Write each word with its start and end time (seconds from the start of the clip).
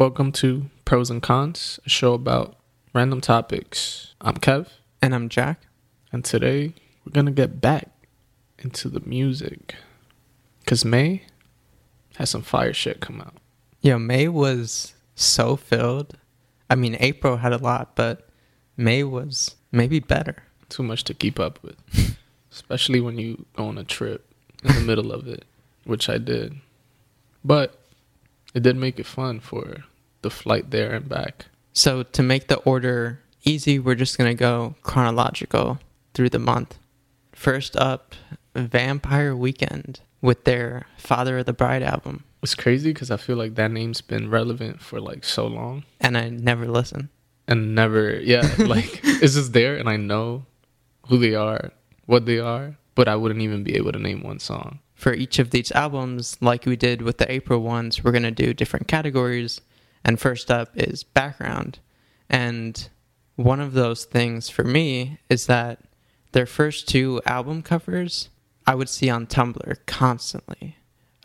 Welcome 0.00 0.32
to 0.32 0.70
Pros 0.86 1.10
and 1.10 1.20
Cons, 1.22 1.78
a 1.84 1.90
show 1.90 2.14
about 2.14 2.56
random 2.94 3.20
topics. 3.20 4.14
I'm 4.18 4.36
Kev, 4.36 4.68
And 5.02 5.14
I'm 5.14 5.28
Jack. 5.28 5.66
and 6.10 6.24
today 6.24 6.72
we're 7.04 7.12
gonna 7.12 7.30
get 7.30 7.60
back 7.60 7.90
into 8.58 8.88
the 8.88 9.00
music. 9.00 9.74
Cause 10.64 10.86
May 10.86 11.24
has 12.16 12.30
some 12.30 12.40
fire 12.40 12.72
shit 12.72 13.00
come 13.00 13.20
out. 13.20 13.34
Yo, 13.82 13.98
May 13.98 14.26
was 14.26 14.94
so 15.16 15.54
filled. 15.54 16.16
I 16.70 16.76
mean, 16.76 16.96
April 16.98 17.36
had 17.36 17.52
a 17.52 17.58
lot, 17.58 17.94
but 17.94 18.26
May 18.78 19.04
was 19.04 19.56
maybe 19.70 20.00
better. 20.00 20.44
Too 20.70 20.82
much 20.82 21.04
to 21.04 21.12
keep 21.12 21.38
up 21.38 21.62
with. 21.62 21.76
Especially 22.50 23.02
when 23.02 23.18
you 23.18 23.44
go 23.54 23.66
on 23.66 23.76
a 23.76 23.84
trip 23.84 24.32
in 24.64 24.74
the 24.74 24.80
middle 24.80 25.12
of 25.12 25.28
it, 25.28 25.44
which 25.84 26.08
I 26.08 26.16
did. 26.16 26.56
But 27.44 27.78
it 28.54 28.62
did 28.62 28.78
make 28.78 28.98
it 28.98 29.04
fun 29.04 29.40
for 29.40 29.84
the 30.22 30.30
flight 30.30 30.70
there 30.70 30.92
and 30.92 31.08
back. 31.08 31.46
So, 31.72 32.02
to 32.02 32.22
make 32.22 32.48
the 32.48 32.56
order 32.58 33.20
easy, 33.44 33.78
we're 33.78 33.94
just 33.94 34.18
going 34.18 34.30
to 34.30 34.38
go 34.38 34.74
chronological 34.82 35.78
through 36.14 36.30
the 36.30 36.38
month. 36.38 36.78
First 37.32 37.76
up, 37.76 38.14
Vampire 38.54 39.34
Weekend 39.34 40.00
with 40.20 40.44
their 40.44 40.86
Father 40.98 41.38
of 41.38 41.46
the 41.46 41.52
Bride 41.52 41.82
album. 41.82 42.24
It's 42.42 42.54
crazy 42.54 42.92
because 42.92 43.10
I 43.10 43.16
feel 43.16 43.36
like 43.36 43.54
that 43.54 43.70
name's 43.70 44.00
been 44.00 44.30
relevant 44.30 44.80
for 44.80 45.00
like 45.00 45.24
so 45.24 45.46
long. 45.46 45.84
And 46.00 46.16
I 46.18 46.28
never 46.30 46.66
listen. 46.66 47.08
and 47.48 47.74
never 47.74 48.18
yeah 48.20 48.46
like 48.58 49.00
it's 49.02 49.34
just 49.34 49.52
there 49.52 49.74
and 49.74 49.88
i 49.88 49.96
know 49.96 50.44
who 51.08 51.18
they 51.18 51.34
are 51.34 51.72
what 52.06 52.24
they 52.26 52.38
are 52.38 52.76
but 52.94 53.08
i 53.08 53.16
wouldn't 53.16 53.40
even 53.42 53.64
be 53.64 53.74
able 53.74 53.90
to 53.90 53.98
name 53.98 54.22
one 54.22 54.38
song 54.38 54.78
For 54.94 55.12
each 55.14 55.38
of 55.40 55.48
these 55.50 55.72
albums, 55.72 56.36
like 56.42 56.66
we 56.66 56.76
did 56.76 57.00
with 57.02 57.16
the 57.18 57.26
April 57.32 57.60
ones, 57.64 58.04
we're 58.04 58.12
going 58.12 58.28
to 58.34 58.44
do 58.44 58.52
different 58.52 58.86
categories. 58.86 59.60
And 60.04 60.18
first 60.20 60.50
up 60.50 60.70
is 60.74 61.02
background. 61.02 61.78
And 62.28 62.88
one 63.36 63.60
of 63.60 63.72
those 63.72 64.04
things 64.04 64.48
for 64.48 64.64
me 64.64 65.18
is 65.28 65.46
that 65.46 65.80
their 66.32 66.46
first 66.46 66.88
two 66.88 67.20
album 67.26 67.62
covers 67.62 68.28
I 68.66 68.74
would 68.74 68.88
see 68.88 69.10
on 69.10 69.26
Tumblr 69.26 69.76
constantly. 69.86 70.76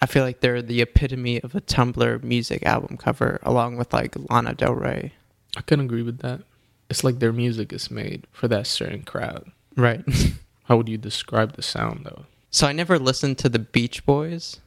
I 0.02 0.08
feel 0.08 0.23
like 0.23 0.40
they're 0.40 0.62
the 0.62 0.82
epitome 0.82 1.42
of 1.42 1.54
a 1.56 1.62
Tumblr 1.62 2.23
music 2.23 2.64
album 2.66 2.98
cover, 2.98 3.40
along 3.44 3.78
with 3.78 3.94
like 3.94 4.16
Lana 4.30 4.54
Del 4.56 4.73
Rey. 4.73 5.14
i 5.58 5.62
couldn't 5.62 5.86
agree 5.86 6.02
with 6.02 6.20
that 6.20 6.42
it's 6.89 7.04
like 7.04 7.20
their 7.20 7.34
music 7.34 7.72
is 7.73 7.89
made 7.92 8.28
for 8.32 8.48
that 8.48 8.67
certain 8.67 9.04
crowd 9.04 9.52
Right. 9.76 10.04
how 10.66 10.78
would 10.78 10.89
you 10.89 10.98
describe 10.98 11.54
the 11.54 11.62
sound 11.62 12.06
though 12.06 12.26
so 12.52 12.67
I 12.67 12.72
never 12.72 12.98
listened 12.98 13.38
to 13.39 13.50
the 13.50 13.60
Beach 13.60 14.06
Boys, 14.06 14.62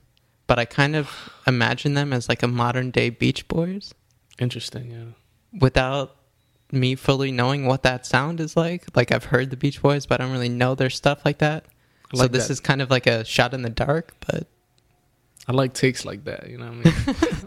but 0.47 0.59
I 0.59 0.67
kind 0.67 0.95
of 0.95 1.33
imagine 1.47 1.95
them 1.95 2.13
as 2.13 2.29
like 2.29 2.43
a 2.43 2.47
modern 2.49 2.91
day 2.91 3.09
Beach 3.09 3.49
Boys. 3.49 3.95
Interesting 4.39 4.91
yeah 4.91 5.59
without 5.61 6.17
me 6.71 6.95
fully 6.95 7.33
knowing 7.33 7.65
what 7.65 7.83
that 7.83 8.05
sound 8.05 8.41
is 8.41 8.55
like. 8.55 8.85
Like 8.95 9.11
I've 9.11 9.25
heard 9.25 9.49
the 9.49 9.57
Beach 9.57 9.81
Boys, 9.81 10.05
but 10.05 10.21
I 10.21 10.25
don't 10.25 10.33
really 10.35 10.51
know 10.51 10.75
their 10.75 10.91
stuff 10.91 11.25
like 11.25 11.39
that. 11.39 11.65
I 12.13 12.19
so 12.19 12.29
this 12.29 12.49
that. 12.49 12.53
is 12.53 12.61
kind 12.61 12.83
of 12.83 12.91
like 12.91 13.07
a 13.07 13.25
shot 13.25 13.55
in 13.55 13.63
the 13.63 13.71
dark, 13.71 14.15
but 14.27 14.47
i 15.47 15.53
like 15.53 15.73
takes 15.73 16.05
like 16.05 16.25
that 16.25 16.51
you 16.51 16.59
know 16.59 16.67
what 16.67 16.87
i 16.87 16.91
mean 16.91 16.95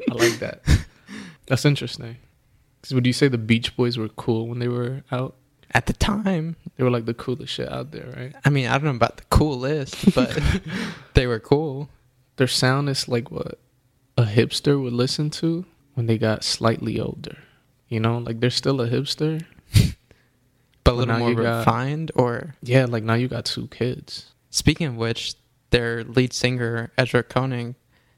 i 0.10 0.14
like 0.16 0.40
that 0.40 0.64
that's 1.46 1.66
interesting 1.66 2.18
'Cause 2.82 2.94
would 2.96 3.06
you 3.06 3.14
say 3.14 3.28
the 3.28 3.38
beach 3.38 3.76
boys 3.78 3.96
were 4.00 4.10
cool 4.10 4.48
when 4.48 4.58
they 4.58 4.68
were 4.68 5.04
out 5.12 5.36
at 5.74 5.86
the 5.86 5.94
time, 5.94 6.56
they 6.76 6.84
were 6.84 6.90
like 6.90 7.06
the 7.06 7.14
coolest 7.14 7.54
shit 7.54 7.72
out 7.72 7.92
there 7.92 8.12
right 8.18 8.34
I 8.44 8.50
mean, 8.50 8.66
I 8.68 8.74
don't 8.74 8.86
know 8.86 8.90
about 8.96 9.18
the 9.18 9.24
coolest, 9.30 10.16
but 10.16 10.36
they 11.14 11.28
were 11.28 11.40
cool. 11.40 11.90
their 12.38 12.48
sound 12.48 12.90
is 12.90 13.08
like 13.08 13.30
what 13.30 13.60
a 14.18 14.24
hipster 14.24 14.82
would 14.82 14.94
listen 14.94 15.30
to 15.30 15.66
when 16.02 16.08
they 16.08 16.18
got 16.18 16.44
slightly 16.44 17.00
older. 17.00 17.38
You 17.88 18.00
know, 18.00 18.18
like 18.18 18.40
they're 18.40 18.50
still 18.50 18.82
a 18.82 18.90
hipster. 18.90 19.46
But 20.84 20.94
a 20.94 20.96
little 20.96 21.20
more 21.20 21.30
you 21.30 21.36
got- 21.36 21.60
refined 21.60 22.12
or 22.16 22.56
Yeah, 22.64 22.86
like 22.90 23.04
now 23.04 23.14
you 23.14 23.28
got 23.28 23.46
two 23.46 23.68
kids. 23.68 24.32
speaking 24.50 24.88
of 24.88 24.96
which, 24.96 25.36
their 25.70 26.04
lead 26.04 26.34
singer, 26.34 26.92
Ezra 26.98 27.22
Koenig, 27.22 27.76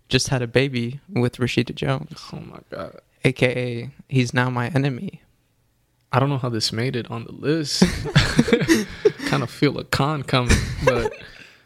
just 0.08 0.30
had 0.30 0.42
a 0.42 0.48
baby 0.48 1.02
with 1.10 1.38
Rashida 1.40 1.76
Jones, 1.76 2.24
Oh 2.32 2.40
my 2.40 2.60
god. 2.70 3.02
aka 3.26 3.90
he's 4.08 4.34
now 4.34 4.50
my 4.50 4.70
enemy. 4.70 5.22
I 6.14 6.20
don't 6.20 6.30
know 6.30 6.38
how 6.38 6.48
this 6.50 6.72
made 6.72 6.96
it 6.96 7.12
on 7.12 7.26
the 7.26 7.34
list. 7.34 7.84
kind 9.28 9.44
of 9.44 9.50
feel 9.50 9.78
a 9.78 9.84
con 9.84 10.24
coming, 10.24 10.56
but 10.86 11.12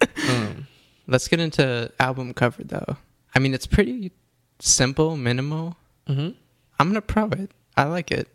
um, 0.29 0.66
Let's 1.06 1.27
get 1.27 1.39
into 1.39 1.91
album 2.00 2.33
cover 2.33 2.63
though. 2.63 2.97
I 3.35 3.39
mean, 3.39 3.53
it's 3.53 3.67
pretty 3.67 4.11
simple, 4.59 5.16
minimal. 5.16 5.77
Mm-hmm. 6.07 6.29
I'm 6.79 6.88
gonna 6.90 7.01
pro 7.01 7.28
it. 7.29 7.51
I 7.75 7.84
like 7.84 8.12
it. 8.12 8.28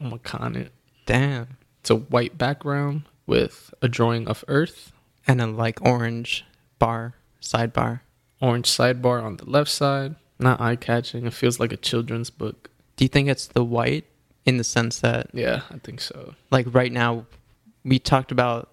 I'm 0.00 0.10
gonna 0.10 0.20
con 0.20 0.56
it. 0.56 0.72
Damn. 1.06 1.56
It's 1.80 1.90
a 1.90 1.96
white 1.96 2.36
background 2.38 3.02
with 3.26 3.72
a 3.82 3.88
drawing 3.88 4.28
of 4.28 4.44
Earth, 4.48 4.92
And 5.26 5.40
a 5.40 5.46
like 5.46 5.80
orange 5.82 6.44
bar, 6.78 7.14
sidebar. 7.42 8.00
orange 8.40 8.66
sidebar 8.68 9.22
on 9.22 9.36
the 9.36 9.44
left 9.48 9.70
side. 9.70 10.16
Not 10.38 10.60
eye 10.60 10.76
catching. 10.76 11.26
It 11.26 11.32
feels 11.34 11.58
like 11.58 11.72
a 11.72 11.76
children's 11.76 12.30
book. 12.30 12.70
Do 12.96 13.04
you 13.04 13.08
think 13.08 13.28
it's 13.28 13.46
the 13.48 13.64
white 13.64 14.04
in 14.44 14.56
the 14.56 14.64
sense 14.64 15.00
that 15.00 15.30
Yeah, 15.32 15.62
I 15.70 15.78
think 15.78 16.00
so. 16.00 16.34
like 16.50 16.66
right 16.72 16.92
now 16.92 17.26
we 17.84 17.98
talked 17.98 18.30
about 18.32 18.70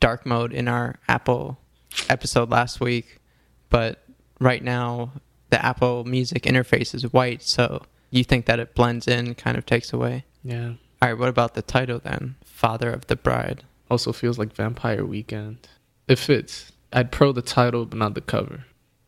dark 0.00 0.24
mode 0.26 0.52
in 0.52 0.68
our 0.68 0.96
Apple 1.08 1.58
episode 2.08 2.50
last 2.50 2.80
week, 2.80 3.18
but 3.70 4.02
right 4.40 4.62
now 4.62 5.12
the 5.50 5.64
Apple 5.64 6.04
Music 6.04 6.42
interface 6.44 6.94
is 6.94 7.12
white, 7.12 7.42
so 7.42 7.82
you 8.10 8.24
think 8.24 8.46
that 8.46 8.58
it 8.58 8.74
blends 8.74 9.06
in, 9.08 9.34
kind 9.34 9.56
of 9.56 9.64
takes 9.66 9.92
away. 9.92 10.24
Yeah. 10.42 10.72
All 11.00 11.08
right, 11.10 11.18
what 11.18 11.28
about 11.28 11.54
the 11.54 11.62
title 11.62 12.00
then? 12.02 12.34
Father 12.44 12.90
of 12.90 13.06
the 13.06 13.16
Bride. 13.16 13.62
Also 13.90 14.12
feels 14.12 14.38
like 14.38 14.52
Vampire 14.52 15.04
Weekend. 15.04 15.68
It 16.08 16.18
fits. 16.18 16.72
I'd 16.92 17.12
pro 17.12 17.32
the 17.32 17.42
title, 17.42 17.86
but 17.86 17.98
not 17.98 18.14
the 18.14 18.20
cover. 18.20 18.64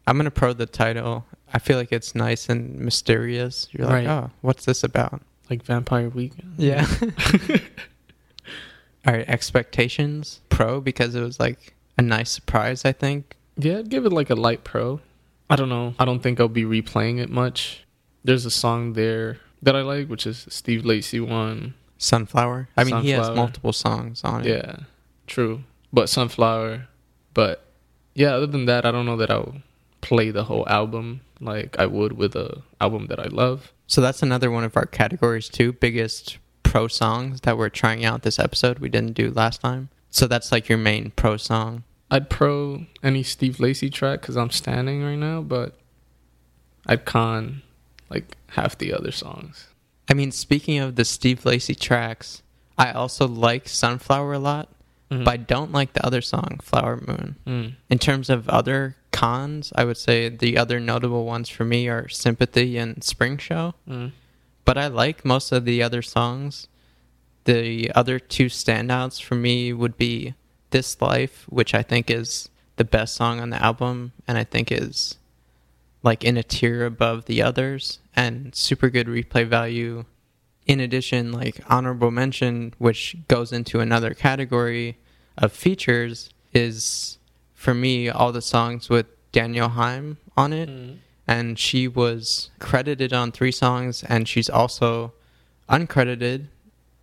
I'm 0.07 0.17
gonna 0.17 0.31
pro 0.31 0.53
the 0.53 0.67
title. 0.67 1.25
I 1.53 1.59
feel 1.59 1.77
like 1.79 1.93
it's 1.93 2.15
nice 2.15 2.49
and 2.49 2.79
mysterious. 2.79 3.69
You're 3.73 3.87
like, 3.87 4.07
Right. 4.07 4.07
oh, 4.07 4.31
what's 4.41 4.65
this 4.65 4.83
about? 4.85 5.21
Like 5.49 5.63
Vampire 5.65 6.09
Weekend. 6.09 6.55
Yeah. 6.57 6.87
All 9.07 9.15
right, 9.15 9.29
expectations 9.29 10.41
pro 10.51 10.81
because 10.81 11.15
it 11.15 11.23
was 11.23 11.41
like 11.41 11.75
a 11.97 12.03
nice 12.03 12.31
surprise. 12.31 12.85
I 12.85 12.93
think. 12.93 13.37
Yeah, 13.57 13.79
I'd 13.79 13.89
give 13.91 14.05
it 14.07 14.13
like 14.13 14.31
a 14.31 14.35
light 14.35 14.63
pro. 14.65 15.01
I 15.51 15.57
don't 15.57 15.69
know. 15.69 15.95
I 15.99 16.05
don't 16.05 16.23
think 16.23 16.41
I'll 16.41 16.49
be 16.49 16.65
replaying 16.65 17.19
it 17.19 17.29
much. 17.29 17.85
There's 18.25 18.47
a 18.47 18.51
song 18.51 18.93
there 18.95 19.39
that 19.63 19.75
I 19.75 19.83
like, 19.83 20.09
which 20.09 20.27
is 20.27 20.47
Steve 20.49 20.85
Lacy 20.85 21.21
one. 21.21 21.75
Sunflower. 21.99 22.69
I 22.77 22.85
mean, 22.85 23.03
he 23.03 23.11
has 23.11 23.29
multiple 23.31 23.73
songs 23.73 24.23
on 24.25 24.47
it. 24.47 24.47
Yeah, 24.47 24.77
true. 25.27 25.65
But 25.93 26.09
Sunflower. 26.09 26.87
But 27.35 27.65
yeah, 28.15 28.35
other 28.35 28.47
than 28.47 28.65
that, 28.67 28.87
I 28.87 28.91
don't 28.91 29.07
know 29.07 29.17
that 29.17 29.31
I'll 29.31 29.57
play 30.01 30.31
the 30.31 30.45
whole 30.45 30.67
album 30.69 31.21
like 31.41 31.79
I 31.79 31.87
would 31.87 32.13
with 32.13 32.35
a 32.37 32.63
album 32.81 33.07
that 33.09 33.21
I 33.21 33.27
love. 33.27 33.73
So 33.87 34.01
that's 34.01 34.23
another 34.23 34.51
one 34.51 34.65
of 34.65 34.77
our 34.77 34.87
categories 34.87 35.49
too. 35.49 35.73
Biggest 35.73 36.39
pro 36.63 36.87
songs 36.87 37.41
that 37.43 37.59
we're 37.59 37.69
trying 37.69 38.05
out 38.05 38.23
this 38.23 38.39
episode. 38.39 38.79
We 38.79 38.89
didn't 38.89 39.15
do 39.15 39.31
last 39.31 39.61
time. 39.61 39.89
So 40.11 40.27
that's 40.27 40.53
like 40.53 40.69
your 40.69 40.79
main 40.79 41.13
pro 41.17 41.37
song. 41.37 41.85
I'd 42.11 42.29
pro 42.31 42.87
any 43.03 43.23
Steve 43.23 43.61
Lacy 43.61 43.89
track 43.91 44.21
because 44.21 44.37
I'm 44.37 44.51
standing 44.51 45.03
right 45.03 45.17
now, 45.17 45.43
but 45.43 45.79
I'd 46.87 47.05
con 47.05 47.63
like 48.09 48.37
half 48.49 48.77
the 48.77 48.93
other 48.93 49.13
songs. 49.13 49.69
I 50.09 50.15
mean, 50.15 50.33
speaking 50.33 50.79
of 50.79 50.97
the 50.97 51.05
Steve 51.05 51.45
Lacy 51.45 51.75
tracks, 51.75 52.43
I 52.77 52.91
also 52.93 53.29
like 53.29 53.69
Sunflower 53.69 54.33
a 54.33 54.39
lot, 54.41 54.69
Mhm. 55.11 55.25
but 55.25 55.31
I 55.35 55.37
don't 55.37 55.71
like 55.71 55.93
the 55.93 56.05
other 56.05 56.21
song, 56.21 56.59
Flower 56.63 56.97
Moon. 57.07 57.37
Mm. 57.47 57.75
In 57.89 57.99
terms 57.99 58.29
of 58.29 58.49
other 58.49 58.97
cons, 59.13 59.73
I 59.77 59.85
would 59.85 59.97
say 59.99 60.29
the 60.29 60.57
other 60.57 60.81
notable 60.81 61.25
ones 61.27 61.49
for 61.49 61.65
me 61.65 61.89
are 61.89 62.09
Sympathy 62.09 62.77
and 62.77 63.05
Spring 63.05 63.39
Snow. 63.39 63.75
Mm. 63.89 64.13
But 64.65 64.79
I 64.79 64.89
like 64.89 65.25
most 65.25 65.53
of 65.53 65.65
the 65.65 65.83
other 65.83 66.03
songs. 66.03 66.67
The 67.45 67.91
other 67.95 68.19
two 68.19 68.47
standouts 68.47 69.21
for 69.23 69.35
me 69.35 69.73
would 69.73 69.97
be 69.97 70.35
This 70.71 71.01
Life, 71.01 71.47
which 71.49 71.75
I 71.75 71.83
think 71.83 72.11
is 72.11 72.49
the 72.77 72.85
best 72.85 73.15
song 73.15 73.41
on 73.41 73.51
the 73.51 73.63
album, 73.63 74.13
and 74.27 74.39
I 74.39 74.45
think 74.45 74.71
is 74.73 75.17
like 76.03 76.25
in 76.25 76.37
a 76.37 76.43
tier 76.43 76.87
above 76.87 77.27
the 77.27 77.43
others, 77.43 77.99
and 78.17 78.55
super 78.55 78.89
good 78.89 79.07
replay 79.07 79.47
value. 79.47 80.05
In 80.67 80.81
addition, 80.81 81.33
like 81.33 81.61
honorable 81.69 82.11
mention, 82.11 82.73
which 82.79 83.17
goes 83.29 83.53
into 83.53 83.81
another 83.81 84.15
category 84.15 84.99
of 85.37 85.53
features, 85.53 86.31
is 86.55 87.19
for 87.55 87.75
me 87.75 88.09
all 88.09 88.33
the 88.33 88.41
songs 88.43 88.89
with 88.89 89.07
Danielle 89.33 89.71
Haim 89.71 90.17
on 90.37 90.53
it 90.53 90.69
Mm. 90.69 90.97
and 91.29 91.59
she 91.59 91.87
was 91.87 92.51
credited 92.59 93.13
on 93.13 93.31
three 93.31 93.53
songs 93.53 94.03
and 94.05 94.27
she's 94.27 94.49
also 94.51 95.13
uncredited 95.69 96.47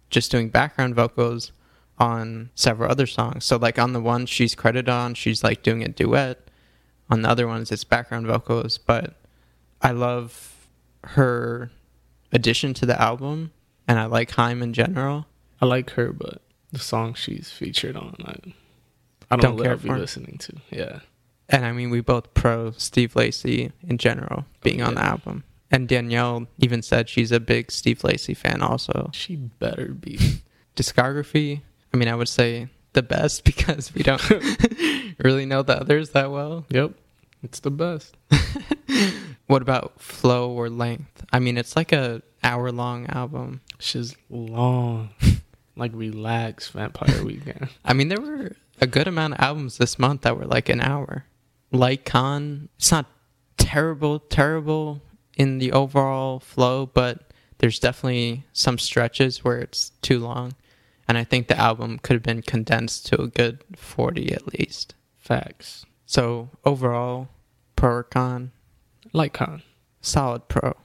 just 0.10 0.32
doing 0.32 0.50
background 0.50 0.96
vocals 0.96 1.52
on 2.00 2.50
several 2.56 2.90
other 2.92 3.08
songs 3.08 3.44
so 3.46 3.58
like 3.58 3.80
on 3.80 3.94
the 3.94 4.02
one 4.02 4.26
she's 4.26 4.54
credited 4.56 4.88
on 4.90 5.14
she's 5.14 5.44
like 5.44 5.64
doing 5.64 5.84
a 5.84 5.88
duet 5.88 6.48
on 7.10 7.22
the 7.24 7.30
other 7.30 7.48
ones 7.48 7.72
it's 7.72 7.84
background 7.84 8.28
vocals 8.28 8.78
but 8.78 9.16
i 9.82 9.92
love 9.92 10.54
her 11.04 11.72
addition 12.34 12.74
to 12.74 12.86
the 12.86 13.02
album, 13.02 13.52
and 13.88 13.98
I 13.98 14.06
like 14.06 14.32
Haim 14.32 14.62
in 14.62 14.74
general. 14.74 15.28
I 15.62 15.66
like 15.66 15.92
her, 15.92 16.12
but 16.12 16.42
the 16.74 16.80
song 16.80 17.14
she's 17.14 17.50
featured 17.50 17.96
on, 17.96 18.16
I, 18.26 18.36
I 19.32 19.38
don't, 19.38 19.56
Don't 19.56 19.64
care 19.64 19.72
I'll 19.72 19.78
be 19.78 19.88
for. 19.88 19.98
listening 19.98 20.38
to. 20.40 20.54
Yeah, 20.70 21.00
And 21.48 21.66
I 21.66 21.72
mean, 21.72 21.90
we 21.90 22.02
both 22.02 22.34
pro 22.34 22.72
Steve 22.72 23.16
Lacy 23.16 23.72
in 23.88 23.98
general 23.98 24.46
being 24.62 24.82
on 24.82 24.96
the 24.96 25.04
album. 25.06 25.46
And 25.72 25.88
Danielle 25.88 26.48
even 26.60 26.82
said 26.82 27.08
she's 27.08 27.32
a 27.32 27.40
big 27.40 27.72
Steve 27.72 28.04
Lacy 28.04 28.34
fan 28.34 28.62
also. 28.62 29.10
she 29.14 29.36
better 29.38 29.94
be. 29.94 30.20
Discography, 30.76 31.62
I 31.94 31.98
mean, 31.98 32.08
I 32.08 32.16
would 32.16 32.28
say 32.30 32.68
the 32.94 33.04
best 33.04 33.44
because 33.44 33.94
we 33.94 34.04
don't 34.04 34.22
really 35.20 35.46
know 35.46 35.64
the 35.64 35.80
others 35.80 36.12
that 36.12 36.32
well. 36.32 36.66
yep, 36.70 36.92
it's 37.44 37.60
the 37.60 37.72
best. 37.72 38.16
What 39.48 39.62
about 39.62 40.00
flow 40.02 40.52
or 40.52 40.70
length? 40.70 41.26
I 41.32 41.40
mean, 41.40 41.58
it's 41.58 41.76
like 41.78 41.94
a 41.94 42.22
hour 42.44 42.70
long 42.72 43.08
album. 43.08 43.62
She's 43.80 44.16
long, 44.30 45.10
like 45.78 45.92
relax, 45.94 46.70
Vampire 46.70 47.24
Weekend. 47.24 47.70
I 47.86 47.94
mean, 47.94 48.10
there 48.10 48.20
were 48.20 48.52
a 48.82 48.88
good 48.88 49.08
amount 49.08 49.36
of 49.36 49.40
albums 49.40 49.78
this 49.78 49.98
month 49.98 50.22
that 50.22 50.38
were 50.38 50.46
like 50.46 50.68
an 50.68 50.82
hour. 50.82 51.26
Like 51.72 52.04
Con, 52.04 52.68
it's 52.78 52.92
not 52.92 53.06
terrible, 53.58 54.20
terrible 54.20 55.02
in 55.38 55.60
the 55.60 55.72
overall 55.72 56.42
flow, 56.42 56.86
but 56.86 57.32
there's 57.60 57.80
definitely 57.80 58.44
some 58.52 58.78
stretches 58.78 59.46
where 59.46 59.60
it's 59.60 59.92
too 60.02 60.20
long. 60.20 60.54
And 61.08 61.18
I 61.18 61.24
think 61.24 61.48
the 61.48 61.58
album 61.58 62.00
could 62.00 62.16
have 62.16 62.24
been 62.24 62.42
condensed 62.42 63.06
to 63.08 63.22
a 63.22 63.28
good 63.28 63.64
40 63.76 64.34
at 64.34 64.48
least. 64.60 64.94
Facts. 65.18 65.86
So 66.06 66.50
overall, 66.66 67.30
pro 67.76 67.92
or 67.92 68.04
con, 68.04 68.52
Like 69.14 69.34
con. 69.34 69.62
solid 70.02 70.48
pro. 70.48 70.76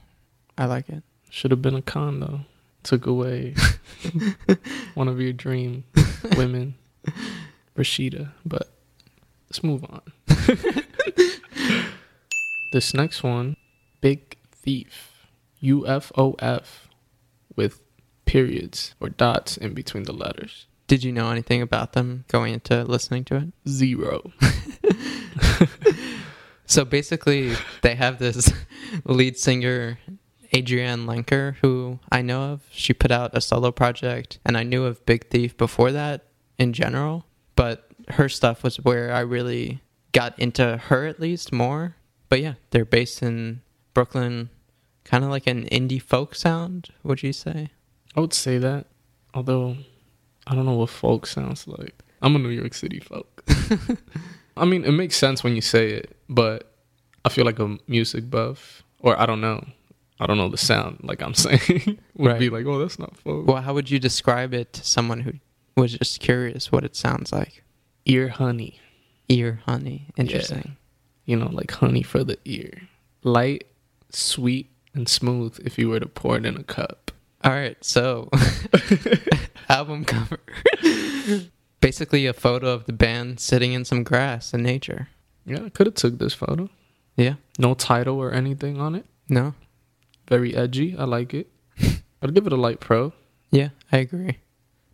I 0.57 0.65
like 0.65 0.89
it. 0.89 1.03
Should 1.29 1.51
have 1.51 1.61
been 1.61 1.75
a 1.75 1.81
con 1.81 2.19
though. 2.19 2.41
Took 2.83 3.05
away 3.05 3.55
one 4.93 5.07
of 5.07 5.19
your 5.21 5.31
dream 5.33 5.85
women, 6.37 6.75
Rashida. 7.77 8.31
But 8.45 8.69
let's 9.47 9.63
move 9.63 9.85
on. 9.85 10.01
this 12.73 12.93
next 12.93 13.23
one, 13.23 13.55
Big 14.01 14.37
Thief, 14.51 15.27
UFOF, 15.61 16.65
with 17.55 17.79
periods 18.33 18.95
or 18.99 19.09
dots 19.09 19.57
in 19.57 19.73
between 19.73 20.03
the 20.03 20.13
letters. 20.13 20.65
Did 20.87 21.03
you 21.03 21.11
know 21.11 21.29
anything 21.29 21.61
about 21.61 21.93
them 21.93 22.25
going 22.27 22.53
into 22.53 22.83
listening 22.83 23.23
to 23.25 23.35
it? 23.37 23.49
Zero. 23.69 24.31
So 26.65 26.85
basically, 26.85 27.53
they 27.83 27.93
have 27.93 28.17
this 28.17 28.51
lead 29.05 29.37
singer, 29.37 29.99
Adrianne 30.51 31.05
Lenker, 31.05 31.55
who 31.61 31.99
I 32.11 32.23
know 32.23 32.53
of. 32.53 32.61
She 32.71 32.93
put 32.93 33.11
out 33.11 33.37
a 33.37 33.41
solo 33.41 33.71
project, 33.71 34.39
and 34.43 34.57
I 34.57 34.63
knew 34.63 34.85
of 34.85 35.05
Big 35.05 35.29
Thief 35.29 35.55
before 35.55 35.91
that 35.91 36.25
in 36.57 36.73
general. 36.73 37.25
But 37.55 37.87
her 38.09 38.27
stuff 38.27 38.63
was 38.63 38.77
where 38.77 39.13
I 39.13 39.19
really 39.19 39.81
got 40.13 40.39
into 40.39 40.77
her 40.77 41.05
at 41.05 41.19
least 41.19 41.51
more. 41.51 41.95
But 42.29 42.41
yeah, 42.41 42.53
they're 42.71 42.85
based 42.85 43.21
in 43.21 43.61
Brooklyn, 43.93 44.49
kind 45.03 45.23
of 45.23 45.29
like 45.29 45.45
an 45.45 45.65
indie 45.65 46.01
folk 46.01 46.33
sound, 46.33 46.89
would 47.03 47.21
you 47.21 47.33
say? 47.33 47.69
I 48.15 48.19
would 48.21 48.33
say 48.33 48.57
that, 48.59 48.87
although 49.33 49.77
I 50.47 50.55
don't 50.55 50.65
know 50.65 50.75
what 50.75 50.89
folk 50.89 51.25
sounds 51.25 51.67
like. 51.67 51.95
I'm 52.21 52.35
a 52.35 52.39
New 52.39 52.49
York 52.49 52.73
City 52.73 52.99
folk. 52.99 53.43
I 54.57 54.65
mean, 54.65 54.85
it 54.85 54.91
makes 54.91 55.15
sense 55.15 55.43
when 55.43 55.55
you 55.55 55.61
say 55.61 55.91
it, 55.91 56.15
but 56.29 56.71
I 57.25 57.29
feel 57.29 57.45
like 57.45 57.59
a 57.59 57.77
music 57.87 58.29
buff, 58.29 58.83
or 58.99 59.19
I 59.19 59.25
don't 59.25 59.41
know, 59.41 59.65
I 60.19 60.25
don't 60.27 60.37
know 60.37 60.49
the 60.49 60.57
sound. 60.57 60.99
Like 61.03 61.21
I'm 61.21 61.33
saying, 61.45 61.97
would 62.15 62.39
be 62.39 62.49
like, 62.49 62.65
oh, 62.65 62.79
that's 62.79 62.99
not 62.99 63.17
folk. 63.17 63.47
Well, 63.47 63.61
how 63.61 63.73
would 63.73 63.89
you 63.89 63.99
describe 63.99 64.53
it 64.53 64.73
to 64.73 64.85
someone 64.85 65.21
who 65.21 65.33
was 65.75 65.97
just 65.97 66.19
curious 66.19 66.71
what 66.71 66.83
it 66.83 66.95
sounds 66.95 67.31
like? 67.31 67.63
Ear 68.05 68.29
honey, 68.29 68.79
Ear 69.29 69.61
honey. 69.65 70.07
Interesting. 70.17 70.75
you 71.25 71.35
know, 71.35 71.47
like 71.47 71.71
honey 71.71 72.03
for 72.03 72.23
the 72.23 72.37
ear. 72.45 72.89
Light, 73.23 73.65
sweet, 74.11 74.69
and 74.93 75.07
smooth. 75.09 75.59
If 75.65 75.77
you 75.79 75.89
were 75.89 75.99
to 75.99 76.05
pour 76.07 76.37
it 76.37 76.45
in 76.45 76.57
a 76.57 76.63
cup. 76.63 77.11
All 77.43 77.51
right, 77.51 77.77
so 77.83 78.29
album 79.69 80.05
cover. 80.05 80.39
Basically, 81.81 82.25
a 82.25 82.33
photo 82.33 82.67
of 82.69 82.85
the 82.85 82.93
band 82.93 83.39
sitting 83.41 83.73
in 83.73 83.83
some 83.83 84.03
grass 84.03 84.53
in 84.53 84.63
nature. 84.63 85.09
Yeah, 85.45 85.63
I 85.65 85.69
could 85.69 85.87
have 85.87 85.95
took 85.95 86.17
this 86.19 86.33
photo. 86.33 86.69
Yeah. 87.17 87.35
No 87.59 87.73
title 87.73 88.17
or 88.17 88.31
anything 88.31 88.79
on 88.79 88.95
it. 88.95 89.05
No. 89.27 89.53
Very 90.29 90.55
edgy. 90.55 90.95
I 90.97 91.03
like 91.03 91.33
it. 91.33 91.49
I'd 92.21 92.33
give 92.33 92.47
it 92.47 92.53
a 92.53 92.57
light 92.57 92.79
pro. 92.79 93.11
Yeah, 93.51 93.69
I 93.91 93.97
agree. 93.97 94.37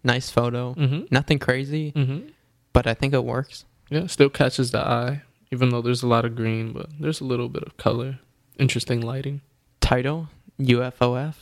Nice 0.04 0.32
photo. 0.32 0.74
Mm-hmm. 0.74 1.06
Nothing 1.12 1.38
crazy, 1.38 1.92
Mm-hmm. 1.96 2.30
but 2.74 2.88
I 2.88 2.96
think 2.96 3.14
it 3.14 3.24
works. 3.24 3.66
Yeah, 3.92 4.08
still 4.08 4.30
catches 4.30 4.72
the 4.72 4.80
eye, 4.80 5.22
even 5.52 5.70
though 5.70 5.82
there's 5.84 6.02
a 6.04 6.08
lot 6.08 6.26
of 6.26 6.36
green, 6.36 6.74
but 6.74 6.88
there's 7.00 7.22
a 7.22 7.26
little 7.26 7.50
bit 7.50 7.64
of 7.64 7.78
color. 7.78 8.18
Interesting 8.58 9.02
lighting. 9.02 9.42
Title 9.82 10.30
UFOF. 10.60 11.36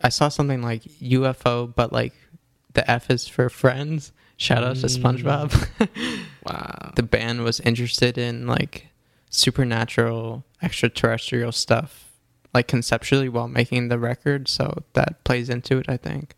I 0.00 0.08
saw 0.10 0.28
something 0.28 0.62
like 0.62 0.82
UFO, 1.02 1.74
but 1.74 1.92
like 1.92 2.12
the 2.74 2.88
F 2.90 3.10
is 3.10 3.26
for 3.28 3.48
friends. 3.48 4.12
Shout 4.36 4.62
out 4.62 4.76
to 4.76 4.86
Mm. 4.86 4.98
SpongeBob. 5.22 5.68
Wow. 6.46 6.92
the 6.96 7.02
band 7.02 7.42
was 7.42 7.60
interested 7.60 8.16
in 8.16 8.46
like 8.46 8.86
supernatural 9.28 10.44
extraterrestrial 10.62 11.52
stuff 11.52 12.10
like 12.54 12.66
conceptually 12.68 13.28
while 13.28 13.48
making 13.48 13.88
the 13.88 13.98
record 13.98 14.48
so 14.48 14.82
that 14.94 15.22
plays 15.24 15.48
into 15.50 15.78
it 15.78 15.86
i 15.88 15.96
think 15.96 16.34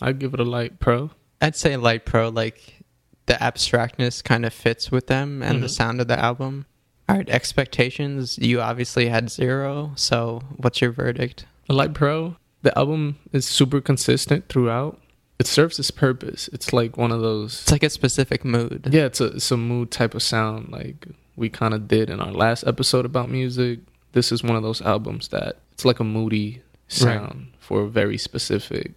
I'd 0.00 0.18
give 0.18 0.32
it 0.32 0.40
a 0.40 0.44
light 0.44 0.80
pro. 0.80 1.10
i'd 1.42 1.54
say 1.56 1.76
light 1.76 2.04
pro 2.06 2.30
like 2.30 2.82
the 3.26 3.34
abstractness 3.42 4.22
kind 4.24 4.46
of 4.46 4.52
fits 4.54 4.90
with 4.90 5.06
them 5.08 5.42
and 5.42 5.62
the 5.62 5.66
Mhm. 5.66 5.70
sound 5.70 6.00
of 6.00 6.08
the 6.08 6.18
album 6.18 6.66
all 7.08 7.16
right 7.16 7.28
expectations 7.28 8.38
you 8.38 8.60
obviously 8.62 9.08
had 9.08 9.30
zero 9.30 9.92
so 9.96 10.40
what's 10.56 10.80
your 10.80 10.92
verdict 10.92 11.44
A 11.68 11.74
light 11.74 11.92
pro. 11.94 12.36
The 12.62 12.76
album 12.78 13.16
is 13.32 13.46
super 13.46 13.80
consistent 13.80 14.48
throughout. 14.48 15.00
It 15.38 15.46
serves 15.46 15.78
its 15.78 15.90
purpose. 15.90 16.48
It's 16.52 16.72
like 16.72 16.96
one 16.98 17.10
of 17.12 17.20
those. 17.22 17.62
it's 17.62 17.72
like 17.72 17.82
a 17.82 17.88
specific 17.90 18.44
mood 18.44 18.88
Yeah, 18.90 19.06
it's 19.06 19.20
a 19.20 19.26
it's 19.26 19.50
a 19.50 19.56
mood 19.56 19.90
type 19.90 20.14
of 20.14 20.22
sound 20.22 20.70
like 20.70 21.06
we 21.36 21.48
kind 21.48 21.72
of 21.72 21.88
did 21.88 22.10
in 22.10 22.20
our 22.20 22.32
last 22.32 22.64
episode 22.66 23.06
about 23.06 23.30
music. 23.30 23.80
This 24.12 24.32
is 24.32 24.42
one 24.42 24.56
of 24.56 24.62
those 24.62 24.82
albums 24.82 25.28
that 25.28 25.56
it's 25.72 25.84
like 25.86 26.00
a 26.00 26.04
moody 26.04 26.60
sound 26.88 27.52
for 27.58 27.82
a 27.82 27.88
very 27.88 28.18
specific 28.18 28.92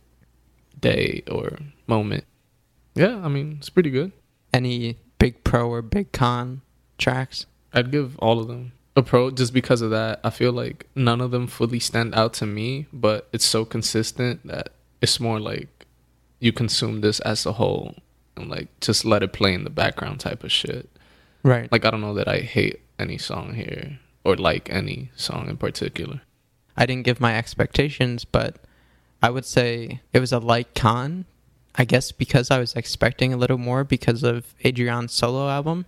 day 0.79 1.23
or 1.31 1.57
moment. 1.87 2.25
Yeah, 2.95 3.21
I 3.23 3.29
mean, 3.29 3.55
it's 3.59 3.69
pretty 3.69 3.89
good. 3.91 4.11
any 4.53 4.97
big 5.19 5.43
pro 5.45 5.69
or 5.69 5.81
big 5.81 6.11
con 6.11 6.61
tracks 6.97 7.45
I'd 7.73 7.91
give 7.91 8.19
all 8.19 8.39
of 8.39 8.47
them 8.49 8.73
a 8.95 9.01
pro 9.01 9.31
just 9.31 9.53
because 9.53 9.81
of 9.81 9.91
that. 9.91 10.19
I 10.23 10.29
feel 10.29 10.51
like 10.51 10.87
none 10.95 11.21
of 11.21 11.31
them 11.31 11.47
fully 11.47 11.79
stand 11.79 12.13
out 12.15 12.33
to 12.35 12.45
me, 12.45 12.87
but 12.93 13.27
it's 13.33 13.45
so 13.45 13.65
consistent 13.65 14.45
that 14.45 14.69
it's 15.01 15.19
more 15.19 15.39
like 15.39 15.85
you 16.39 16.51
consume 16.51 17.01
this 17.01 17.19
as 17.21 17.45
a 17.45 17.53
whole 17.53 17.95
and 18.35 18.49
like 18.49 18.67
just 18.81 19.05
let 19.05 19.23
it 19.23 19.33
play 19.33 19.53
in 19.53 19.63
the 19.63 19.69
background 19.69 20.19
type 20.19 20.43
of 20.43 20.51
shit. 20.51 20.89
right 21.43 21.71
Like 21.71 21.85
I 21.85 21.91
don't 21.91 22.01
know 22.01 22.13
that 22.13 22.27
I 22.27 22.39
hate 22.39 22.81
any 22.99 23.17
song 23.17 23.53
here 23.55 23.99
or 24.23 24.35
like 24.35 24.69
any 24.69 25.09
song 25.15 25.49
in 25.49 25.57
particular. 25.57 26.21
I 26.75 26.85
didn't 26.85 27.05
give 27.05 27.19
my 27.19 27.37
expectations, 27.37 28.25
but 28.25 28.57
I 29.21 29.29
would 29.29 29.45
say 29.45 30.01
it 30.11 30.19
was 30.19 30.31
a 30.31 30.39
light 30.39 30.73
con. 30.75 31.25
I 31.75 31.85
guess 31.85 32.11
because 32.11 32.51
I 32.51 32.59
was 32.59 32.75
expecting 32.75 33.33
a 33.33 33.37
little 33.37 33.57
more 33.57 33.83
because 33.83 34.21
of 34.21 34.53
Adrianne's 34.63 35.11
solo 35.11 35.49
album. 35.49 35.87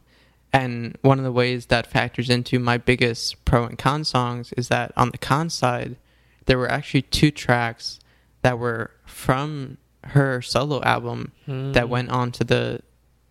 And 0.59 0.97
one 1.01 1.17
of 1.17 1.25
the 1.25 1.31
ways 1.31 1.65
that 1.67 1.85
factors 1.87 2.29
into 2.29 2.59
my 2.59 2.77
biggest 2.77 3.43
pro 3.45 3.65
and 3.65 3.77
con 3.77 4.03
songs 4.03 4.53
is 4.53 4.69
that 4.69 4.91
on 4.95 5.09
the 5.11 5.17
con 5.17 5.49
side, 5.49 5.97
there 6.45 6.57
were 6.57 6.71
actually 6.71 7.01
two 7.03 7.31
tracks 7.31 7.99
that 8.41 8.57
were 8.57 8.91
from 9.05 9.77
her 10.15 10.41
solo 10.41 10.81
album 10.83 11.31
that 11.47 11.85
Mm. 11.85 11.89
went 11.89 12.09
on 12.09 12.31
to 12.33 12.43
the 12.43 12.81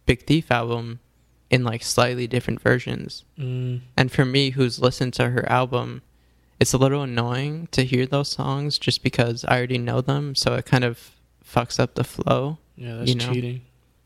Big 0.07 0.27
Thief 0.27 0.51
album 0.51 0.99
in 1.51 1.65
like 1.65 1.83
slightly 1.83 2.27
different 2.27 2.61
versions. 2.61 3.25
Mm, 3.39 3.81
And 3.97 4.11
for 4.13 4.25
me, 4.25 4.51
who's 4.51 4.81
listened 4.81 5.15
to 5.15 5.31
her 5.31 5.49
album, 5.51 6.03
it's 6.61 6.73
a 6.75 6.79
little 6.79 7.03
annoying 7.03 7.69
to 7.73 7.85
hear 7.85 8.07
those 8.07 8.31
songs 8.31 8.79
just 8.79 9.03
because 9.03 9.45
I 9.47 9.57
already 9.57 9.79
know 9.79 10.01
them. 10.01 10.35
So 10.35 10.55
it 10.55 10.67
kind 10.67 10.85
of 10.85 11.13
fucks 11.45 11.79
up 11.81 11.95
the 11.95 12.05
flow. 12.05 12.59
yeah, 12.77 12.97
that's 12.97 13.09
You 13.11 13.15
know. 13.17 13.33
cheating. 13.33 13.61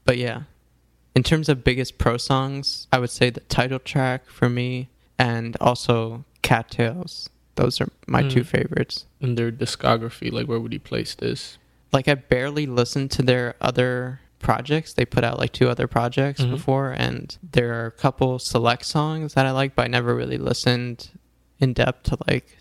But 0.04 0.18
yeah, 0.18 0.42
in 1.18 1.24
terms 1.24 1.48
of 1.48 1.64
biggest 1.64 1.98
pro 1.98 2.16
songs, 2.16 2.86
I 2.92 3.00
would 3.00 3.10
say 3.10 3.28
the 3.28 3.40
title 3.40 3.80
track 3.80 4.26
for 4.30 4.48
me 4.48 4.88
and 5.18 5.56
also 5.60 6.24
Cattails. 6.42 7.28
Those 7.56 7.80
are 7.80 7.88
my 8.06 8.22
Mm. 8.22 8.30
two 8.30 8.44
favorites. 8.44 9.04
In 9.20 9.34
their 9.34 9.50
discography, 9.50 10.30
like 10.30 10.46
where 10.46 10.60
would 10.60 10.72
you 10.72 10.78
place 10.78 11.16
this? 11.16 11.58
Like 11.92 12.06
I 12.06 12.14
barely 12.14 12.66
listened 12.66 13.10
to 13.16 13.22
their 13.22 13.56
other 13.60 14.20
projects. 14.38 14.92
They 14.92 15.04
put 15.04 15.24
out 15.24 15.40
like 15.40 15.52
two 15.52 15.68
other 15.68 15.88
projects 15.88 16.40
Mhm. 16.40 16.50
before 16.50 16.92
and 16.92 17.36
there 17.42 17.74
are 17.82 17.86
a 17.86 17.90
couple 18.04 18.38
select 18.38 18.84
songs 18.84 19.34
that 19.34 19.44
I 19.44 19.50
like, 19.50 19.74
but 19.74 19.86
I 19.86 19.88
never 19.88 20.14
really 20.14 20.38
listened 20.38 21.10
in 21.58 21.72
depth 21.72 22.04
to 22.10 22.18
like 22.28 22.58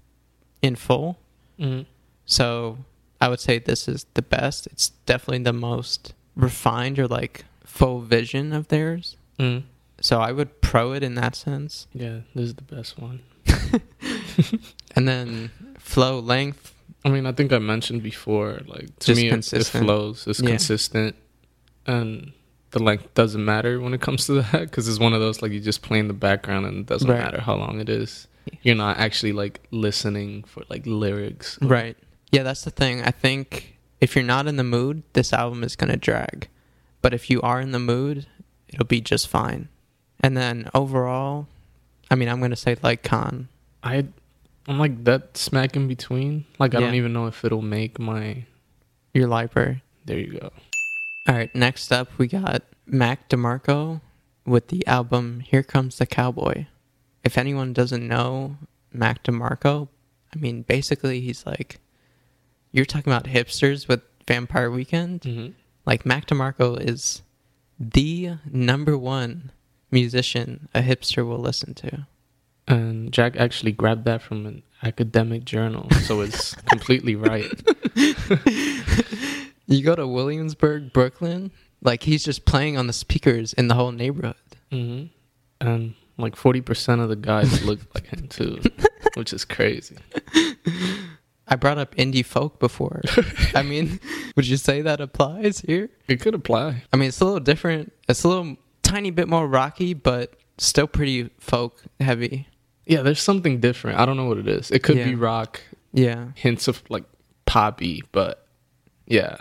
in 0.64 0.76
full. 0.76 1.20
Mm. 1.60 1.86
So 2.26 2.80
I 3.22 3.28
would 3.30 3.40
say 3.40 3.60
this 3.60 3.88
is 3.88 4.08
the 4.16 4.24
best. 4.24 4.66
It's 4.74 4.90
definitely 5.06 5.44
the 5.44 5.54
most 5.54 6.16
refined 6.36 6.98
or 6.98 7.08
like 7.08 7.46
full 7.68 8.02
vision 8.02 8.54
of 8.54 8.68
theirs. 8.70 9.16
Mm. 9.40 9.64
So 10.02 10.20
I 10.20 10.32
would 10.32 10.62
pro 10.62 10.94
it 10.94 11.04
in 11.04 11.16
that 11.16 11.36
sense. 11.36 11.88
Yeah, 11.94 12.20
this 12.34 12.46
is 12.46 12.56
the 12.56 12.64
best 12.64 12.98
one. 13.00 13.22
And 14.96 15.08
then 15.08 15.52
flow 15.78 16.20
length. 16.20 16.74
I 17.06 17.10
mean, 17.10 17.26
I 17.28 17.32
think 17.32 17.54
I 17.54 17.60
mentioned 17.60 18.02
before, 18.04 18.60
like 18.66 18.98
to 19.00 19.08
Just 19.14 19.22
me, 19.22 19.30
it- 19.30 19.54
it, 19.54 19.64
flows. 19.66 20.26
It's 20.28 20.40
Yeah. 20.42 20.50
consistent, 20.50 21.16
and 21.86 22.32
the 22.72 22.80
length 22.82 23.14
doesn't 23.14 23.44
matter 23.44 23.80
when 23.80 23.94
it 23.94 24.02
comes 24.02 24.26
to 24.26 24.34
that 24.42 24.62
because 24.62 24.88
it's 24.88 25.00
one 25.00 25.14
of 25.14 25.20
those 25.22 25.42
like 25.42 25.52
you 25.52 25.60
just 25.60 25.82
play 25.84 26.00
in 26.00 26.08
the 26.08 26.14
background 26.14 26.66
and 26.66 26.80
it 26.80 26.86
doesn't 26.88 27.10
Right. 27.10 27.20
matter 27.20 27.42
how 27.42 27.56
long 27.56 27.80
it 27.80 27.90
is. 27.90 28.28
You're 28.64 28.76
not 28.76 28.98
actually 28.98 29.34
like 29.34 29.62
listening 29.72 30.44
for 30.44 30.64
like 30.70 30.84
lyrics. 30.86 31.58
Right. 31.62 31.96
Yeah, 32.32 32.44
that's 32.44 32.64
the 32.64 32.72
thing. 32.72 33.02
I 33.04 33.12
think 33.12 33.78
if 34.02 34.16
you're 34.16 34.26
not 34.26 34.48
in 34.48 34.56
the 34.58 34.64
mood, 34.64 35.04
this 35.14 35.32
album 35.34 35.64
is 35.64 35.76
going 35.76 35.92
to 35.92 35.98
drag. 35.98 36.48
But 37.08 37.14
if 37.14 37.30
you 37.30 37.40
are 37.40 37.62
in 37.62 37.72
the 37.72 37.80
mood, 37.80 38.28
it'll 38.68 38.84
be 38.86 39.00
just 39.00 39.30
fine. 39.30 39.70
And 40.20 40.36
then 40.36 40.70
overall, 40.74 41.48
I 42.12 42.16
mean, 42.16 42.28
I'm 42.28 42.40
going 42.40 42.52
to 42.52 42.58
say 42.58 42.76
like 42.84 43.02
con. 43.02 43.48
I, 43.82 44.08
I'm 44.68 44.78
like 44.78 45.06
that 45.06 45.38
smack 45.38 45.78
in 45.78 45.88
between. 45.88 46.44
Like 46.60 46.76
I 46.76 46.82
don't 46.82 46.96
even 46.96 47.14
know 47.14 47.28
if 47.28 47.46
it'll 47.46 47.62
make 47.62 47.98
my. 47.98 48.44
Your 49.14 49.30
library. 49.30 49.84
There 50.04 50.20
you 50.20 50.38
go. 50.38 50.52
All 51.30 51.36
right, 51.36 51.56
next 51.56 51.94
up 51.94 52.10
we 52.18 52.28
got 52.28 52.64
Mac 52.86 53.30
DeMarco 53.30 54.02
with 54.46 54.68
the 54.68 54.86
album 54.86 55.40
Here 55.40 55.64
Comes 55.64 56.00
the 56.00 56.06
Cowboy. 56.06 56.66
If 57.24 57.38
anyone 57.38 57.72
doesn't 57.72 58.06
know 58.06 58.58
Mac 58.92 59.24
DeMarco, 59.24 59.88
I 60.36 60.38
mean 60.38 60.64
basically 60.64 61.22
he's 61.22 61.46
like 61.46 61.80
you're 62.74 62.84
talking 62.84 63.14
about 63.14 63.28
hipsters 63.28 63.88
with 63.88 64.02
Vampire 64.28 64.70
Weekend. 64.70 65.22
Mm-hmm. 65.22 65.52
Like 65.88 66.06
Mac 66.06 66.28
DeMarco 66.28 66.80
is 66.80 67.24
the 67.80 68.34
number 68.52 68.98
one 68.98 69.52
musician 69.90 70.68
a 70.76 70.82
hipster 70.82 71.26
will 71.26 71.40
listen 71.40 71.74
to. 71.76 72.06
And 72.68 73.14
Jack 73.14 73.38
actually 73.38 73.72
grabbed 73.72 74.04
that 74.06 74.22
from 74.22 74.46
an 74.46 74.64
academic 74.84 75.46
journal, 75.46 75.90
so 76.04 76.20
it's 76.22 76.54
completely 76.70 77.16
right. 77.16 77.50
You 79.70 79.84
go 79.84 79.96
to 79.96 80.08
Williamsburg, 80.08 80.94
Brooklyn, 80.94 81.52
like 81.82 82.04
he's 82.04 82.24
just 82.24 82.46
playing 82.46 82.78
on 82.78 82.88
the 82.88 82.94
speakers 82.94 83.52
in 83.52 83.68
the 83.68 83.76
whole 83.76 83.92
neighborhood. 83.92 84.36
hmm 84.72 85.06
And 85.60 85.94
like 86.18 86.38
forty 86.38 86.62
percent 86.62 87.02
of 87.02 87.10
the 87.10 87.18
guys 87.18 87.66
look 87.66 87.80
like 87.94 88.08
him 88.08 88.30
too, 88.30 88.62
which 89.16 89.34
is 89.34 89.44
crazy. 89.44 89.98
I 91.48 91.56
brought 91.56 91.78
up 91.78 91.96
indie 91.96 92.26
folk 92.26 92.60
before. 92.60 93.02
I 93.56 93.64
mean, 93.64 94.00
would 94.36 94.48
you 94.48 94.58
say 94.58 94.82
that 94.82 95.00
applies 95.00 95.62
here? 95.62 95.90
It 96.08 96.20
could 96.20 96.34
apply. 96.36 96.84
I 96.92 96.98
mean, 96.98 97.08
it's 97.10 97.22
a 97.22 97.26
little 97.26 97.40
different. 97.40 97.94
It's 98.10 98.24
a 98.24 98.28
little 98.28 98.58
tiny 98.84 99.12
bit 99.12 99.28
more 99.30 99.48
rocky, 99.48 99.94
but 99.94 100.36
still 100.58 100.88
pretty 100.88 101.30
folk 101.40 101.84
heavy. 102.00 102.48
Yeah, 102.86 103.02
there's 103.02 103.22
something 103.22 103.60
different. 103.60 104.00
I 104.00 104.06
don't 104.06 104.18
know 104.18 104.26
what 104.26 104.38
it 104.38 104.48
is. 104.48 104.72
It 104.72 104.84
could 104.84 104.98
be 104.98 105.16
rock, 105.16 105.62
Yeah. 105.94 106.30
hints 106.36 106.68
of 106.68 106.84
like 106.90 107.04
poppy, 107.46 108.04
but 108.12 108.46
yeah. 109.06 109.38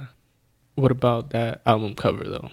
What 0.77 0.91
about 0.93 1.31
that 1.31 1.63
album 1.67 1.95
cover 1.95 2.25
though? 2.25 2.51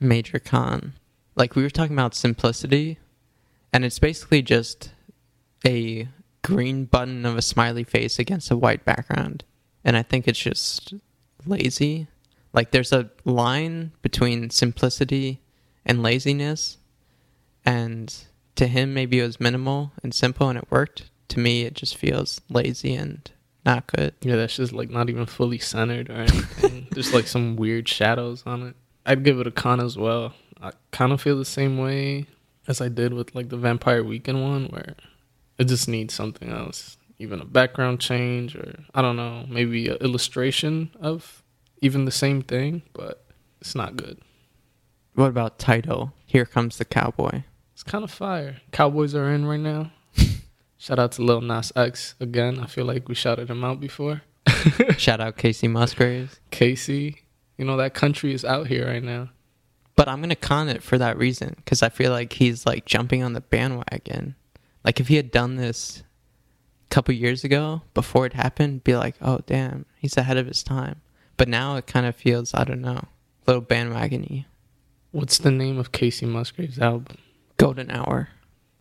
Major 0.00 0.38
con. 0.38 0.92
Like 1.36 1.56
we 1.56 1.62
were 1.62 1.70
talking 1.70 1.94
about 1.96 2.14
simplicity, 2.14 2.98
and 3.72 3.84
it's 3.84 3.98
basically 3.98 4.42
just 4.42 4.92
a 5.66 6.08
green 6.44 6.84
button 6.84 7.24
of 7.24 7.36
a 7.36 7.42
smiley 7.42 7.82
face 7.82 8.18
against 8.18 8.50
a 8.50 8.56
white 8.56 8.84
background. 8.84 9.42
And 9.82 9.96
I 9.96 10.02
think 10.02 10.28
it's 10.28 10.38
just 10.38 10.94
lazy. 11.46 12.06
Like 12.52 12.70
there's 12.70 12.92
a 12.92 13.10
line 13.24 13.92
between 14.02 14.50
simplicity 14.50 15.40
and 15.84 16.02
laziness. 16.02 16.76
And 17.64 18.14
to 18.56 18.66
him 18.66 18.94
maybe 18.94 19.18
it 19.18 19.26
was 19.26 19.40
minimal 19.40 19.92
and 20.02 20.14
simple 20.14 20.48
and 20.48 20.58
it 20.58 20.70
worked. 20.70 21.10
To 21.28 21.40
me 21.40 21.62
it 21.62 21.74
just 21.74 21.96
feels 21.96 22.40
lazy 22.50 22.94
and 22.94 23.28
not 23.64 23.86
good. 23.86 24.14
Yeah, 24.20 24.36
that's 24.36 24.56
just 24.56 24.74
like 24.74 24.90
not 24.90 25.08
even 25.08 25.24
fully 25.24 25.58
centered 25.58 26.10
or 26.10 26.16
anything. 26.16 26.86
There's 26.92 27.14
like 27.14 27.26
some 27.26 27.56
weird 27.56 27.88
shadows 27.88 28.42
on 28.44 28.62
it. 28.62 28.76
I'd 29.06 29.24
give 29.24 29.40
it 29.40 29.46
a 29.46 29.50
con 29.50 29.80
as 29.80 29.96
well. 29.96 30.34
I 30.60 30.72
kind 30.90 31.12
of 31.12 31.22
feel 31.22 31.38
the 31.38 31.44
same 31.46 31.78
way 31.78 32.26
as 32.68 32.82
I 32.82 32.88
did 32.88 33.14
with 33.14 33.34
like 33.34 33.48
the 33.48 33.56
Vampire 33.56 34.04
Weekend 34.04 34.42
one, 34.42 34.66
where 34.66 34.94
it 35.58 35.64
just 35.64 35.88
needs 35.88 36.14
something 36.14 36.50
else, 36.50 36.96
even 37.18 37.40
a 37.40 37.44
background 37.44 38.00
change, 38.00 38.56
or 38.56 38.84
I 38.94 39.02
don't 39.02 39.16
know, 39.16 39.46
maybe 39.48 39.88
an 39.88 39.96
illustration 39.96 40.90
of 41.00 41.42
even 41.80 42.04
the 42.04 42.10
same 42.10 42.42
thing, 42.42 42.82
but 42.92 43.24
it's 43.60 43.74
not 43.74 43.96
good. 43.96 44.18
What 45.14 45.28
about 45.28 45.58
title? 45.58 46.12
Here 46.26 46.44
comes 46.44 46.78
the 46.78 46.84
cowboy. 46.84 47.42
It's 47.72 47.82
kind 47.82 48.04
of 48.04 48.10
fire. 48.10 48.56
Cowboys 48.72 49.14
are 49.14 49.30
in 49.30 49.46
right 49.46 49.60
now. 49.60 49.92
Shout 50.78 50.98
out 50.98 51.12
to 51.12 51.22
Lil 51.22 51.40
Nas 51.40 51.72
X 51.76 52.14
again. 52.20 52.58
I 52.58 52.66
feel 52.66 52.84
like 52.84 53.08
we 53.08 53.14
shouted 53.14 53.48
him 53.48 53.64
out 53.64 53.80
before. 53.80 54.22
Shout 54.96 55.20
out 55.20 55.36
Kacey 55.36 55.68
Musgraves. 55.68 56.40
Kacey, 56.50 57.22
you 57.56 57.64
know 57.64 57.76
that 57.76 57.94
country 57.94 58.34
is 58.34 58.44
out 58.44 58.66
here 58.66 58.86
right 58.86 59.02
now. 59.02 59.30
But 59.96 60.08
I'm 60.08 60.20
gonna 60.20 60.36
con 60.36 60.68
it 60.68 60.82
for 60.82 60.98
that 60.98 61.16
reason 61.16 61.54
because 61.56 61.82
I 61.82 61.88
feel 61.88 62.10
like 62.10 62.32
he's 62.32 62.66
like 62.66 62.84
jumping 62.84 63.22
on 63.22 63.32
the 63.32 63.40
bandwagon. 63.40 64.34
Like 64.84 65.00
if 65.00 65.08
he 65.08 65.16
had 65.16 65.30
done 65.30 65.56
this 65.56 66.02
a 66.86 66.94
couple 66.94 67.14
years 67.14 67.42
ago 67.44 67.82
before 67.94 68.26
it 68.26 68.34
happened, 68.34 68.84
be 68.84 68.96
like, 68.96 69.14
oh 69.22 69.40
damn, 69.46 69.86
he's 69.96 70.16
ahead 70.16 70.36
of 70.36 70.46
his 70.46 70.62
time. 70.62 71.00
But 71.36 71.48
now 71.48 71.76
it 71.76 71.86
kind 71.86 72.06
of 72.06 72.14
feels 72.14 72.54
I 72.54 72.64
don't 72.64 72.80
know, 72.82 73.02
a 73.02 73.06
little 73.46 73.62
bandwagony. 73.62 74.44
What's 75.10 75.38
the 75.38 75.50
name 75.50 75.78
of 75.78 75.92
Kacey 75.92 76.26
Musgrave's 76.26 76.78
album? 76.78 77.18
Golden 77.56 77.90
Hour. 77.90 78.30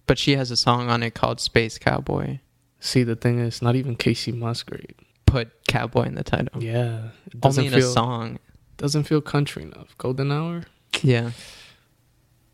But 0.07 0.17
she 0.17 0.35
has 0.35 0.51
a 0.51 0.57
song 0.57 0.89
on 0.89 1.03
it 1.03 1.13
called 1.13 1.39
Space 1.39 1.77
Cowboy. 1.77 2.39
See, 2.79 3.03
the 3.03 3.15
thing 3.15 3.39
is, 3.39 3.61
not 3.61 3.75
even 3.75 3.95
Kacey 3.95 4.33
Musgrave. 4.35 4.95
Put 5.25 5.65
cowboy 5.67 6.03
in 6.03 6.15
the 6.15 6.23
title. 6.23 6.61
Yeah, 6.61 7.09
it 7.27 7.39
doesn't 7.39 7.65
Only 7.65 7.73
in 7.73 7.79
feel 7.79 7.89
a 7.89 7.93
song. 7.93 8.39
doesn't 8.77 9.03
feel 9.03 9.21
country 9.21 9.63
enough. 9.63 9.95
Golden 9.97 10.31
Hour. 10.31 10.63
Yeah. 11.01 11.31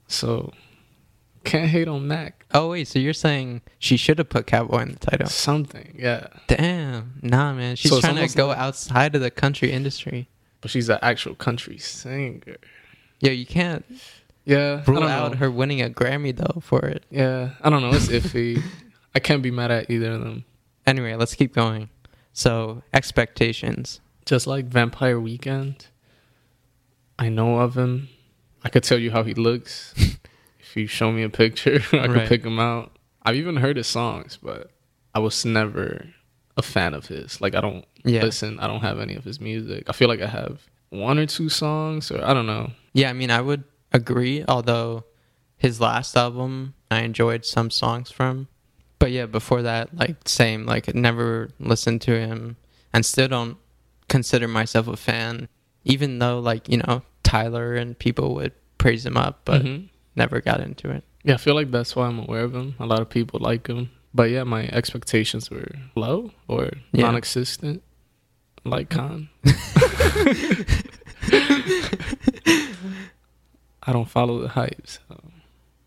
So 0.08 0.51
can't 1.43 1.69
hate 1.69 1.88
on 1.88 2.08
Mac. 2.08 2.46
Oh 2.53 2.69
wait, 2.72 2.88
so 2.88 3.00
you're 3.00 3.13
saying 3.13 3.62
she 3.79 3.98
should 3.98 4.17
have 4.17 4.29
put 4.29 4.48
cowboy 4.48 4.81
in 4.81 4.91
the 4.93 5.00
title? 5.00 5.27
Something, 5.27 5.96
yeah. 5.98 6.27
Damn, 6.48 7.13
nah, 7.22 7.53
man. 7.53 7.75
She's 7.75 7.89
So 7.91 7.98
it's 7.98 8.03
trying 8.05 8.15
to 8.15 8.22
almost 8.22 8.38
go 8.38 8.48
like- 8.48 8.58
outside 8.58 9.15
of 9.15 9.22
the 9.22 9.31
country 9.31 9.72
industry. 9.72 10.27
But 10.62 10.72
she's 10.72 10.89
an 10.89 11.00
actual 11.01 11.36
country 11.36 11.77
singer. 11.77 12.58
Yo, 13.22 13.31
you 13.31 13.46
can't 13.46 13.86
Yeah, 14.46 14.84
I 14.86 14.91
rule 14.91 15.00
don't 15.01 15.10
out 15.10 15.31
know. 15.31 15.38
her 15.38 15.50
winning 15.51 15.81
a 15.81 15.89
Grammy 15.89 16.36
though 16.36 16.60
for 16.60 16.86
it. 16.86 17.05
Yeah, 17.10 17.51
I 17.62 17.69
don't 17.69 17.81
know. 17.81 17.91
It's 17.96 18.08
iffy. 18.08 18.62
I 19.15 19.19
can't 19.19 19.41
be 19.41 19.51
mad 19.51 19.72
at 19.72 19.89
either 19.89 20.12
of 20.12 20.19
them. 20.22 20.43
Anyway, 20.86 21.15
let's 21.15 21.34
keep 21.36 21.53
going. 21.53 21.89
So 22.34 22.84
expectations. 22.93 24.01
Just 24.25 24.48
like 24.48 24.65
Vampire 24.65 25.19
Weekend, 25.19 25.88
I 27.17 27.29
know 27.29 27.60
of 27.60 27.75
him. 27.77 28.10
I 28.63 28.69
could 28.69 28.84
tell 28.84 28.98
you 29.00 29.12
how 29.12 29.24
he 29.24 29.34
looks. 29.34 29.93
if 30.69 30.77
you 30.77 30.88
show 30.88 31.11
me 31.11 31.23
a 31.23 31.29
picture, 31.29 31.81
I 31.93 32.07
could 32.07 32.27
pick 32.27 32.43
him 32.45 32.59
out. 32.59 32.91
I've 33.23 33.35
even 33.35 33.55
heard 33.57 33.77
his 33.77 33.88
songs, 33.88 34.38
but 34.41 34.71
I 35.15 35.19
was 35.19 35.43
never 35.45 36.07
a 36.57 36.61
fan 36.61 36.93
of 36.93 37.07
his. 37.07 37.41
Like 37.41 37.55
I 37.55 37.61
don't 37.61 37.85
Yeah. 38.05 38.23
listen. 38.23 38.59
I 38.59 38.67
don't 38.67 38.81
have 38.81 38.99
any 38.99 39.15
of 39.15 39.23
his 39.23 39.39
music. 39.41 39.89
I 39.89 39.93
feel 39.93 40.07
like 40.07 40.21
I 40.21 40.27
have 40.27 40.61
one 40.89 41.17
or 41.17 41.25
two 41.25 41.49
songs, 41.49 42.11
or 42.11 42.23
I 42.23 42.33
don't 42.33 42.45
know. 42.47 42.71
Yeah, 42.93 43.09
I 43.09 43.13
mean, 43.13 43.31
I 43.31 43.41
would 43.41 43.63
agree. 43.91 44.43
Although 44.47 45.05
his 45.57 45.81
last 45.81 46.15
album, 46.15 46.73
I 46.91 47.01
enjoyed 47.01 47.45
some 47.45 47.69
songs 47.71 48.11
from. 48.11 48.47
But 48.99 49.11
yeah, 49.11 49.25
before 49.25 49.61
that, 49.63 49.95
like 49.95 50.17
same. 50.27 50.65
Like 50.65 50.93
never 50.93 51.49
listened 51.59 52.01
to 52.03 52.11
him, 52.19 52.57
and 52.93 53.05
still 53.05 53.27
don't 53.27 53.57
consider 54.07 54.47
myself 54.47 54.88
a 54.88 54.97
fan. 54.97 55.47
Even 55.85 56.19
though, 56.19 56.39
like 56.39 56.67
you 56.69 56.77
know, 56.77 57.01
Tyler 57.23 57.75
and 57.75 57.97
people 57.97 58.35
would 58.35 58.53
praise 58.77 59.05
him 59.05 59.17
up, 59.17 59.41
but 59.45 59.63
Mhm. 59.63 59.89
Never 60.19 60.41
got 60.41 60.59
into 60.59 60.89
it. 60.91 61.03
Yeah, 61.23 61.35
I 61.35 61.38
feel 61.38 61.55
like 61.55 61.71
that's 61.71 61.95
why 61.95 62.05
I'm 62.07 62.19
aware 62.19 62.43
of 62.43 62.53
him. 62.53 62.75
A 62.79 62.85
lot 62.85 62.99
of 62.99 63.09
people 63.09 63.39
like 63.39 63.67
him. 63.67 63.89
But 64.13 64.29
yeah, 64.29 64.43
my 64.43 64.67
expectations 64.67 65.49
were 65.49 65.67
low 65.95 66.31
or 66.47 66.71
Yeah. 66.91 67.05
non 67.05 67.15
existent. 67.15 67.81
Like 68.65 68.89
con. 68.89 69.29
I 73.83 73.93
don't 73.93 74.09
follow 74.09 74.39
the 74.41 74.49
hype. 74.49 74.85
So. 74.88 74.99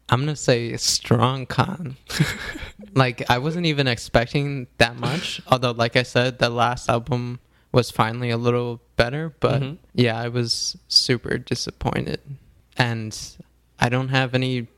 I'm 0.09 0.21
gonna 0.21 0.35
say 0.37 0.77
strong 0.77 1.47
con. 1.47 1.97
like 2.95 3.29
I 3.31 3.39
wasn't 3.39 3.67
even 3.67 3.87
expecting 3.87 4.67
that 4.79 4.97
much. 4.97 5.41
Although, 5.47 5.73
like 5.73 5.97
I 5.97 6.03
said, 6.03 6.39
the 6.39 6.49
last 6.51 6.89
album 6.89 7.39
was 7.71 7.91
finally 7.91 8.31
a 8.31 8.37
little 8.37 8.81
better. 8.97 9.35
But 9.41 9.63
Mhm. 9.63 9.79
yeah, 9.95 10.19
I 10.19 10.29
was 10.29 10.77
super 10.89 11.39
disappointed. 11.39 12.21
And 12.77 13.17
I 13.83 13.89
don't 13.89 14.11
have 14.11 14.33
any 14.33 14.69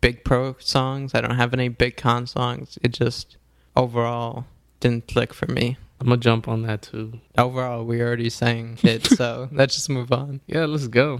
big 0.00 0.24
pro 0.24 0.54
songs. 0.60 1.16
I 1.16 1.20
don't 1.20 1.34
have 1.34 1.52
any 1.52 1.68
big 1.68 1.96
con 1.96 2.28
songs. 2.28 2.78
It 2.80 2.92
just 2.92 3.36
overall 3.74 4.46
didn't 4.78 5.08
click 5.08 5.34
for 5.34 5.50
me. 5.50 5.78
I'm 6.00 6.06
gonna 6.06 6.18
jump 6.18 6.46
on 6.46 6.62
that 6.62 6.82
too. 6.82 7.18
Overall, 7.36 7.84
we 7.84 8.00
already 8.00 8.30
sang 8.30 8.78
it, 8.84 9.04
so 9.04 9.48
let's 9.52 9.74
just 9.74 9.90
move 9.90 10.12
on. 10.12 10.42
Yeah, 10.46 10.66
let's 10.66 10.86
go. 10.86 11.18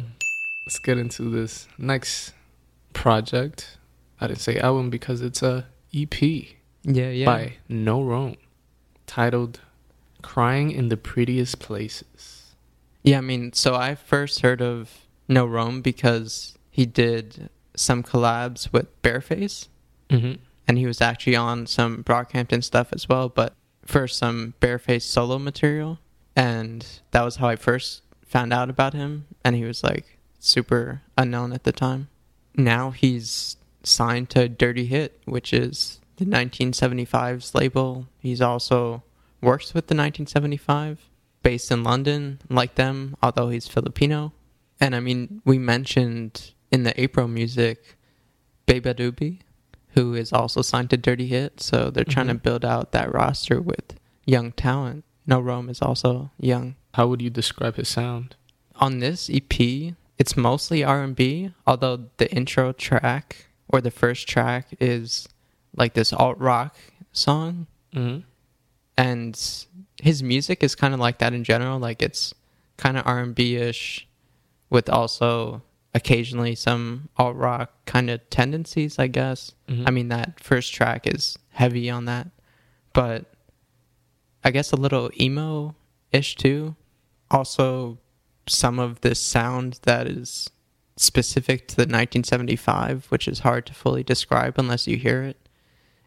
Let's 0.66 0.78
get 0.78 0.98
into 0.98 1.30
this 1.30 1.66
next 1.78 2.32
project. 2.92 3.76
I 4.20 4.28
didn't 4.28 4.38
say 4.38 4.60
album 4.60 4.88
because 4.88 5.20
it's 5.20 5.42
a 5.42 5.66
EP 5.92 6.22
Yeah, 6.84 7.10
yeah. 7.10 7.26
by 7.26 7.54
No 7.68 8.04
Rome, 8.04 8.36
titled 9.08 9.58
"Crying 10.22 10.70
in 10.70 10.90
the 10.90 10.96
Prettiest 10.96 11.58
Places." 11.58 12.54
Yeah, 13.02 13.18
I 13.18 13.20
mean, 13.20 13.52
so 13.52 13.74
I 13.74 13.96
first 13.96 14.42
heard 14.42 14.62
of 14.62 15.06
No 15.26 15.44
Rome 15.44 15.82
because 15.82 16.56
he 16.72 16.84
did 16.86 17.48
some 17.76 18.02
collabs 18.02 18.72
with 18.72 19.00
Bearface, 19.02 19.68
Mm-hmm. 20.10 20.42
and 20.66 20.76
he 20.78 20.84
was 20.86 21.00
actually 21.00 21.36
on 21.36 21.66
some 21.66 22.02
Brockhampton 22.02 22.62
stuff 22.64 22.88
as 22.92 23.08
well, 23.08 23.28
but 23.30 23.54
for 23.86 24.06
some 24.08 24.54
Bearface 24.60 25.02
solo 25.02 25.38
material. 25.38 26.00
And 26.36 26.84
that 27.12 27.22
was 27.24 27.36
how 27.36 27.48
I 27.48 27.56
first 27.56 28.02
found 28.26 28.52
out 28.52 28.68
about 28.70 28.92
him, 28.94 29.26
and 29.44 29.54
he 29.56 29.64
was 29.64 29.82
like 29.84 30.18
super 30.38 31.02
unknown 31.16 31.52
at 31.52 31.64
the 31.64 31.72
time. 31.72 32.08
Now 32.56 32.90
he's 32.90 33.56
signed 33.84 34.28
to 34.30 34.48
Dirty 34.48 34.86
Hit, 34.86 35.20
which 35.24 35.52
is 35.54 36.00
the 36.16 36.24
1975's 36.26 37.54
label. 37.54 38.06
He's 38.18 38.40
also 38.40 39.02
works 39.40 39.74
with 39.74 39.86
the 39.88 39.94
1975, 39.94 41.08
based 41.42 41.70
in 41.70 41.82
London, 41.82 42.40
like 42.48 42.74
them, 42.76 43.16
although 43.22 43.48
he's 43.48 43.66
Filipino. 43.68 44.32
And 44.80 44.94
I 44.94 45.00
mean, 45.00 45.40
we 45.44 45.58
mentioned 45.58 46.52
in 46.72 46.82
the 46.84 46.98
April 47.00 47.28
music, 47.28 47.96
Beabadoobee, 48.66 49.40
who 49.90 50.14
is 50.14 50.32
also 50.32 50.62
signed 50.62 50.90
to 50.90 50.96
Dirty 50.96 51.26
Hit. 51.26 51.60
So 51.60 51.90
they're 51.90 52.04
trying 52.04 52.28
to 52.28 52.34
Mhm. 52.34 52.42
build 52.42 52.64
out 52.64 52.92
that 52.92 53.12
roster 53.12 53.60
with 53.60 53.98
young 54.26 54.52
talent. 54.52 55.04
No 55.26 55.38
Rome 55.40 55.68
is 55.68 55.82
also 55.82 56.30
young. 56.40 56.76
How 56.94 57.06
would 57.08 57.20
you 57.22 57.30
describe 57.30 57.76
his 57.76 57.88
sound? 57.88 58.36
On 58.76 58.98
this 59.00 59.28
EP, 59.30 59.94
it's 60.18 60.36
mostly 60.36 60.82
R&B, 60.82 61.52
although 61.66 62.08
the 62.16 62.32
intro 62.34 62.72
track 62.72 63.46
or 63.68 63.80
the 63.80 63.90
first 63.90 64.26
track 64.28 64.68
is 64.80 65.28
like 65.76 65.94
this 65.94 66.12
alt 66.12 66.38
rock 66.38 66.76
song 67.12 67.66
Mm-hmm. 67.94 68.20
and 68.96 69.64
his 70.00 70.22
music 70.22 70.62
is 70.62 70.74
kind 70.74 70.94
of 70.94 71.00
like 71.00 71.18
that 71.18 71.32
in 71.34 71.44
general 71.44 71.78
like 71.78 72.00
it's 72.02 72.32
kind 72.78 72.96
of 72.96 73.06
r&b-ish 73.06 74.08
with 74.70 74.88
also 74.88 75.62
occasionally 75.94 76.54
some 76.54 77.08
alt 77.18 77.36
rock 77.36 77.70
kind 77.84 78.08
of 78.10 78.18
tendencies 78.30 78.98
i 78.98 79.06
guess 79.06 79.52
Mhm. 79.68 79.84
i 79.86 79.90
mean 79.90 80.08
that 80.08 80.40
first 80.40 80.72
track 80.72 81.06
is 81.06 81.38
heavy 81.50 81.90
on 81.90 82.06
that 82.06 82.28
but 82.92 83.32
i 84.44 84.50
guess 84.50 84.72
a 84.72 84.76
little 84.76 85.10
emo-ish 85.20 86.34
too 86.36 86.74
also 87.30 87.98
some 88.48 88.78
of 88.78 89.00
this 89.02 89.20
sound 89.20 89.78
that 89.82 90.06
is 90.06 90.50
specific 90.96 91.68
to 91.68 91.76
the 91.76 91.82
1975 91.82 93.06
which 93.10 93.26
is 93.28 93.40
hard 93.40 93.66
to 93.66 93.74
fully 93.74 94.02
describe 94.02 94.58
unless 94.58 94.86
you 94.86 94.96
hear 94.96 95.22
it 95.22 95.36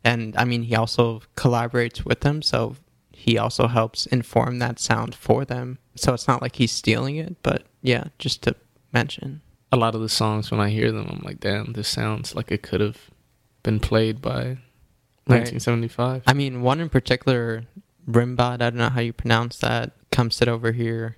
and 0.03 0.35
I 0.37 0.45
mean 0.45 0.61
he 0.63 0.75
also 0.75 1.23
collaborates 1.35 2.05
with 2.05 2.19
them, 2.19 2.43
so 2.43 2.75
he 3.11 3.39
also 3.39 3.65
helps 3.67 4.05
inform 4.05 4.59
that 4.59 4.77
sound 4.77 5.15
for 5.15 5.45
them. 5.45 5.79
So 5.95 6.13
it's 6.13 6.27
not 6.27 6.43
like 6.43 6.57
he's 6.57 6.71
stealing 6.71 7.15
it, 7.15 7.37
but 7.41 7.63
yeah, 7.81 8.03
just 8.19 8.43
to 8.43 8.55
mention. 8.93 9.41
A 9.75 9.77
lot 9.77 9.93
of 9.93 10.01
the 10.01 10.09
songs 10.09 10.49
when 10.49 10.59
I 10.59 10.69
hear 10.69 10.91
them, 10.91 11.07
I'm 11.09 11.21
like, 11.23 11.39
damn, 11.39 11.73
this 11.73 11.87
sounds 11.87 12.33
like 12.33 12.51
it 12.51 12.63
could 12.63 12.81
have 12.81 13.09
been 13.63 13.79
played 13.79 14.21
by 14.21 14.57
Right. 15.27 15.39
1975. 15.41 16.21
I 16.27 16.33
mean, 16.33 16.61
one 16.61 16.79
in 16.79 16.87
particular, 16.87 17.63
Rimbot, 18.05 18.61
I 18.61 18.69
don't 18.69 18.75
know 18.75 18.89
how 18.89 19.01
you 19.01 19.11
pronounce 19.11 19.57
that. 19.57 19.93
Come 20.11 20.29
sit 20.29 20.47
over 20.47 20.71
here. 20.71 21.17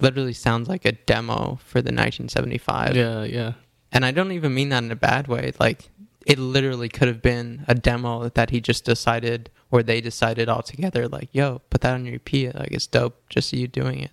Literally 0.00 0.32
sounds 0.32 0.68
like 0.68 0.86
a 0.86 0.92
demo 0.92 1.58
for 1.62 1.82
the 1.82 1.92
1975. 1.92 2.96
yeah, 2.96 3.24
yeah. 3.24 3.52
And 3.92 4.06
I 4.06 4.10
don't 4.10 4.32
even 4.32 4.54
mean 4.54 4.70
that 4.70 4.82
in 4.84 4.90
a 4.90 4.96
bad 4.96 5.28
way. 5.28 5.52
Like, 5.60 5.90
it 6.26 6.38
literally 6.38 6.88
could 6.88 7.08
have 7.08 7.20
been 7.20 7.64
a 7.68 7.74
demo 7.74 8.30
that 8.30 8.48
he 8.50 8.60
just 8.60 8.84
decided, 8.86 9.50
or 9.70 9.82
they 9.82 10.00
decided 10.00 10.48
all 10.48 10.62
together, 10.62 11.06
like, 11.06 11.28
yo, 11.32 11.60
put 11.68 11.82
that 11.82 11.92
on 11.92 12.06
your 12.06 12.14
EP. 12.16 12.54
Like, 12.54 12.72
it's 12.72 12.86
dope, 12.86 13.28
just 13.28 13.52
you 13.52 13.68
doing 13.68 14.00
it. 14.00 14.12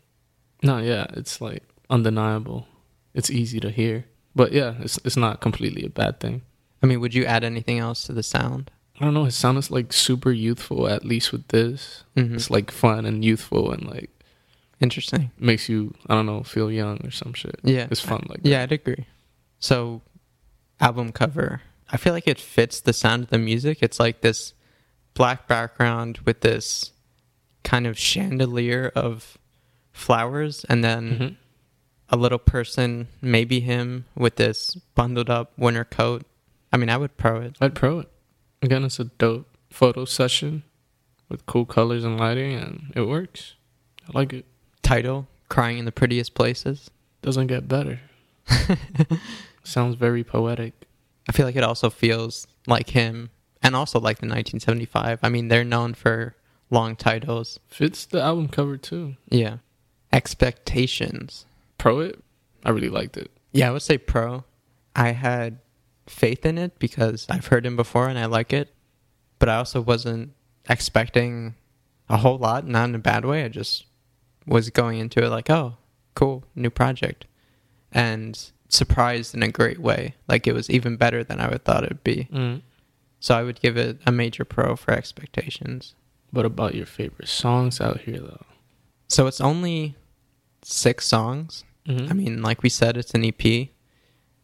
No, 0.62 0.80
yeah, 0.80 1.06
it's 1.14 1.40
like 1.40 1.64
undeniable. 1.90 2.68
It's 3.14 3.30
easy 3.30 3.60
to 3.60 3.70
hear, 3.70 4.06
but 4.36 4.52
yeah, 4.52 4.76
it's 4.80 4.98
it's 5.06 5.18
not 5.18 5.40
completely 5.42 5.86
a 5.86 5.90
bad 5.90 6.20
thing. 6.20 6.42
I 6.82 6.86
mean, 6.88 7.00
would 7.00 7.14
you 7.14 7.26
add 7.26 7.44
anything 7.44 7.80
else 7.80 8.04
to 8.06 8.14
the 8.14 8.24
sound? 8.24 8.72
I 9.00 9.06
don't 9.06 9.14
know. 9.14 9.24
His 9.26 9.36
sound 9.36 9.58
is 9.58 9.72
like 9.72 9.94
super 9.94 10.32
youthful. 10.32 10.88
At 10.88 11.06
least 11.06 11.32
with 11.32 11.48
this, 11.50 12.04
Mm-hmm. 12.16 12.36
it's 12.36 12.50
like 12.50 12.72
fun 12.72 13.06
and 13.06 13.24
youthful 13.24 13.72
and 13.72 13.86
like 13.88 14.10
Interesting. 14.80 15.32
makes 15.40 15.70
you 15.70 15.94
I 16.10 16.16
don't 16.16 16.26
know 16.26 16.44
feel 16.44 16.70
young 16.72 17.00
or 17.06 17.12
some 17.12 17.34
shit. 17.34 17.60
Yeah. 17.64 17.88
It's 17.90 18.02
fun 18.02 18.26
like 18.30 18.42
Yeah, 18.44 18.64
I'd 18.64 18.72
agree. 18.72 19.06
So, 19.60 20.02
album 20.82 21.12
cover. 21.12 21.62
I 21.90 21.98
feel 21.98 22.12
like 22.14 22.28
it 22.28 22.40
fits 22.40 22.82
the 22.82 22.92
sound 22.94 23.24
of 23.24 23.30
the 23.30 23.38
music. 23.38 23.78
It's 23.82 24.00
like 24.00 24.22
this 24.22 24.54
black 25.14 25.48
background 25.48 26.20
with 26.26 26.42
this 26.42 26.92
kind 27.64 27.86
of 27.88 27.98
chandelier 27.98 28.92
of 28.96 29.38
flowers, 29.92 30.66
and 30.68 30.84
then 30.84 31.18
that. 31.20 31.36
A 32.14 32.16
little 32.16 32.38
person, 32.38 33.08
maybe 33.24 33.60
him, 33.60 34.06
with 34.16 34.36
this 34.36 34.76
bundled 34.94 35.32
up 35.32 35.52
winter 35.58 35.84
coat. 35.84 36.22
I 36.72 36.78
mean, 36.78 36.90
I 36.90 36.98
would 36.98 37.18
pro 37.18 37.42
it. 37.42 37.56
I'd 37.60 37.74
pro 37.74 38.00
it. 38.02 38.10
Again, 38.62 38.84
it's 38.84 39.00
a 39.00 39.06
dope 39.06 39.58
photo 39.72 40.06
session 40.06 40.62
with 41.28 41.48
cool 41.48 41.66
colors 41.66 42.04
and 42.04 42.20
lighting, 42.20 42.54
and 42.54 42.94
it 42.96 43.02
works. 43.02 43.56
I 44.08 44.12
like 44.14 44.32
it. 44.32 44.46
Title 44.84 45.28
Crying 45.50 45.80
in 45.80 45.86
the 45.86 45.92
Prettiest 45.92 46.36
Places. 46.36 46.92
Doesn't 47.24 47.48
get 47.48 47.68
better. 47.68 48.00
Sounds 49.64 49.96
very 49.96 50.24
poetic. 50.24 50.74
I 51.28 51.32
feel 51.32 51.48
like 51.48 51.56
it 51.56 51.64
also 51.64 51.90
feels 51.90 52.46
like 52.68 52.90
him 52.92 53.32
and 53.64 53.76
also 53.76 54.00
like 54.00 54.18
the 54.18 54.28
1975. 54.28 55.20
I 55.24 55.30
mean, 55.30 55.48
they're 55.48 55.64
known 55.64 55.96
for 55.96 56.36
long 56.70 56.96
titles. 56.96 57.60
Fits 57.70 58.06
the 58.06 58.22
album 58.22 58.50
cover 58.50 58.78
too. 58.78 59.16
Yeah. 59.30 59.58
Expectations. 60.12 61.46
Pro 61.84 62.00
it. 62.00 62.24
I 62.64 62.70
really 62.70 62.88
liked 62.88 63.18
it. 63.18 63.30
Yeah, 63.52 63.68
I 63.68 63.72
would 63.72 63.82
say 63.82 63.98
pro. 63.98 64.46
I 64.96 65.12
had 65.12 65.60
faith 66.08 66.46
in 66.46 66.58
it 66.58 66.80
because 66.80 67.28
I've 67.30 67.48
heard 67.48 67.66
him 67.66 67.76
before 67.76 68.08
and 68.08 68.18
I 68.18 68.26
like 68.26 68.54
it. 68.54 68.74
But 69.38 69.50
I 69.50 69.58
also 69.58 69.82
wasn't 69.82 70.32
expecting 70.70 71.56
a 72.08 72.16
whole 72.16 72.38
lot, 72.38 72.66
not 72.66 72.88
in 72.88 72.96
a 72.96 73.00
bad 73.00 73.26
way. 73.26 73.44
I 73.44 73.50
just 73.50 73.84
was 74.48 74.70
going 74.70 74.98
into 75.00 75.22
it 75.22 75.28
like, 75.28 75.50
oh, 75.50 75.76
cool, 76.16 76.46
new 76.56 76.70
project. 76.70 77.26
And 77.92 78.40
surprised 78.70 79.36
in 79.36 79.44
a 79.44 79.52
great 79.52 79.80
way. 79.80 80.16
Like 80.26 80.48
it 80.48 80.54
was 80.54 80.70
even 80.70 80.96
better 80.96 81.22
than 81.22 81.42
I 81.42 81.50
would 81.50 81.66
thought 81.66 81.84
it'd 81.84 82.02
be. 82.02 82.30
Mm. 82.32 82.62
So 83.20 83.36
I 83.36 83.44
would 83.44 83.60
give 83.60 83.76
it 83.76 84.00
a 84.06 84.12
major 84.14 84.46
pro 84.46 84.78
for 84.78 84.94
expectations. 84.94 85.96
What 86.32 86.46
about 86.46 86.76
your 86.76 86.86
favorite 86.86 87.28
songs 87.28 87.82
out 87.82 88.00
here, 88.00 88.20
though? 88.20 88.46
So 89.10 89.28
it's 89.28 89.42
only 89.42 89.98
six 90.62 91.06
songs. 91.06 91.66
Mhm. 91.88 92.10
I 92.10 92.14
mean, 92.14 92.42
like 92.42 92.64
we 92.64 92.70
said, 92.70 92.98
it's 92.98 93.14
an 93.14 93.24
EP. 93.26 93.70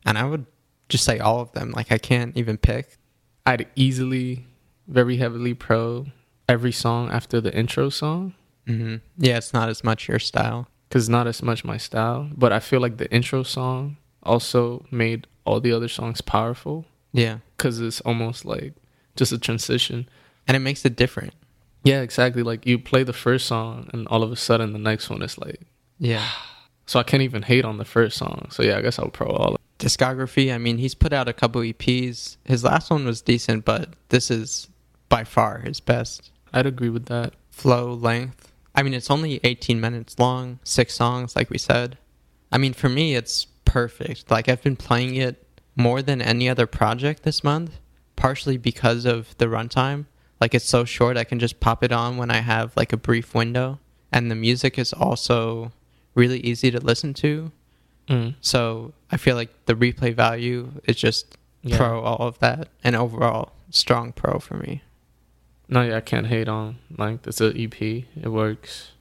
And 0.06 0.18
I 0.18 0.26
would 0.26 0.46
just 0.90 1.04
say 1.04 1.20
all 1.20 1.40
of 1.42 1.52
them. 1.54 1.72
Like 1.72 1.92
I 1.92 1.98
can't 1.98 2.36
even 2.38 2.58
pick. 2.58 2.98
I'd 3.46 3.68
easily, 3.76 4.46
very 4.88 5.18
heavily 5.18 5.54
pro 5.54 6.08
every 6.48 6.72
song 6.72 7.10
after 7.12 7.40
the 7.40 7.56
intro 7.56 7.90
song 7.90 8.34
hmm 8.66 8.96
Yeah, 9.18 9.38
it's 9.38 9.54
not 9.54 9.70
as 9.70 9.84
much 9.84 10.08
your 10.08 10.20
style. 10.20 10.68
because 10.90 11.08
not 11.08 11.28
as 11.28 11.42
much 11.44 11.64
my 11.64 11.78
style. 11.78 12.30
But 12.36 12.52
I 12.52 12.60
feel 12.60 12.82
like 12.82 12.98
the 12.98 13.10
intro 13.12 13.44
song 13.44 13.98
also 14.24 14.86
made 14.92 15.28
all 15.46 15.60
the 15.62 15.72
other 15.72 15.88
songs 15.88 16.22
powerful 16.22 16.86
Yeah. 17.14 17.38
because 17.56 17.80
it's 17.80 18.02
almost 18.02 18.46
like 18.46 18.74
just 19.16 19.32
a 19.32 19.38
transition. 19.38 20.08
And 20.48 20.56
it 20.58 20.60
makes 20.62 20.84
it 20.86 20.96
different. 20.96 21.34
Yeah, 21.84 22.02
exactly. 22.02 22.42
Like 22.44 22.66
you 22.66 22.78
play 22.80 23.04
the 23.04 23.14
first 23.14 23.46
song, 23.46 23.88
and 23.94 24.08
all 24.08 24.24
of 24.24 24.32
a 24.32 24.36
sudden 24.36 24.74
the 24.74 24.80
next 24.80 25.10
one 25.10 25.22
is 25.22 25.38
like. 25.38 25.62
Yeah. 26.00 26.28
So 26.90 27.00
I 27.00 27.04
can't 27.04 27.22
even 27.22 27.44
hate 27.44 27.66
on 27.66 27.78
the 27.78 27.86
first 27.86 28.18
song. 28.18 28.48
So 28.50 28.64
yeah, 28.64 28.80
I 28.80 28.82
guess 28.82 28.98
I'll 28.98 29.10
pro 29.10 29.28
all. 29.28 29.54
Of 29.54 29.60
Discography, 29.78 30.52
I 30.52 30.58
mean, 30.58 30.80
he's 30.80 30.96
put 30.96 31.14
out 31.14 31.28
a 31.28 31.34
couple 31.34 31.62
EPs. 31.62 32.38
His 32.46 32.64
last 32.64 32.90
one 32.90 33.06
was 33.06 33.22
decent, 33.22 33.64
but 33.64 33.90
this 34.10 34.32
is 34.32 34.70
by 35.08 35.24
far 35.24 35.60
his 35.60 35.80
best. 35.80 36.32
I'd 36.52 36.66
agree 36.66 36.90
with 36.90 37.06
that. 37.06 37.36
Flow, 37.52 37.94
length. 37.94 38.52
I 38.74 38.82
mean, 38.82 38.96
it's 38.96 39.12
only 39.12 39.40
18 39.44 39.80
minutes 39.80 40.18
long, 40.18 40.58
six 40.64 40.96
songs, 40.96 41.36
like 41.36 41.52
we 41.52 41.60
said. 41.60 42.00
I 42.52 42.58
mean, 42.58 42.74
for 42.74 42.90
me, 42.90 43.14
it's 43.14 43.46
perfect. 43.66 44.32
Like, 44.32 44.50
I've 44.50 44.64
been 44.64 44.76
playing 44.76 45.16
it 45.16 45.46
more 45.76 46.02
than 46.02 46.24
any 46.24 46.50
other 46.50 46.66
project 46.66 47.22
this 47.22 47.44
month, 47.44 47.78
partially 48.16 48.58
because 48.58 49.06
of 49.06 49.38
the 49.38 49.46
runtime. 49.46 50.06
Like, 50.42 50.56
it's 50.56 50.66
so 50.66 50.86
short, 50.86 51.18
I 51.18 51.24
can 51.24 51.38
just 51.38 51.60
pop 51.60 51.84
it 51.84 51.92
on 51.92 52.18
when 52.18 52.32
I 52.32 52.40
have, 52.40 52.76
like, 52.76 52.92
a 52.92 52.98
brief 52.98 53.36
window. 53.36 53.78
And 54.12 54.32
the 54.32 54.36
music 54.36 54.80
is 54.80 54.92
also 54.92 55.72
really 56.20 56.40
easy 56.42 56.70
to 56.72 56.80
listen 56.80 57.14
to. 57.16 57.52
Mm. 58.10 58.36
So 58.42 58.94
I 59.12 59.18
feel 59.18 59.36
like 59.36 59.50
the 59.66 59.76
replay 59.76 60.14
value 60.14 60.72
is 60.86 60.96
just 60.98 61.38
Yeah. 61.62 61.78
pro 61.78 62.02
all 62.02 62.28
of 62.28 62.40
that, 62.40 62.68
and 62.84 62.96
overall 62.96 63.52
strong 63.70 64.12
pro 64.14 64.40
for 64.40 64.56
me. 64.58 64.82
No, 65.68 65.82
yeah, 65.84 65.98
I 65.98 66.02
can't 66.02 66.28
hate 66.28 66.48
on 66.48 66.78
like 66.98 67.28
it's 67.28 67.42
an 67.42 67.54
EP. 67.56 67.80
It 68.24 68.30
works, 68.30 68.92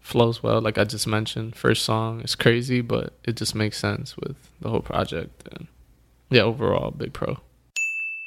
flows 0.00 0.42
well. 0.42 0.60
Like 0.60 0.78
I 0.78 0.84
just 0.84 1.06
mentioned, 1.06 1.56
first 1.56 1.82
song 1.84 2.20
is 2.20 2.34
crazy, 2.36 2.80
but 2.80 3.12
it 3.24 3.36
just 3.36 3.54
makes 3.54 3.78
sense 3.78 4.16
with 4.16 4.36
the 4.60 4.70
whole 4.70 4.82
project. 4.82 5.48
And 5.52 5.66
yeah, 6.30 6.42
overall, 6.42 6.90
big 6.92 7.12
pro. 7.12 7.38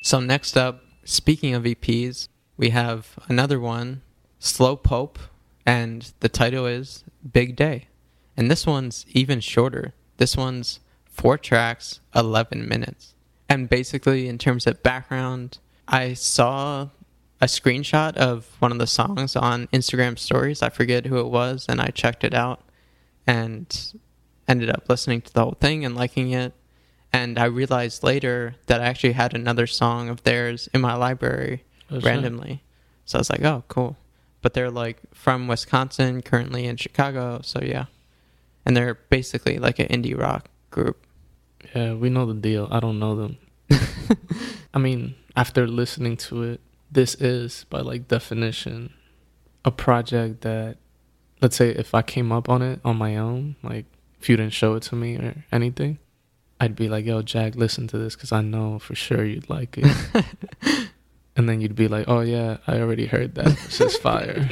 So 0.04 0.20
next 0.20 0.58
up, 0.58 0.84
speaking 1.06 1.54
of 1.56 1.64
EPs, 1.64 2.28
we 2.58 2.70
have 2.72 3.18
another 3.30 3.60
one, 3.60 4.02
Slow 4.40 4.76
Pulp, 4.76 5.18
and 5.66 6.12
the 6.20 6.28
title 6.30 6.66
is 6.66 7.06
Big 7.32 7.56
Day. 7.56 7.88
And 8.36 8.50
this 8.50 8.66
one's 8.66 9.06
even 9.10 9.40
shorter. 9.40 9.94
This 10.18 10.36
one's 10.36 10.80
four 11.06 11.38
tracks, 11.38 12.00
11 12.16 12.68
minutes. 12.68 13.14
And 13.48 13.70
basically, 13.70 14.28
in 14.28 14.38
terms 14.38 14.66
of 14.66 14.82
background, 14.82 15.60
I 15.88 16.14
saw 16.14 16.90
a 17.42 17.46
screenshot 17.46 18.16
of 18.16 18.48
one 18.60 18.72
of 18.72 18.80
the 18.80 18.88
songs 18.88 19.36
on 19.36 19.68
Instagram 19.68 20.18
stories. 20.18 20.62
I 20.62 20.70
forget 20.70 21.06
who 21.06 21.20
it 21.20 21.28
was, 21.28 21.66
and 21.68 21.82
I 21.82 21.88
checked 21.88 22.24
it 22.24 22.34
out 22.34 22.62
and 23.28 23.94
ended 24.48 24.70
up 24.70 24.86
listening 24.90 25.22
to 25.22 25.34
the 25.34 25.42
whole 25.44 25.58
thing 25.60 25.86
and 25.86 25.96
liking 25.96 26.32
it. 26.32 26.54
And 27.12 27.38
I 27.38 27.46
realized 27.46 28.04
later 28.04 28.56
that 28.66 28.82
I 28.82 28.86
actually 28.86 29.14
had 29.14 29.36
another 29.36 29.68
song 29.68 30.10
of 30.10 30.24
theirs 30.24 30.68
in 30.74 30.82
my 30.82 30.96
library 30.96 31.64
Oh, 31.92 32.00
randomly. 32.00 32.64
So 33.06 33.18
I 33.18 33.22
was 33.22 33.30
like, 33.30 33.44
oh, 33.44 33.64
cool. 33.68 33.98
But 34.42 34.54
they're 34.54 34.72
like 34.72 34.98
from 35.14 35.48
Wisconsin, 35.48 36.22
currently 36.22 36.66
in 36.66 36.78
Chicago. 36.78 37.42
So 37.44 37.62
yeah. 37.62 37.86
And 38.66 38.78
they're 38.78 38.96
basically 39.10 39.60
like 39.60 39.80
an 39.80 39.88
indie 39.88 40.18
rock 40.18 40.48
group. 40.72 41.06
Yeah, 41.76 41.94
we 41.94 42.10
know 42.10 42.26
the 42.26 42.34
deal. 42.34 42.68
I 42.72 42.80
don't 42.80 43.00
know 43.00 43.16
them. 43.16 43.38
I 44.74 44.80
mean, 44.80 45.16
after 45.36 45.68
listening 45.68 46.18
to 46.18 46.44
it, 46.44 46.62
this 46.92 47.16
is 47.16 47.66
by 47.70 47.80
like 47.80 48.08
definition 48.08 48.94
a 49.66 49.72
project 49.72 50.42
that 50.42 50.78
let's 51.42 51.56
say 51.56 51.70
if 51.70 51.94
I 51.94 52.02
came 52.02 52.32
up 52.32 52.50
on 52.50 52.62
it 52.62 52.80
on 52.86 52.98
my 52.98 53.18
own, 53.18 53.56
like 53.64 53.86
if 54.20 54.30
you 54.30 54.38
didn't 54.38 54.54
show 54.54 54.76
it 54.76 54.84
to 54.84 54.96
me 54.96 55.18
or 55.18 55.46
anything, 55.52 56.00
I'd 56.60 56.76
be 56.76 56.88
like, 56.88 57.06
"Yo, 57.06 57.22
Jack, 57.22 57.56
listen 57.56 57.88
to 57.88 57.98
this 57.98 58.16
cuz 58.16 58.32
I 58.32 58.42
know 58.42 58.80
for 58.80 58.96
sure 58.96 59.26
you'd 59.26 59.50
like 59.50 59.78
it." 59.78 60.26
and 61.36 61.50
then 61.50 61.62
you'd 61.62 61.76
be 61.76 61.88
like, 61.88 62.06
"Oh 62.08 62.22
yeah, 62.22 62.58
I 62.68 62.80
already 62.80 63.08
heard 63.08 63.36
that. 63.36 63.58
This 63.66 63.82
is 63.82 63.98
fire." 63.98 64.46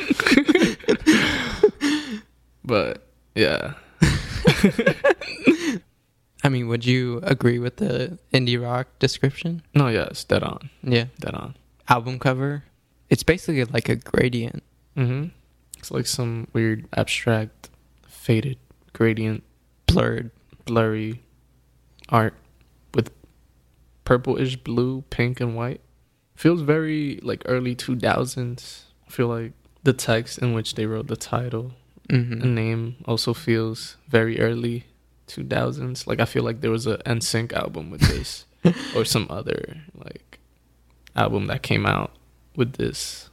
but 2.65 3.08
yeah, 3.36 3.74
I 6.44 6.50
mean, 6.50 6.68
would 6.68 6.86
you 6.86 7.20
agree 7.24 7.60
with 7.60 7.78
the 7.78 8.18
indie 8.34 8.62
rock 8.62 8.88
description? 9.00 9.62
no, 9.76 9.88
yeah, 9.88 10.06
it's 10.06 10.24
dead 10.24 10.44
on, 10.44 10.70
Yeah. 10.84 11.06
dead 11.20 11.36
on. 11.36 11.56
Album 11.88 12.18
cover. 12.20 12.64
It's 13.10 13.24
basically 13.24 13.64
like 13.66 13.90
a 13.90 13.96
gradient. 13.96 14.64
Mm-hmm. 14.98 15.28
It's 15.78 15.92
like 15.92 16.08
some 16.08 16.48
weird 16.54 16.88
abstract, 16.96 17.70
faded 18.08 18.58
gradient, 18.94 19.44
Blurred. 19.88 20.32
blurry 20.66 21.22
art 22.10 22.34
with 22.94 23.12
purplish 24.06 24.56
blue, 24.56 25.04
pink, 25.10 25.40
and 25.42 25.56
white. 25.56 25.82
Feels 26.36 26.62
very 26.62 27.20
like 27.22 27.44
early 27.46 27.76
2000s. 27.76 28.82
I 29.08 29.12
feel 29.12 29.28
like 29.28 29.52
the 29.84 29.94
text 29.94 30.40
in 30.40 30.54
which 30.54 30.76
they 30.76 30.86
wrote 30.86 31.08
the 31.08 31.16
title 31.18 31.74
hmm 32.12 32.41
and 32.41 32.56
name 32.56 32.95
also 33.06 33.34
feels 33.34 33.97
very 34.08 34.39
early 34.39 34.86
2000s. 35.28 36.08
Like 36.08 36.19
I 36.19 36.26
feel 36.26 36.43
like 36.43 36.62
there 36.62 36.71
was 36.71 36.88
a 36.88 36.97
NSYNC 37.00 37.54
album 37.54 37.89
with 37.89 38.02
this 38.02 38.45
or 38.95 39.06
some 39.06 39.28
other 39.30 39.78
like 39.95 40.39
album 41.15 41.47
that 41.47 41.63
came 41.63 41.86
out 41.86 42.12
with 42.56 42.74
this 42.74 43.30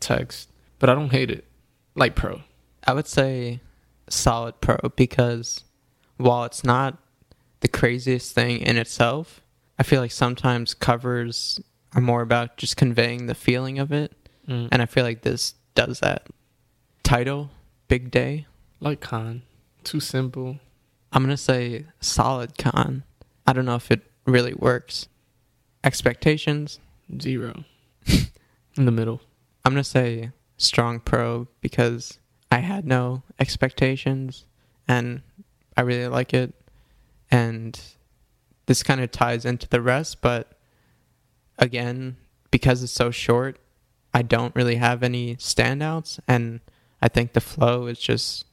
text. 0.00 0.50
But 0.78 0.90
I 0.90 0.94
don't 0.94 1.10
hate 1.10 1.30
it. 1.30 1.44
Like 1.94 2.14
pro. 2.14 2.42
I 2.86 2.92
would 2.92 3.06
say 3.06 3.60
solid 4.08 4.60
pro 4.60 4.76
because 4.96 5.64
while 6.16 6.44
it's 6.44 6.64
not 6.64 6.98
the 7.60 7.68
craziest 7.68 8.34
thing 8.34 8.60
in 8.60 8.76
itself, 8.76 9.40
I 9.78 9.82
feel 9.82 10.00
like 10.00 10.12
sometimes 10.12 10.74
covers 10.74 11.60
are 11.94 12.00
more 12.00 12.22
about 12.22 12.56
just 12.56 12.76
conveying 12.76 13.26
the 13.26 13.34
feeling 13.34 13.78
of 13.78 13.92
it. 13.92 14.12
Mm. 14.48 14.68
And 14.70 14.82
I 14.82 14.86
feel 14.86 15.04
like 15.04 15.22
this 15.22 15.54
does 15.74 16.00
that. 16.00 16.26
Title, 17.02 17.50
Big 17.88 18.10
Day. 18.10 18.46
like 18.80 19.00
con. 19.00 19.42
Too 19.82 20.00
simple. 20.00 20.58
I'm 21.10 21.24
going 21.24 21.34
to 21.34 21.42
say 21.42 21.86
solid 22.00 22.58
con. 22.58 23.04
I 23.46 23.52
don't 23.54 23.64
know 23.64 23.76
if 23.76 23.90
it 23.90 24.02
really 24.26 24.52
works. 24.54 25.08
Expectations. 25.82 26.80
Zero. 27.20 27.64
In 28.76 28.84
the 28.84 28.92
middle. 28.92 29.22
I'm 29.64 29.72
going 29.72 29.82
to 29.82 29.88
say 29.88 30.30
strong 30.58 31.00
pro 31.00 31.48
because 31.60 32.18
I 32.52 32.58
had 32.58 32.86
no 32.86 33.22
expectations 33.38 34.44
and 34.86 35.22
I 35.76 35.80
really 35.82 36.08
like 36.08 36.34
it. 36.34 36.54
And 37.30 37.78
this 38.66 38.82
kind 38.82 39.00
of 39.00 39.10
ties 39.10 39.44
into 39.44 39.68
the 39.68 39.80
rest, 39.80 40.20
but 40.20 40.58
again, 41.58 42.16
because 42.50 42.82
it's 42.82 42.92
so 42.92 43.10
short, 43.10 43.58
I 44.12 44.22
don't 44.22 44.54
really 44.54 44.76
have 44.76 45.02
any 45.02 45.36
standouts. 45.36 46.18
And 46.26 46.60
I 47.02 47.08
think 47.08 47.32
the 47.32 47.40
flow 47.40 47.86
is 47.86 47.98
just 47.98 48.44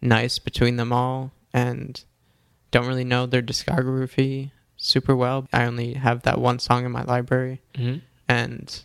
nice 0.00 0.38
between 0.38 0.76
them 0.76 0.92
all. 0.92 1.32
And 1.54 2.02
don't 2.70 2.86
really 2.86 3.04
know 3.04 3.26
their 3.26 3.42
discography 3.42 4.50
super 4.76 5.14
well. 5.14 5.46
I 5.52 5.64
only 5.64 5.94
have 5.94 6.22
that 6.22 6.38
one 6.40 6.58
song 6.58 6.84
in 6.84 6.92
my 6.92 7.04
library 7.04 7.60
Mm-hmm. 7.74 7.98
and 8.28 8.82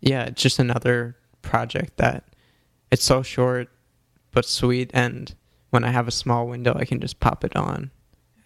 yeah 0.00 0.24
it's 0.24 0.40
just 0.42 0.58
another 0.58 1.14
project 1.42 1.96
that 1.98 2.24
it's 2.90 3.04
so 3.04 3.22
short 3.22 3.68
but 4.32 4.44
sweet 4.46 4.90
and 4.94 5.34
when 5.70 5.84
i 5.84 5.90
have 5.90 6.08
a 6.08 6.10
small 6.10 6.46
window 6.46 6.74
i 6.74 6.84
can 6.86 7.00
just 7.00 7.20
pop 7.20 7.44
it 7.44 7.54
on 7.54 7.90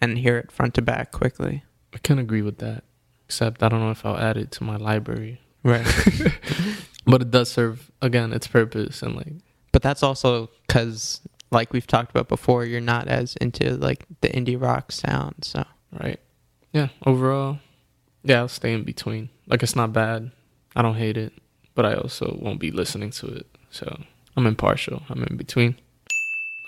and 0.01 0.17
hear 0.17 0.37
it 0.37 0.51
front 0.51 0.73
to 0.73 0.81
back 0.81 1.11
quickly 1.13 1.63
I 1.93 1.97
can 1.99 2.19
agree 2.19 2.41
with 2.41 2.57
that. 2.57 2.83
Except 3.25 3.63
I 3.63 3.69
don't 3.69 3.79
know 3.79 3.91
if 3.91 4.05
I'll 4.05 4.17
add 4.17 4.35
it 4.35 4.51
to 4.51 4.63
my 4.65 4.75
library. 4.75 5.39
right 5.63 5.85
But 7.05 7.21
it 7.21 7.31
does 7.31 7.49
serve 7.51 7.89
again 8.01 8.33
its 8.33 8.47
purpose 8.47 9.01
and 9.01 9.15
like 9.15 9.33
but 9.75 9.81
that's 9.81 10.03
also 10.03 10.49
because 10.65 11.19
like 11.51 11.73
we've 11.73 11.85
talked 11.85 12.09
about 12.09 12.29
before 12.29 12.63
you're 12.63 12.79
not 12.79 13.09
as 13.09 13.35
into 13.41 13.75
like 13.75 14.05
the 14.21 14.29
indie 14.29 14.59
rock 14.59 14.89
sound 14.89 15.35
so 15.41 15.65
right. 15.99 16.21
Yeah. 16.71 16.87
Overall, 17.05 17.59
yeah, 18.23 18.37
I'll 18.37 18.47
stay 18.47 18.71
in 18.71 18.85
between. 18.85 19.27
Like 19.47 19.63
it's 19.63 19.75
not 19.75 19.91
bad. 19.91 20.31
I 20.77 20.81
don't 20.81 20.95
hate 20.95 21.17
it, 21.17 21.33
but 21.73 21.85
I 21.85 21.95
also 21.95 22.37
won't 22.41 22.61
be 22.61 22.71
listening 22.71 23.09
to 23.19 23.27
it. 23.27 23.47
So 23.69 24.01
I'm 24.37 24.47
impartial. 24.47 25.03
I'm 25.09 25.21
in 25.23 25.35
between. 25.35 25.75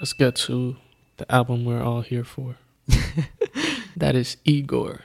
Let's 0.01 0.11
get 0.11 0.35
to 0.47 0.75
the 1.15 1.31
album 1.31 1.63
we're 1.63 1.81
all 1.81 2.01
here 2.01 2.25
for. 2.25 2.57
that 3.95 4.17
is 4.17 4.35
Igor 4.43 5.03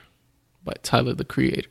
by 0.65 0.73
Tyler 0.83 1.13
the 1.13 1.23
Creator. 1.23 1.69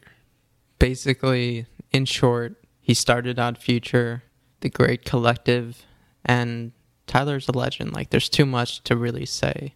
basically 0.79 1.66
in 1.92 2.07
short 2.07 2.57
he 2.81 2.95
started 2.95 3.38
Odd 3.38 3.59
Future, 3.59 4.23
the 4.61 4.71
great 4.71 5.05
collective 5.05 5.85
and 6.24 6.72
tyler's 7.06 7.48
a 7.48 7.52
legend 7.52 7.92
like 7.92 8.11
there's 8.11 8.28
too 8.28 8.46
much 8.46 8.82
to 8.85 8.96
really 8.96 9.26
say 9.26 9.74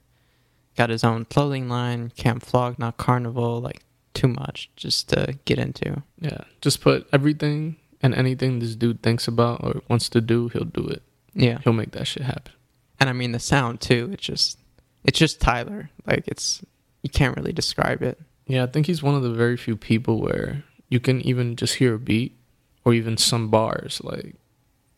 got 0.77 0.91
his 0.91 1.03
own 1.05 1.25
clothing 1.25 1.69
line 1.69 2.11
Camp 2.17 2.43
Flog 2.45 2.79
Gnaw 2.79 2.93
Carnival 2.93 3.61
like 3.61 3.83
too 4.15 4.29
much 4.29 4.71
just 4.77 5.09
to 5.11 5.39
get 5.45 5.59
into 5.59 6.03
Yeah. 6.21 6.43
Just 6.63 6.81
put 6.81 7.07
everything 7.13 7.77
and 8.03 8.15
anything 8.15 8.59
this 8.61 8.75
dude 8.77 9.03
thinks 9.03 9.27
about 9.29 9.63
or 9.65 9.83
wants 9.89 10.09
to 10.11 10.21
do, 10.21 10.49
he'll 10.49 10.65
do 10.65 10.87
it. 10.87 11.03
yeah 11.35 11.59
He'll 11.65 11.73
make 11.73 11.93
that 11.93 12.07
shit 12.07 12.23
happen. 12.23 12.53
and 13.01 13.11
i 13.11 13.13
mean 13.13 13.33
the 13.33 13.39
sound 13.41 13.81
too 13.81 14.09
it's 14.13 14.25
just 14.25 14.59
it's 15.05 15.19
just 15.19 15.41
tyler 15.41 15.91
like 16.07 16.25
it's 16.29 16.63
you 17.03 17.11
can't 17.11 17.37
really 17.37 17.53
describe 17.53 18.03
it 18.03 18.19
Yeah, 18.47 18.63
I 18.65 18.67
think 18.67 18.87
he's 18.87 19.03
one 19.03 19.15
of 19.15 19.23
the 19.23 19.33
very 19.35 19.57
few 19.57 19.77
people 19.77 20.21
where 20.21 20.63
you 20.89 21.01
can 21.01 21.21
even 21.23 21.57
just 21.57 21.75
hear 21.77 21.95
a 21.95 21.99
beat 21.99 22.37
or 22.85 22.95
even 22.95 23.17
some 23.17 23.49
bars. 23.49 24.01
Like, 24.05 24.37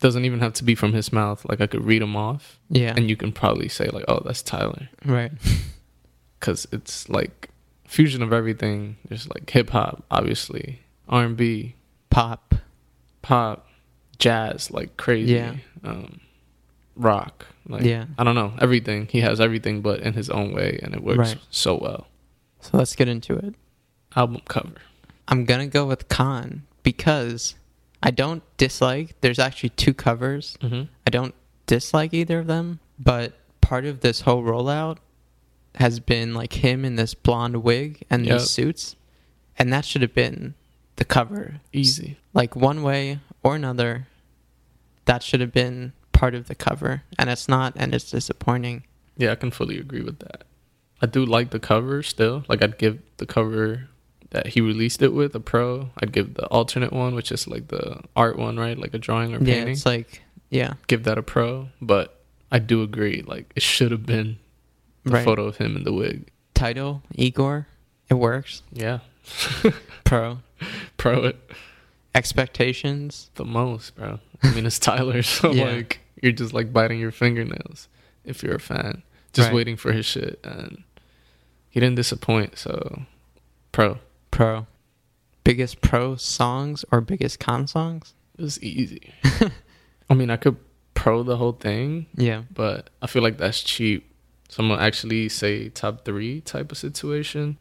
doesn't 0.00 0.24
even 0.24 0.40
have 0.40 0.52
to 0.54 0.64
be 0.64 0.74
from 0.74 0.92
his 0.92 1.12
mouth. 1.12 1.44
Like, 1.48 1.60
I 1.60 1.66
could 1.66 1.84
read 1.84 2.02
them 2.02 2.16
off, 2.16 2.58
yeah 2.70 2.94
and 2.96 3.08
you 3.10 3.16
can 3.16 3.32
probably 3.32 3.68
say 3.68 3.88
like, 3.88 4.04
"Oh, 4.08 4.20
that's 4.24 4.42
Tyler," 4.42 4.88
right 5.04 5.32
because 6.38 6.66
it's 6.72 7.08
like 7.08 7.50
fusion 7.86 8.22
of 8.22 8.32
everything. 8.32 8.96
There's 9.08 9.28
like 9.28 9.48
hip 9.50 9.70
hop, 9.70 10.04
obviously, 10.10 10.80
R 11.08 11.24
and 11.24 11.36
B, 11.36 11.74
pop 12.10 12.54
pop, 13.22 13.66
jazz, 14.18 14.70
like 14.70 14.96
crazy. 14.96 15.34
Yeah. 15.34 15.56
Um, 15.84 16.20
rock. 16.96 17.46
Like, 17.66 17.82
Yeah. 17.82 18.06
I 18.16 18.24
don't 18.24 18.34
know 18.34 18.54
everything. 18.60 19.06
He 19.10 19.20
has 19.20 19.40
everything, 19.40 19.82
but 19.82 20.00
in 20.00 20.14
his 20.14 20.30
own 20.30 20.52
way, 20.54 20.80
and 20.82 20.94
it 20.94 21.02
works 21.02 21.18
Right. 21.18 21.38
so 21.50 21.76
well. 21.76 22.06
so 22.60 22.76
let's 22.78 22.96
get 22.96 23.08
into 23.08 23.34
it 23.36 23.54
Album 24.16 24.40
cover. 24.48 24.72
I'm 25.28 25.44
gonna 25.44 25.66
go 25.66 25.84
with 25.86 26.08
con 26.08 26.62
because 26.82 27.54
I 28.02 28.10
don't 28.10 28.42
dislike. 28.56 29.16
There's 29.20 29.38
actually 29.38 29.70
two 29.70 29.92
covers. 29.94 30.56
Mm-hmm. 30.60 30.84
I 31.06 31.10
don't 31.10 31.34
dislike 31.66 32.14
either 32.14 32.38
of 32.40 32.46
them, 32.46 32.80
but 32.98 33.32
part 33.60 33.84
of 33.84 34.00
this 34.00 34.22
whole 34.22 34.42
rollout 34.42 34.98
has 35.74 36.00
been 36.00 36.34
like 36.34 36.54
him 36.54 36.84
in 36.84 36.96
this 36.96 37.14
blonde 37.14 37.62
wig 37.62 38.04
and 38.10 38.24
Yep. 38.24 38.38
these 38.38 38.50
suits, 38.50 38.96
and 39.58 39.72
that 39.72 39.84
should 39.84 40.02
have 40.02 40.14
been 40.14 40.54
the 40.96 41.04
cover. 41.04 41.60
Easy. 41.72 42.16
Like 42.34 42.56
one 42.56 42.82
way 42.82 43.20
or 43.42 43.54
another, 43.56 44.06
that 45.04 45.22
should 45.22 45.40
have 45.40 45.52
been 45.52 45.92
part 46.12 46.34
of 46.34 46.46
the 46.48 46.54
cover, 46.54 47.02
and 47.18 47.28
it's 47.30 47.48
not, 47.48 47.74
and 47.76 47.94
it's 47.94 48.10
disappointing. 48.10 48.84
Yeah, 49.16 49.32
I 49.32 49.34
can 49.36 49.50
fully 49.50 49.78
agree 49.78 50.02
with 50.02 50.18
that. 50.20 50.44
I 51.00 51.06
do 51.06 51.24
like 51.24 51.50
the 51.50 51.60
cover 51.60 52.02
still. 52.02 52.44
Like 52.48 52.62
I'd 52.62 52.78
give 52.78 53.00
the 53.18 53.26
cover 53.26 53.88
that 54.30 54.48
he 54.48 54.60
released 54.60 55.00
it 55.02 55.12
with 55.12 55.34
a 55.34 55.40
pro. 55.40 55.90
I'd 56.02 56.12
give 56.12 56.34
the 56.34 56.46
alternate 56.46 56.92
one, 56.92 57.14
which 57.14 57.32
is 57.32 57.46
like 57.48 57.68
the 57.68 58.00
art 58.14 58.38
one, 58.38 58.58
right? 58.58 58.78
Like 58.78 58.94
a 58.94 58.98
drawing 58.98 59.34
or 59.34 59.38
painting. 59.38 59.66
Yeah, 59.66 59.72
it's 59.72 59.86
like 59.86 60.22
yeah, 60.50 60.74
give 60.86 61.04
that 61.04 61.18
a 61.18 61.22
pro. 61.22 61.68
But 61.80 62.20
I 62.52 62.58
do 62.58 62.82
agree, 62.82 63.22
like 63.26 63.50
it 63.56 63.62
should 63.62 63.90
have 63.90 64.04
been 64.06 64.38
the 65.04 65.12
right. 65.12 65.24
photo 65.24 65.44
of 65.46 65.56
him 65.56 65.76
in 65.76 65.84
the 65.84 65.92
wig. 65.92 66.30
Title 66.54 67.02
Igor, 67.14 67.66
it 68.10 68.14
works. 68.14 68.62
Yeah. 68.72 68.98
Pro 70.04 70.38
pro 70.96 71.24
it 71.24 71.36
expectations. 72.14 73.30
the 73.36 73.44
most, 73.44 73.94
bro. 73.96 74.18
I 74.42 74.54
mean 74.54 74.66
it's 74.66 74.78
Tyler, 74.78 75.22
so 75.22 75.50
Yeah. 75.52 75.64
like 75.64 76.00
you're 76.22 76.32
just 76.32 76.52
like 76.52 76.72
biting 76.72 76.98
your 76.98 77.10
fingernails 77.12 77.88
if 78.24 78.42
you're 78.42 78.56
a 78.56 78.60
fan. 78.60 79.02
Just 79.32 79.48
Right. 79.48 79.54
waiting 79.54 79.76
for 79.76 79.92
his 79.92 80.06
shit 80.06 80.40
and 80.42 80.82
he 81.70 81.80
didn't 81.80 81.96
disappoint, 81.96 82.58
so 82.58 83.02
pro. 83.72 83.98
Pro. 84.30 84.66
Biggest 85.44 85.80
pro 85.80 86.16
songs 86.16 86.84
or 86.92 87.00
biggest 87.00 87.40
con 87.40 87.66
songs? 87.66 88.14
It 88.38 88.42
was 88.42 88.62
easy. 88.62 89.12
I 90.10 90.14
mean, 90.14 90.30
I 90.30 90.36
could 90.36 90.56
pro 90.94 91.22
the 91.22 91.36
whole 91.36 91.52
thing, 91.52 92.06
Yeah. 92.16 92.42
but 92.52 92.90
I 93.02 93.06
feel 93.06 93.22
like 93.22 93.38
that's 93.38 93.62
cheap. 93.62 94.10
So 94.48 94.62
I'm 94.62 94.68
gonna 94.68 94.82
actually 94.82 95.28
say 95.28 95.68
top 95.68 96.04
three 96.04 96.40
type 96.40 96.70
of 96.72 96.78
situation. 96.78 97.58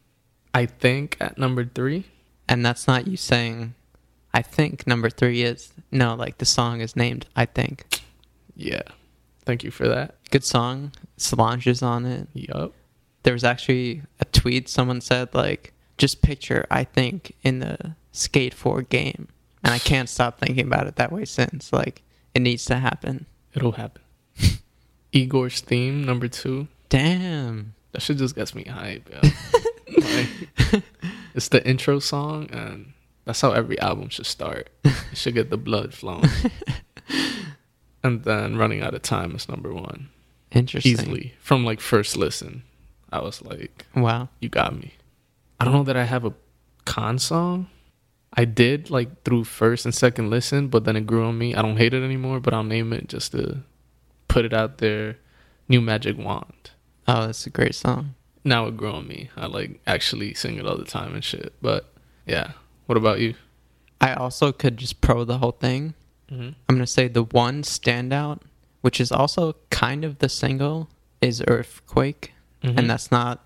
I 0.53 0.65
think 0.65 1.17
at 1.19 1.37
number 1.37 1.65
three, 1.65 2.05
And 2.49 2.65
that's 2.65 2.87
not 2.87 3.07
you 3.07 3.17
saying, 3.17 3.73
I 4.33 4.41
think 4.41 4.87
number 4.87 5.09
three 5.09 5.43
is. 5.43 5.73
No, 5.91 6.15
like 6.15 6.37
the 6.39 6.45
song 6.45 6.81
is 6.81 6.95
named, 6.95 7.25
I 7.35 7.45
think. 7.45 8.01
yeah. 8.55 8.81
Thank 9.45 9.63
you 9.63 9.71
for 9.71 9.87
that. 9.87 10.15
Good 10.29 10.43
song. 10.43 10.91
Solange 11.15 11.67
is 11.67 11.81
on 11.81 12.05
it. 12.05 12.27
Yup. 12.33 12.73
There 13.23 13.31
was 13.33 13.45
actually 13.45 14.01
a 14.19 14.25
tweet 14.25 14.67
someone 14.67 14.99
said, 14.99 15.33
like, 15.33 15.71
just 15.97 16.21
picture, 16.21 16.65
I 16.69 16.83
think, 16.83 17.35
in 17.43 17.59
the 17.59 17.95
Skate 18.11 18.53
4 18.53 18.83
game. 18.83 19.27
And 19.63 19.73
I 19.73 19.79
can't 19.79 20.09
stop 20.09 20.39
thinking 20.39 20.65
about 20.67 20.87
it 20.87 20.95
that 20.97 21.11
way 21.11 21.25
since. 21.25 21.73
Like, 21.73 22.03
it 22.33 22.41
needs 22.41 22.65
to 22.65 22.75
happen. 22.77 23.25
It'll 23.53 23.73
happen. 23.73 24.01
Igor's 25.11 25.61
theme 25.61 26.03
number 26.05 26.27
two. 26.27 26.67
Damn. 26.89 27.73
That 27.91 28.01
shit 28.01 28.17
just 28.17 28.35
gets 28.35 28.53
me 28.53 28.63
hype, 28.65 29.09
like, 29.97 30.83
it's 31.33 31.47
the 31.47 31.65
intro 31.67 31.99
song, 31.99 32.49
and 32.51 32.93
that's 33.25 33.41
how 33.41 33.51
every 33.51 33.79
album 33.79 34.09
should 34.09 34.25
start. 34.25 34.69
It 34.83 34.93
should 35.13 35.33
get 35.33 35.49
the 35.49 35.57
blood 35.57 35.93
flowing. 35.93 36.29
and 38.03 38.23
then 38.23 38.57
running 38.57 38.81
out 38.81 38.93
of 38.93 39.01
time 39.01 39.35
is 39.35 39.49
number 39.49 39.73
one. 39.73 40.09
Interesting. 40.51 40.91
Easily. 40.91 41.33
From 41.39 41.65
like 41.65 41.79
first 41.79 42.15
listen. 42.17 42.63
I 43.11 43.21
was 43.21 43.41
like, 43.41 43.85
Wow. 43.95 44.29
you 44.39 44.49
got 44.49 44.75
me. 44.75 44.93
I 45.59 45.65
don't 45.65 45.73
know 45.73 45.83
that 45.83 45.97
I 45.97 46.03
have 46.03 46.25
a 46.25 46.33
con 46.85 47.19
song. 47.19 47.69
I 48.33 48.45
did 48.45 48.89
like 48.89 49.23
through 49.23 49.45
first 49.45 49.85
and 49.85 49.95
second 49.95 50.29
listen, 50.29 50.67
but 50.67 50.83
then 50.83 50.95
it 50.95 51.07
grew 51.07 51.25
on 51.25 51.37
me. 51.37 51.55
I 51.55 51.61
don't 51.61 51.77
hate 51.77 51.93
it 51.93 52.03
anymore, 52.03 52.39
but 52.39 52.53
I'll 52.53 52.63
name 52.63 52.93
it 52.93 53.07
just 53.07 53.31
to 53.31 53.63
put 54.27 54.45
it 54.45 54.53
out 54.53 54.77
there. 54.77 55.17
New 55.67 55.81
Magic 55.81 56.17
Wand. 56.17 56.71
Oh, 57.07 57.25
that's 57.25 57.45
a 57.45 57.49
great 57.49 57.75
song. 57.75 58.15
Now 58.43 58.67
it 58.67 58.77
grew 58.77 58.91
on 58.91 59.07
me. 59.07 59.29
I 59.35 59.47
like 59.47 59.81
actually 59.87 60.33
sing 60.33 60.57
it 60.57 60.65
all 60.65 60.77
the 60.77 60.85
time 60.85 61.13
and 61.13 61.23
shit. 61.23 61.53
But 61.61 61.91
yeah. 62.25 62.51
What 62.85 62.97
about 62.97 63.19
you? 63.19 63.35
I 63.99 64.13
also 64.13 64.51
could 64.51 64.77
just 64.77 65.01
pro 65.01 65.25
the 65.25 65.39
whole 65.39 65.51
thing. 65.51 65.93
Mm-hmm. 66.31 66.49
I'm 66.69 66.75
going 66.75 66.79
to 66.79 66.87
say 66.87 67.07
the 67.07 67.23
one 67.23 67.63
standout, 67.63 68.41
which 68.81 69.01
is 69.01 69.11
also 69.11 69.55
kind 69.69 70.05
of 70.05 70.19
the 70.19 70.29
single, 70.29 70.89
is 71.21 71.43
Earthquake. 71.47 72.33
Mm-hmm. 72.63 72.79
And 72.79 72.89
that's 72.89 73.11
not 73.11 73.43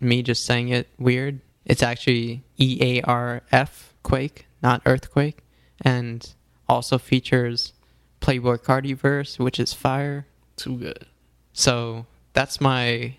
me 0.00 0.22
just 0.22 0.44
saying 0.44 0.68
it 0.68 0.88
weird. 0.98 1.40
It's 1.66 1.82
actually 1.82 2.42
E 2.56 2.78
A 2.80 3.02
R 3.02 3.42
F 3.52 3.92
Quake, 4.02 4.46
not 4.62 4.80
Earthquake. 4.86 5.42
And 5.82 6.26
also 6.68 6.96
features 6.96 7.74
Playboi 8.20 8.58
Carti 8.62 8.96
verse, 8.96 9.38
which 9.38 9.60
is 9.60 9.72
fire. 9.74 10.26
too 10.56 10.78
good. 10.78 11.06
So 11.52 12.06
that's 12.32 12.60
my 12.60 13.16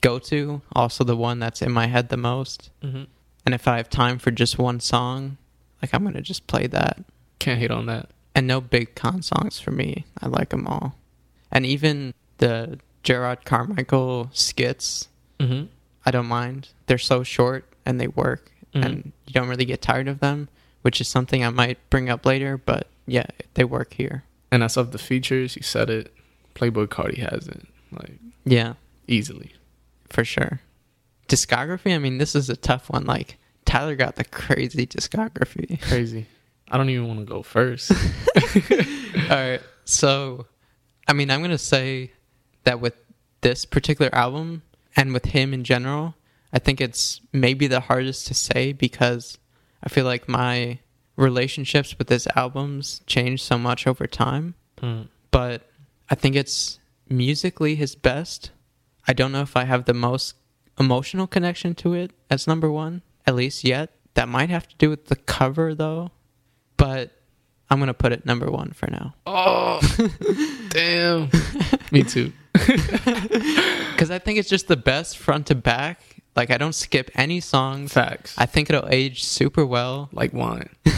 go 0.00 0.18
to. 0.18 0.62
Also, 0.72 1.04
the 1.04 1.16
one 1.16 1.38
that's 1.38 1.62
in 1.62 1.70
my 1.70 1.86
head 1.86 2.08
the 2.08 2.16
most. 2.16 2.70
Mm-hmm. 2.82 3.04
And 3.46 3.54
if 3.54 3.68
I 3.68 3.76
have 3.76 3.88
time 3.88 4.18
for 4.18 4.30
just 4.30 4.58
one 4.58 4.80
song, 4.80 5.36
like 5.80 5.94
I'm 5.94 6.02
going 6.02 6.14
to 6.14 6.20
just 6.20 6.46
play 6.46 6.66
that. 6.68 7.02
Can't 7.38 7.60
hate 7.60 7.70
on 7.70 7.86
that. 7.86 8.10
And 8.34 8.46
no 8.46 8.60
big 8.60 8.94
con 8.94 9.22
songs 9.22 9.60
for 9.60 9.70
me. 9.70 10.04
I 10.20 10.26
like 10.28 10.50
them 10.50 10.66
all. 10.66 10.96
And 11.52 11.64
even 11.66 12.14
the 12.38 12.78
Jerrod 13.04 13.44
Carmichael 13.44 14.30
skits, 14.32 15.08
Mm-hmm. 15.38 15.66
I 16.04 16.10
don't 16.10 16.26
mind. 16.26 16.68
They're 16.86 16.98
so 16.98 17.22
short 17.22 17.64
and 17.90 18.00
they 18.00 18.08
work, 18.08 18.50
Mhm. 18.74 18.84
and 18.84 19.12
you 19.26 19.32
don't 19.34 19.48
really 19.48 19.64
get 19.66 19.82
tired 19.82 20.08
of 20.08 20.20
them, 20.20 20.48
which 20.82 21.00
is 21.00 21.08
something 21.08 21.44
I 21.44 21.50
might 21.50 21.78
bring 21.90 22.08
up 22.08 22.24
later. 22.24 22.56
But 22.56 22.88
yeah, 23.06 23.26
they 23.54 23.64
work 23.64 23.94
here. 23.94 24.24
And 24.50 24.62
as 24.62 24.76
of 24.76 24.92
the 24.92 24.98
features, 24.98 25.56
you 25.56 25.62
said 25.62 25.90
it. 25.90 26.12
Playboi 26.54 26.86
Carti 26.88 27.18
has 27.18 27.46
it 27.48 27.62
like 27.92 28.18
Yeah, 28.44 28.74
easily. 29.06 29.52
for 30.08 30.24
sure. 30.24 30.60
Discography. 31.28 31.94
I 31.94 31.98
mean, 31.98 32.18
this 32.18 32.34
is 32.34 32.48
a 32.50 32.56
tough 32.56 32.90
one. 32.90 33.04
Like 33.04 33.36
Tyler 33.64 33.94
got 33.94 34.16
the 34.16 34.24
crazy 34.24 34.86
discography. 34.86 35.80
Crazy. 35.88 36.26
I 36.72 36.76
don't 36.76 36.88
even 36.90 37.06
want 37.08 37.20
to 37.20 37.26
go 37.26 37.42
first. 37.42 37.90
All 39.30 39.36
right. 39.36 39.60
So, 39.84 40.46
I 41.08 41.12
mean, 41.12 41.30
I'm 41.30 41.42
to 41.44 41.58
say 41.58 42.12
that 42.64 42.80
with 42.80 42.94
this 43.42 43.64
particular 43.64 44.12
album 44.14 44.62
and 44.96 45.12
with 45.12 45.26
him 45.26 45.52
in 45.54 45.64
general, 45.64 46.14
I 46.52 46.58
think 46.58 46.80
it's 46.80 47.20
maybe 47.32 47.66
the 47.66 47.80
hardest 47.80 48.26
to 48.28 48.34
say 48.34 48.72
because 48.72 49.38
I 49.82 49.88
feel 49.88 50.04
like 50.04 50.28
my 50.28 50.80
relationships 51.16 51.96
with 51.98 52.08
his 52.08 52.26
albums 52.34 53.02
changed 53.06 53.44
so 53.44 53.58
much 53.58 53.86
over 53.86 54.06
time. 54.06 54.54
Mm. 54.82 55.08
But 55.30 55.68
I 56.08 56.14
think 56.14 56.34
it's 56.34 56.78
musically 57.08 57.74
his 57.76 57.94
best. 57.94 58.50
I 59.06 59.12
don't 59.12 59.32
know 59.32 59.42
if 59.42 59.56
I 59.56 59.64
have 59.64 59.84
the 59.84 59.94
most 59.94 60.34
emotional 60.78 61.26
connection 61.26 61.74
to 61.76 61.94
it 61.94 62.12
as 62.30 62.46
number 62.46 62.70
one, 62.70 63.02
at 63.26 63.34
least 63.34 63.64
yet. 63.64 63.90
That 64.14 64.28
might 64.28 64.50
have 64.50 64.66
to 64.68 64.76
do 64.76 64.90
with 64.90 65.06
the 65.06 65.16
cover, 65.16 65.74
though. 65.74 66.10
But 66.76 67.12
I'm 67.70 67.78
going 67.78 67.86
to 67.88 67.94
put 67.94 68.12
it 68.12 68.26
number 68.26 68.50
one 68.50 68.72
for 68.72 68.90
now. 68.90 69.14
Oh, 69.26 69.80
damn. 70.70 71.30
Me 71.92 72.02
too. 72.02 72.32
Because 73.90 74.10
I 74.10 74.18
think 74.18 74.38
it's 74.38 74.48
just 74.48 74.66
the 74.66 74.78
best 74.78 75.18
front 75.18 75.48
to 75.48 75.54
back. 75.54 76.19
Like, 76.40 76.50
I 76.50 76.56
don't 76.56 76.74
skip 76.74 77.10
any 77.14 77.38
songs. 77.40 77.92
Facts. 77.92 78.34
I 78.38 78.46
think 78.46 78.70
it'll 78.70 78.88
age 78.88 79.24
super 79.24 79.66
well. 79.66 80.08
like 80.10 80.32
wine. 80.32 80.70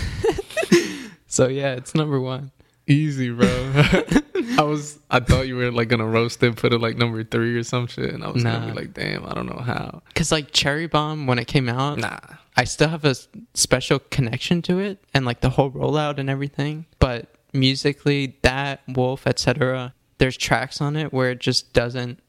So, 1.26 1.48
yeah, 1.48 1.72
it's 1.72 1.94
number 1.94 2.20
one. 2.20 2.50
Easy, 2.86 3.30
bro. 3.30 3.48
I 4.58 4.62
was. 4.62 4.98
I 5.10 5.20
thought 5.20 5.48
you 5.48 5.56
were 5.56 5.70
like 5.72 5.88
gonna 5.88 6.06
roast 6.06 6.42
it, 6.42 6.56
put 6.56 6.74
it 6.74 6.78
like 6.78 6.98
number 6.98 7.24
three 7.24 7.56
or 7.56 7.62
some 7.62 7.86
shit, 7.86 8.12
and 8.12 8.22
I 8.22 8.28
was 8.28 8.44
gonna 8.44 8.66
be 8.66 8.72
like, 8.72 8.92
damn, 8.92 9.24
I 9.24 9.32
don't 9.32 9.46
know 9.46 9.62
how. 9.62 10.02
Because, 10.08 10.30
like, 10.30 10.52
Cherry 10.52 10.86
Bomb, 10.88 11.26
when 11.26 11.38
it 11.38 11.46
came 11.46 11.70
out, 11.70 11.98
Nah. 11.98 12.18
I 12.54 12.64
still 12.64 12.90
have 12.90 13.06
a 13.06 13.14
special 13.54 13.98
connection 13.98 14.60
to 14.62 14.78
it 14.78 15.02
and 15.14 15.24
like 15.24 15.40
the 15.40 15.48
whole 15.48 15.70
rollout 15.70 16.18
and 16.18 16.28
everything. 16.28 16.84
But 16.98 17.34
musically, 17.54 18.36
that 18.42 18.82
Wolf, 18.86 19.26
etc. 19.26 19.94
There's 20.18 20.36
tracks 20.36 20.82
on 20.82 20.96
it 20.96 21.14
where 21.14 21.30
it 21.30 21.40
just 21.40 21.72
doesn't 21.72 22.20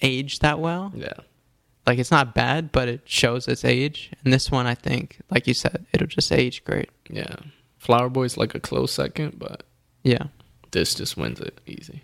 age 0.00 0.38
that 0.38 0.60
well. 0.60 0.92
Yeah. 0.94 1.14
Like 1.86 1.98
it's 1.98 2.10
not 2.10 2.34
bad, 2.34 2.72
but 2.72 2.88
it 2.88 3.02
shows 3.04 3.46
its 3.48 3.64
age. 3.64 4.10
And 4.24 4.32
this 4.32 4.50
one, 4.50 4.66
I 4.66 4.74
think, 4.74 5.18
like 5.30 5.46
you 5.46 5.54
said, 5.54 5.84
it'll 5.92 6.06
just 6.06 6.32
age 6.32 6.64
great. 6.64 6.88
Yeah. 7.10 7.36
Flower 7.78 8.08
Boy's 8.08 8.36
like 8.38 8.54
a 8.54 8.60
close 8.60 8.92
second, 8.92 9.38
but 9.38 9.64
Yeah. 10.02 10.28
this 10.70 10.94
just 10.94 11.16
wins 11.16 11.40
it 11.40 11.60
easy. 11.66 12.02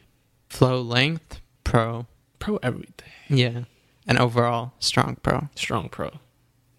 Flow 0.51 0.83
length, 0.83 1.41
pro. 1.65 2.07
Pro 2.39 2.57
everything. 2.63 3.09
Yeah. 3.29 3.65
And 4.07 4.19
overall, 4.19 4.73
strong 4.81 5.17
pro. 5.23 5.49
Strong 5.55 5.89
pro. 5.91 6.11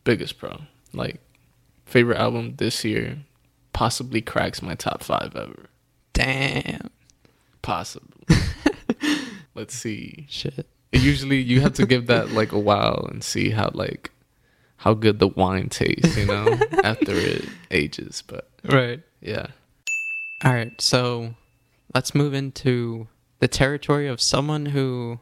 Biggest 0.04 0.38
pro. 0.38 0.62
Like 0.94 1.20
favorite 1.86 2.18
album 2.18 2.56
this 2.58 2.84
year. 2.86 3.18
Possibly 3.74 4.22
cracks 4.22 4.62
my 4.62 4.76
top 4.76 5.02
five 5.02 5.36
ever. 5.36 5.68
Damn. 6.14 6.90
Possibly. 7.62 8.26
Let's 9.56 9.74
see. 9.76 10.26
Shit. 10.30 10.68
Usually 10.91 11.41
you 11.41 11.62
have 11.62 11.73
to 11.73 11.86
give 11.86 12.08
that 12.08 12.32
like 12.32 12.51
a 12.51 12.60
while 12.60 13.08
and 13.12 13.23
see 13.23 13.49
how 13.49 13.71
like 13.73 14.12
how 14.77 14.93
good 14.93 15.19
the 15.19 15.27
wine 15.27 15.69
tastes, 15.69 16.17
you 16.17 16.25
know, 16.25 16.60
after 16.84 17.15
it 17.17 17.45
ages. 17.69 18.23
But 18.25 18.49
Right. 18.63 19.01
yeah. 19.21 19.47
All 20.43 20.51
right, 20.54 20.80
so 20.82 21.36
let's 21.93 22.15
move 22.15 22.34
into 22.34 23.08
the 23.39 23.47
territory 23.47 24.08
of 24.08 24.19
someone 24.19 24.65
who, 24.65 25.19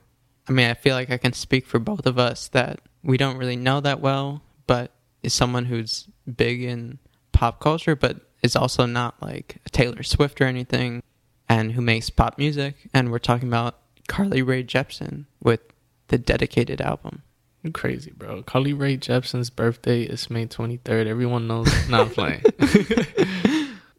I 0.48 0.54
mean, 0.54 0.70
I 0.70 0.74
feel 0.76 0.96
like 0.96 1.10
I 1.10 1.18
can 1.18 1.34
speak 1.34 1.68
for 1.68 1.78
both 1.78 2.06
of 2.06 2.18
us 2.18 2.48
that 2.50 2.80
we 3.04 3.18
don't 3.18 3.36
really 3.38 3.58
know 3.58 3.82
that 3.82 4.00
well, 4.00 4.42
but 4.66 4.92
is 5.22 5.34
someone 5.34 5.66
who's 5.66 6.08
big 6.38 6.64
in 6.64 7.00
pop 7.34 7.60
culture, 7.60 7.98
but 7.98 8.22
is 8.42 8.56
also 8.56 8.86
not 8.86 9.22
like 9.22 9.58
a 9.66 9.70
Taylor 9.70 10.04
Swift 10.04 10.40
or 10.40 10.46
anything, 10.46 11.04
and 11.50 11.74
who 11.74 11.82
makes 11.82 12.10
pop 12.10 12.38
music. 12.38 12.76
And 12.94 13.12
we're 13.12 13.20
talking 13.20 13.50
about 13.50 13.78
Carly 14.10 14.42
Rae 14.42 14.64
Jepsen 14.64 15.26
with 15.42 15.62
the 16.08 16.18
dedicated 16.18 16.82
album. 16.82 17.22
You 17.64 17.72
crazy, 17.72 18.12
bro. 18.12 18.42
Carly 18.44 18.74
Rae 18.74 18.98
Jepsen's 18.98 19.50
birthday 19.50 20.04
is 20.04 20.30
May 20.30 20.48
23rd. 20.48 21.08
Everyone 21.08 21.48
knows. 21.48 21.72
not 21.90 22.12
playing. 22.12 22.42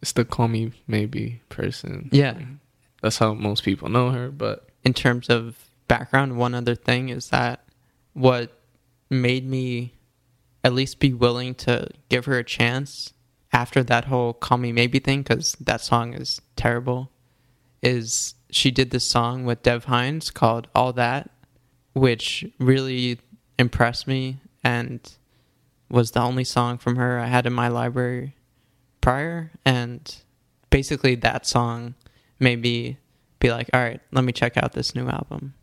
it's 0.02 0.12
the 0.12 0.24
call 0.24 0.48
me 0.48 0.72
maybe 0.86 1.40
person. 1.48 2.08
Yeah. 2.12 2.38
That's 3.02 3.18
how 3.18 3.34
most 3.34 3.62
people 3.64 3.88
know 3.88 4.10
her. 4.10 4.30
But 4.30 4.68
In 4.84 4.92
terms 4.92 5.30
of 5.30 5.70
background, 5.88 6.36
one 6.36 6.54
other 6.54 6.74
thing 6.74 7.08
is 7.08 7.28
that 7.28 7.64
what 8.12 8.60
made 9.08 9.46
me 9.46 9.94
at 10.64 10.72
least 10.72 10.98
be 10.98 11.12
willing 11.14 11.54
to 11.54 11.88
give 12.08 12.24
her 12.24 12.36
a 12.38 12.44
chance 12.44 13.12
after 13.52 13.82
that 13.84 14.06
whole 14.06 14.32
call 14.32 14.58
me 14.58 14.72
maybe 14.72 14.98
thing, 14.98 15.22
because 15.22 15.52
that 15.60 15.80
song 15.80 16.14
is 16.14 16.40
terrible, 16.56 17.10
is 17.82 18.34
she 18.54 18.70
did 18.70 18.90
this 18.90 19.04
song 19.04 19.44
with 19.44 19.62
Dev 19.62 19.86
Hynes 19.86 20.32
called 20.32 20.68
All 20.74 20.92
That, 20.92 21.30
which 21.92 22.44
really 22.58 23.18
impressed 23.58 24.06
me 24.06 24.40
and 24.64 25.00
was 25.88 26.12
the 26.12 26.20
only 26.20 26.44
song 26.44 26.78
from 26.78 26.96
her 26.96 27.18
I 27.18 27.26
had 27.26 27.46
in 27.46 27.52
my 27.52 27.68
library 27.68 28.36
prior. 29.00 29.50
And 29.64 30.14
basically, 30.70 31.14
that 31.16 31.46
song 31.46 31.94
made 32.38 32.62
me 32.62 32.98
be 33.40 33.50
like, 33.50 33.68
all 33.72 33.80
right, 33.80 34.00
let 34.12 34.24
me 34.24 34.32
check 34.32 34.56
out 34.56 34.72
this 34.72 34.94
new 34.94 35.08
album. 35.08 35.54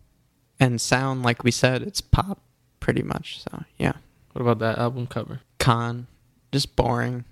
And 0.60 0.82
sound, 0.82 1.24
like 1.24 1.44
we 1.44 1.52
said, 1.52 1.82
it's 1.82 2.02
pop 2.02 2.42
pretty 2.80 3.04
much. 3.04 3.42
So, 3.44 3.64
yeah. 3.78 3.94
what 4.34 4.42
about 4.42 4.60
that 4.60 4.80
album 4.80 5.08
cover? 5.08 5.42
Con, 5.60 6.08
just 6.52 6.76
boring. 6.76 7.26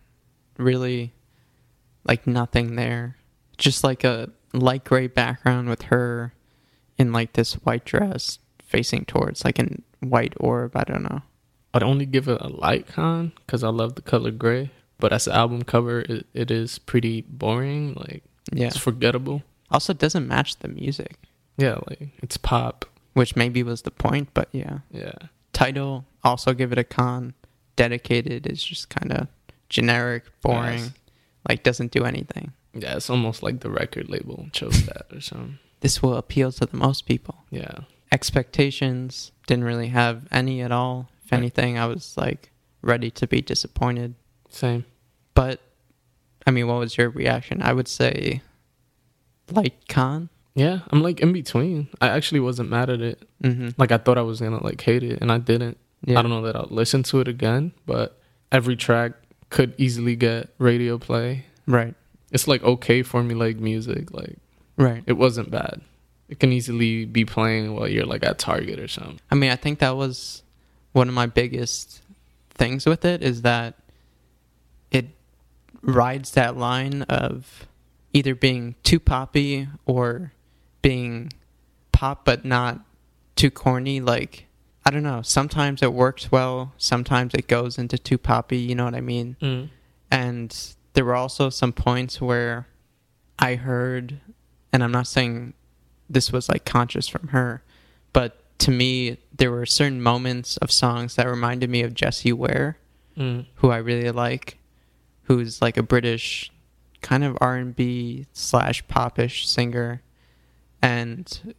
Really, 0.57 1.13
like 2.07 2.25
nothing 2.25 2.75
there. 2.75 3.17
Just 3.57 3.83
like 3.83 4.03
a 4.03 4.29
light 4.59 4.83
gray 4.83 5.07
background 5.07 5.69
with 5.69 5.83
her 5.83 6.33
in 6.97 7.11
like 7.11 7.33
this 7.33 7.53
white 7.55 7.85
dress 7.85 8.39
facing 8.63 9.05
towards 9.05 9.43
like 9.45 9.59
a 9.59 9.67
white 10.01 10.33
orb. 10.37 10.75
I 10.75 10.83
don't 10.83 11.03
know. 11.03 11.21
I'd 11.73 11.83
only 11.83 12.05
give 12.05 12.27
it 12.27 12.39
a 12.41 12.47
light 12.47 12.87
con 12.87 13.33
because 13.45 13.63
I 13.63 13.69
love 13.69 13.95
the 13.95 14.01
color 14.01 14.31
gray. 14.31 14.71
But 14.97 15.11
as 15.11 15.27
an 15.27 15.33
album 15.33 15.63
cover, 15.63 15.99
it, 16.01 16.25
it 16.33 16.49
is 16.51 16.79
pretty 16.79 17.21
boring. 17.21 17.93
Like 17.95 18.23
Yeah. 18.53 18.67
it's 18.67 18.77
forgettable. 18.77 19.43
Also, 19.71 19.93
doesn't 19.93 20.27
match 20.27 20.57
the 20.59 20.67
music, 20.69 21.17
Yeah, 21.57 21.79
like 21.89 22.09
it's 22.21 22.37
pop. 22.37 22.85
which 23.13 23.35
maybe 23.35 23.61
was 23.63 23.81
the 23.81 23.91
point, 23.91 24.29
but 24.33 24.47
yeah. 24.53 24.79
Yeah, 24.91 25.13
Title, 25.53 26.05
also 26.23 26.53
give 26.53 26.71
it 26.71 26.77
a 26.77 26.83
con. 26.83 27.33
Dedicated 27.75 28.47
is 28.47 28.63
just 28.63 28.89
kind 28.89 29.11
of 29.11 29.27
generic, 29.67 30.23
boring, 30.41 30.93
like 31.49 31.63
doesn't 31.63 31.91
do 31.91 32.05
anything. 32.05 32.53
Yeah. 32.75 32.95
It's 32.97 33.09
almost 33.09 33.41
like 33.41 33.61
the 33.61 33.69
record 33.69 34.09
label 34.09 34.47
chose 34.51 34.85
that 34.85 35.07
or 35.11 35.21
something. 35.21 35.59
This 35.81 36.01
will 36.03 36.15
appeal 36.15 36.51
to 36.53 36.65
the 36.65 36.77
most 36.77 37.05
people. 37.05 37.43
Yeah, 37.49 37.79
expectations 38.11 39.31
didn't 39.47 39.63
really 39.63 39.87
have 39.89 40.27
any 40.31 40.61
at 40.61 40.71
all 40.71 41.09
if 41.23 41.33
anything 41.33 41.77
i 41.77 41.85
was 41.85 42.15
like 42.17 42.51
ready 42.81 43.09
to 43.11 43.27
be 43.27 43.41
disappointed 43.41 44.13
same. 44.49 44.85
but 45.33 45.59
i 46.47 46.51
mean 46.51 46.67
what 46.67 46.77
was 46.79 46.97
your 46.97 47.09
reaction 47.09 47.61
i 47.61 47.73
would 47.73 47.87
say 47.87 48.41
like 49.51 49.87
con 49.87 50.29
Yeah, 50.55 50.79
I'm 50.89 51.01
like 51.03 51.19
in 51.19 51.33
between. 51.33 51.89
I 51.99 52.07
actually 52.09 52.39
wasn't 52.39 52.69
mad 52.69 52.89
at 52.89 53.01
it. 53.01 53.27
mm-hmm. 53.43 53.69
Like 53.77 53.91
I 53.91 53.97
thought 53.97 54.17
I 54.17 54.21
was 54.21 54.39
gonna 54.39 54.63
like 54.63 54.79
hate 54.81 55.03
it, 55.03 55.19
and 55.21 55.29
I 55.31 55.37
didn't. 55.37 55.77
yeah 56.05 56.17
I 56.17 56.21
don't 56.21 56.31
know 56.31 56.41
that 56.43 56.55
I'll 56.55 56.67
listen 56.71 57.03
to 57.11 57.19
it 57.19 57.27
again, 57.27 57.73
but 57.85 58.17
every 58.51 58.75
track 58.77 59.11
could 59.49 59.75
easily 59.77 60.15
get 60.15 60.49
radio 60.57 60.97
play. 60.97 61.45
right 61.67 61.93
It's 62.35 62.47
like 62.47 62.61
okay 62.63 63.01
formulaic 63.03 63.57
music. 63.59 64.11
Like 64.11 64.37
right 64.77 65.03
it 65.07 65.13
wasn't 65.13 65.49
bad. 65.51 65.81
It 66.29 66.39
can 66.39 66.51
easily 66.51 67.05
be 67.05 67.23
playing 67.25 67.73
while 67.75 67.87
you're 67.87 68.05
like 68.13 68.23
at 68.25 68.37
Target 68.39 68.79
or 68.79 68.87
something. 68.87 69.19
i 69.31 69.35
mean 69.35 69.51
i 69.51 69.55
think 69.63 69.79
that 69.79 69.95
was 70.03 70.41
one 70.99 71.07
of 71.07 71.13
my 71.13 71.27
biggest 71.27 72.01
things 72.61 72.85
with 72.85 73.05
it 73.05 73.21
is 73.21 73.37
that 73.43 73.71
it 74.91 75.05
rides 75.81 76.31
that 76.31 76.57
line 76.57 77.03
of 77.03 77.67
either 78.13 78.33
being 78.33 78.75
too 78.89 78.99
poppy 78.99 79.67
or 79.85 80.31
being 80.81 81.31
pop 81.91 82.25
but 82.25 82.43
not 82.43 82.79
too 83.35 83.51
corny 83.51 83.99
like 84.13 84.45
i 84.85 84.89
don't 84.91 85.03
know 85.03 85.21
sometimes 85.21 85.81
it 85.83 85.93
works 85.93 86.31
well 86.31 86.73
sometimes 86.77 87.33
it 87.33 87.47
goes 87.47 87.77
into 87.77 87.97
too 87.97 88.17
poppy 88.17 88.57
you 88.57 88.73
know 88.75 88.85
what 88.85 88.95
i 88.95 89.01
mean 89.01 89.35
Mm. 89.41 89.69
and 90.11 90.49
there 90.95 91.05
were 91.05 91.15
also 91.15 91.49
some 91.49 91.71
points 91.71 92.19
where 92.19 92.67
i 93.39 93.55
heard 93.55 94.19
and 94.73 94.83
i'm 94.83 94.91
not 94.91 95.05
saying 95.07 95.53
this 96.09 96.31
was 96.31 96.49
like 96.49 96.65
conscious 96.65 97.07
from 97.07 97.27
her 97.29 97.61
but 98.13 98.41
to 98.59 98.71
me 98.71 99.17
there 99.37 99.51
were 99.51 99.65
certain 99.65 100.01
moments 100.01 100.57
of 100.57 100.71
songs 100.71 101.15
that 101.15 101.27
reminded 101.27 101.69
me 101.69 101.81
of 101.83 101.93
jessie 101.93 102.33
ware 102.33 102.77
Mm. 103.17 103.45
who 103.55 103.69
i 103.71 103.77
really 103.77 104.11
like 104.11 104.57
who's 105.23 105.61
like 105.61 105.77
a 105.77 105.83
british 105.83 106.51
kind 107.01 107.23
of 107.23 107.37
r&b 107.39 108.25
slash 108.33 108.85
popish 108.89 109.47
singer 109.47 110.01
and 110.81 111.55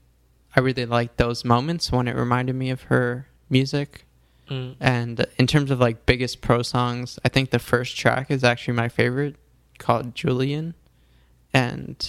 i 0.55 0.61
really 0.61 0.87
liked 0.87 1.17
those 1.19 1.45
moments 1.45 1.93
when 1.93 2.09
it 2.09 2.15
reminded 2.17 2.55
me 2.57 2.71
of 2.71 2.83
her 2.85 3.29
music 3.51 4.06
Mm. 4.51 4.77
and 4.81 5.27
in 5.39 5.47
terms 5.49 5.71
of 5.73 5.81
like 5.81 6.07
biggest 6.07 6.41
pro 6.41 6.63
songs, 6.63 7.19
I 7.25 7.29
think 7.29 7.51
the 7.51 7.59
first 7.59 7.97
track 7.97 8.31
is 8.31 8.45
actually 8.45 8.75
my 8.75 8.89
favorite, 8.89 9.37
called 9.79 10.15
Julien. 10.15 10.75
And 11.53 12.09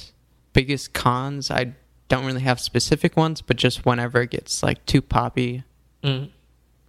biggest 0.53 0.93
cons, 0.93 1.49
I 1.49 1.73
don't 2.09 2.25
really 2.25 2.41
have 2.41 2.59
specific 2.59 3.15
ones, 3.17 3.41
but 3.41 3.57
just 3.57 3.85
whenever 3.85 4.21
it 4.21 4.31
gets 4.31 4.61
like 4.61 4.85
too 4.85 5.01
poppy. 5.01 5.63
Mm. 6.03 6.29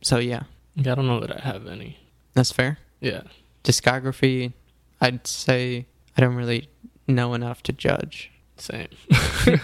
So 0.03 0.19
yeah, 0.19 0.43
Yeah, 0.75 0.93
I 0.93 0.95
don't 0.97 1.07
know 1.07 1.21
that 1.21 1.37
I 1.37 1.41
have 1.41 1.67
any. 1.67 1.99
that's 2.35 2.53
fair. 2.53 2.79
Yeah, 3.01 3.23
Discography, 3.65 4.53
I'd 5.01 5.27
say 5.27 5.87
I 6.17 6.21
don't 6.21 6.35
really 6.35 6.69
know 7.07 7.33
enough 7.35 7.63
to 7.65 7.73
judge. 7.73 8.31
same. 8.57 8.89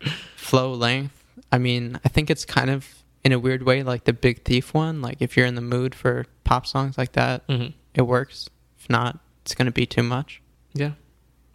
Flow 0.36 0.72
length, 0.72 1.22
I 1.52 1.58
mean, 1.58 2.00
I 2.04 2.08
think 2.08 2.30
it's 2.30 2.44
kind 2.44 2.70
of 2.70 2.86
in 3.24 3.32
a 3.32 3.38
weird 3.38 3.62
way 3.62 3.82
like 3.82 4.04
the 4.04 4.12
Big 4.12 4.44
Thief 4.44 4.72
one. 4.74 5.00
Like 5.02 5.18
if 5.20 5.36
you're 5.36 5.46
in 5.46 5.54
the 5.54 5.60
mood 5.60 5.94
for 5.94 6.26
pop 6.44 6.66
songs 6.66 6.96
like 6.98 7.12
that, 7.12 7.42
hmm 7.48 7.66
it 7.94 8.02
works. 8.02 8.48
If 8.78 8.88
not, 8.88 9.18
it's 9.42 9.54
going 9.54 9.66
to 9.66 9.72
be 9.72 9.84
too 9.84 10.02
much. 10.04 10.40
Yeah, 10.72 10.92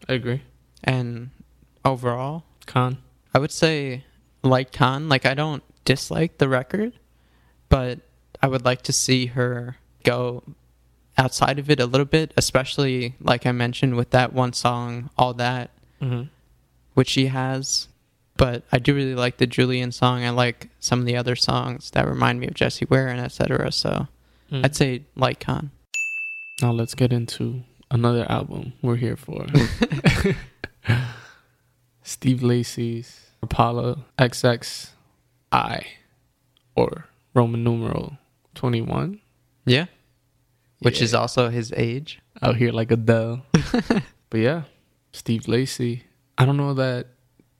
I 0.09 0.13
agree. 0.13 0.41
And 0.83 1.29
overall, 1.83 2.43
Con. 2.65 2.97
I 3.33 3.39
would 3.39 3.51
say 3.51 4.03
like 4.43 4.71
con. 4.71 5.07
Like 5.09 5.25
I 5.25 5.33
don't 5.33 5.63
dislike 5.85 6.37
the 6.37 6.47
record, 6.49 6.93
but 7.69 7.99
I 8.41 8.47
would 8.47 8.65
like 8.65 8.81
to 8.83 8.93
see 8.93 9.27
her 9.27 9.77
go 10.03 10.43
outside 11.17 11.57
of 11.57 11.69
it 11.69 11.79
a 11.79 11.85
little 11.85 12.05
bit, 12.05 12.33
especially 12.37 13.15
like 13.21 13.45
I 13.45 13.51
mentioned 13.53 13.95
with 13.95 14.09
that 14.11 14.33
one 14.33 14.53
song, 14.53 15.09
all 15.17 15.33
that, 15.35 15.71
hmm 15.99 16.23
which 16.93 17.09
she 17.09 17.27
has. 17.27 17.87
But 18.37 18.63
I 18.71 18.79
do 18.79 18.93
really 18.93 19.15
like 19.15 19.37
the 19.37 19.47
Julien 19.47 19.91
song. 19.91 20.23
I 20.25 20.29
like 20.31 20.69
some 20.79 20.99
of 20.99 21.05
the 21.05 21.15
other 21.15 21.35
songs 21.35 21.91
that 21.91 22.07
remind 22.07 22.39
me 22.39 22.47
of 22.47 22.53
Jessie 22.53 22.85
Ware 22.89 23.07
and 23.07 23.19
etc. 23.21 23.71
So 23.71 24.07
Mm. 24.51 24.63
I'd 24.63 24.75
say 24.75 25.01
light 25.15 25.39
con. 25.39 25.71
Now 26.61 26.71
let's 26.71 26.93
get 26.93 27.11
into 27.11 27.63
another 27.89 28.29
album 28.31 28.73
we're 28.83 28.95
here 28.97 29.15
for. 29.15 29.47
Steve 32.03 32.43
Lacy's 32.43 33.31
Apollo 33.41 34.05
XXI 34.19 34.89
or 36.75 37.05
Roman 37.33 37.63
numeral 37.63 38.17
21. 38.53 39.19
Yeah. 39.65 39.85
Which 40.79 41.01
is 41.01 41.13
also 41.15 41.49
his 41.49 41.73
age. 41.75 42.19
out 42.41 42.57
here 42.57 42.71
like 42.71 42.91
Adele. 42.91 43.43
but 44.29 44.37
yeah, 44.39 44.63
Steve 45.11 45.47
Lacy. 45.47 46.03
I 46.37 46.45
don't 46.45 46.57
know 46.57 46.73
that 46.75 47.07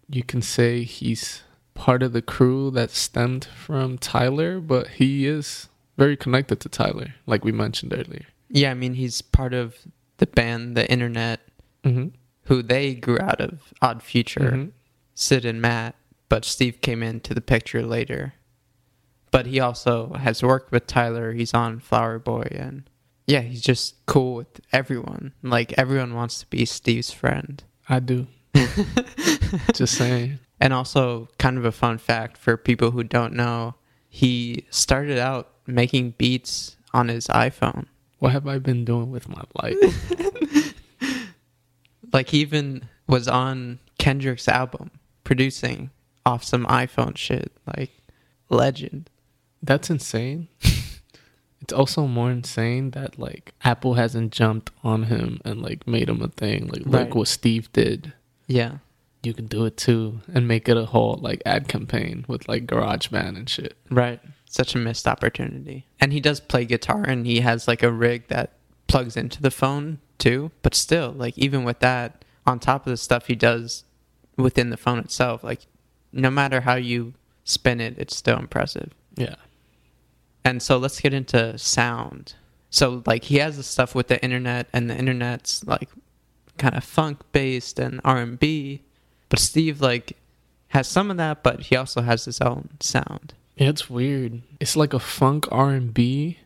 you 0.09 0.23
can 0.23 0.41
say 0.41 0.83
he's 0.83 1.41
part 1.73 2.01
of 2.03 2.13
the 2.13 2.21
crew 2.21 2.71
that 2.71 2.91
stemmed 2.91 3.45
from 3.45 3.97
Tyler, 3.97 4.59
but 4.59 4.87
he 4.87 5.25
is 5.25 5.67
very 5.97 6.15
connected 6.17 6.59
to 6.61 6.69
Tyler, 6.69 7.15
like 7.25 7.43
we 7.43 7.51
mentioned 7.51 7.93
earlier. 7.93 8.25
Yeah, 8.49 8.71
I 8.71 8.73
mean 8.75 8.93
he's 8.95 9.21
part 9.21 9.53
of 9.53 9.75
the 10.17 10.27
band 10.27 10.75
The 10.77 10.89
Internet 10.89 11.41
Mm-hmm. 11.83 12.07
who 12.45 12.63
they 12.63 12.95
grew 12.95 13.19
out 13.19 13.39
of 13.39 13.71
Odd 13.79 14.01
Future, 14.01 14.69
Syd 15.13 15.45
and 15.45 15.61
Matt, 15.61 15.93
but 16.29 16.43
Steve 16.43 16.81
came 16.81 17.03
into 17.03 17.35
the 17.35 17.41
picture 17.41 17.83
later. 17.83 18.33
But 19.29 19.45
he 19.45 19.59
also 19.59 20.13
has 20.13 20.41
worked 20.41 20.71
with 20.71 20.87
Tyler. 20.87 21.33
He's 21.33 21.53
on 21.53 21.79
Flower 21.79 22.17
Boy, 22.17 22.47
and 22.51 22.89
yeah, 23.27 23.41
he's 23.41 23.61
just 23.61 24.03
cool 24.07 24.33
with 24.35 24.61
everyone. 24.71 25.33
Like 25.43 25.73
everyone 25.77 26.15
wants 26.15 26.39
to 26.39 26.47
be 26.47 26.65
Steve's 26.65 27.11
friend. 27.11 27.63
I 27.87 27.99
do. 27.99 28.25
Just 29.73 29.95
saying. 29.95 30.39
And 30.59 30.73
also, 30.73 31.27
kind 31.37 31.57
of 31.57 31.65
a 31.65 31.71
fun 31.71 31.97
fact 31.97 32.37
for 32.37 32.55
people 32.57 32.91
who 32.91 33.03
don't 33.03 33.33
know, 33.33 33.75
he 34.09 34.65
started 34.69 35.17
out 35.19 35.51
making 35.67 36.11
beats 36.17 36.77
on 36.93 37.09
his 37.09 37.27
iPhone. 37.27 37.85
What 38.19 38.31
have 38.31 38.47
I 38.47 38.59
been 38.59 38.85
doing 38.85 39.11
with 39.11 39.27
my 39.29 39.43
life? 39.61 40.73
Like 42.13 42.29
he 42.29 42.39
even 42.39 42.87
was 43.07 43.27
on 43.27 43.79
Kendrick's 43.97 44.47
album 44.47 44.91
producing 45.25 45.89
off 46.25 46.45
some 46.45 46.65
iPhone 46.67 47.17
shit. 47.17 47.51
Like 47.75 47.91
legend. 48.49 49.09
That's 49.61 49.89
insane. 49.89 50.47
it's 51.61 51.73
also 51.73 52.07
more 52.07 52.31
insane 52.31 52.91
that 52.91 53.19
like 53.19 53.53
Apple 53.65 53.95
hasn't 53.95 54.31
jumped 54.31 54.71
on 54.81 55.03
him 55.03 55.41
and 55.43 55.61
like 55.61 55.85
made 55.87 56.07
him 56.07 56.21
a 56.21 56.29
thing. 56.29 56.67
Like 56.67 56.83
Right. 56.85 57.05
look 57.07 57.15
what 57.15 57.27
Steve 57.27 57.69
did. 57.73 58.13
Yeah. 58.47 58.77
You 59.23 59.33
can 59.33 59.47
do 59.47 59.65
it 59.65 59.75
too, 59.75 60.21
and 60.33 60.47
make 60.47 60.69
it 60.69 60.77
a 60.77 60.85
whole 60.85 61.17
like 61.19 61.41
ad 61.45 61.67
campaign 61.67 62.25
with 62.27 62.47
like 62.47 62.67
GarageBand 62.67 63.35
and 63.35 63.49
shit. 63.49 63.75
Right. 63.89 64.19
Such 64.47 64.75
a 64.75 64.77
missed 64.77 65.07
opportunity. 65.07 65.87
And 65.99 66.13
he 66.13 66.19
does 66.19 66.39
play 66.39 66.65
guitar 66.65 67.03
and 67.03 67.25
he 67.25 67.39
has 67.39 67.67
like 67.67 67.81
a 67.81 67.91
rig 67.91 68.27
that 68.27 68.53
plugs 68.87 69.17
into 69.17 69.41
the 69.41 69.51
phone 69.51 69.99
too. 70.19 70.51
But 70.61 70.75
still, 70.75 71.11
like 71.11 71.37
even 71.37 71.63
with 71.63 71.79
that, 71.79 72.23
on 72.45 72.59
top 72.59 72.85
of 72.85 72.91
the 72.91 72.97
stuff 72.97 73.25
he 73.25 73.35
does 73.35 73.83
within 74.37 74.69
the 74.69 74.77
phone 74.77 74.99
itself, 74.99 75.43
like 75.43 75.61
no 76.13 76.29
matter 76.29 76.61
how 76.61 76.75
you 76.75 77.13
spin 77.43 77.81
it, 77.81 77.95
it's 77.97 78.15
still 78.15 78.37
impressive. 78.37 78.93
Yeah. 79.15 79.35
And 80.43 80.61
so 80.61 80.77
let's 80.77 81.01
get 81.01 81.13
into 81.13 81.57
sound. 81.57 82.35
So 82.69 83.01
like 83.07 83.23
he 83.23 83.37
has 83.37 83.57
the 83.57 83.63
stuff 83.63 83.95
with 83.95 84.07
the 84.07 84.23
internet 84.23 84.67
and 84.71 84.89
the 84.89 84.95
internet's 84.95 85.63
like 85.65 85.89
kind 86.57 86.75
of 86.75 86.83
funk 86.83 87.19
based 87.31 87.79
and 87.79 88.01
R&B, 88.03 88.81
but 89.29 89.39
Steve 89.39 89.81
like 89.81 90.17
has 90.69 90.87
some 90.87 91.11
of 91.11 91.17
that, 91.17 91.43
but 91.43 91.61
he 91.61 91.75
also 91.75 92.01
has 92.01 92.25
his 92.25 92.41
own 92.41 92.69
sound. 92.79 93.33
Yeah, 93.55 93.69
it's 93.69 93.89
weird. 93.89 94.41
It's 94.59 94.75
like 94.75 94.93
a 94.93 94.99
funk 94.99 95.47
R 95.51 95.69
and 95.71 95.93
B 95.93 96.39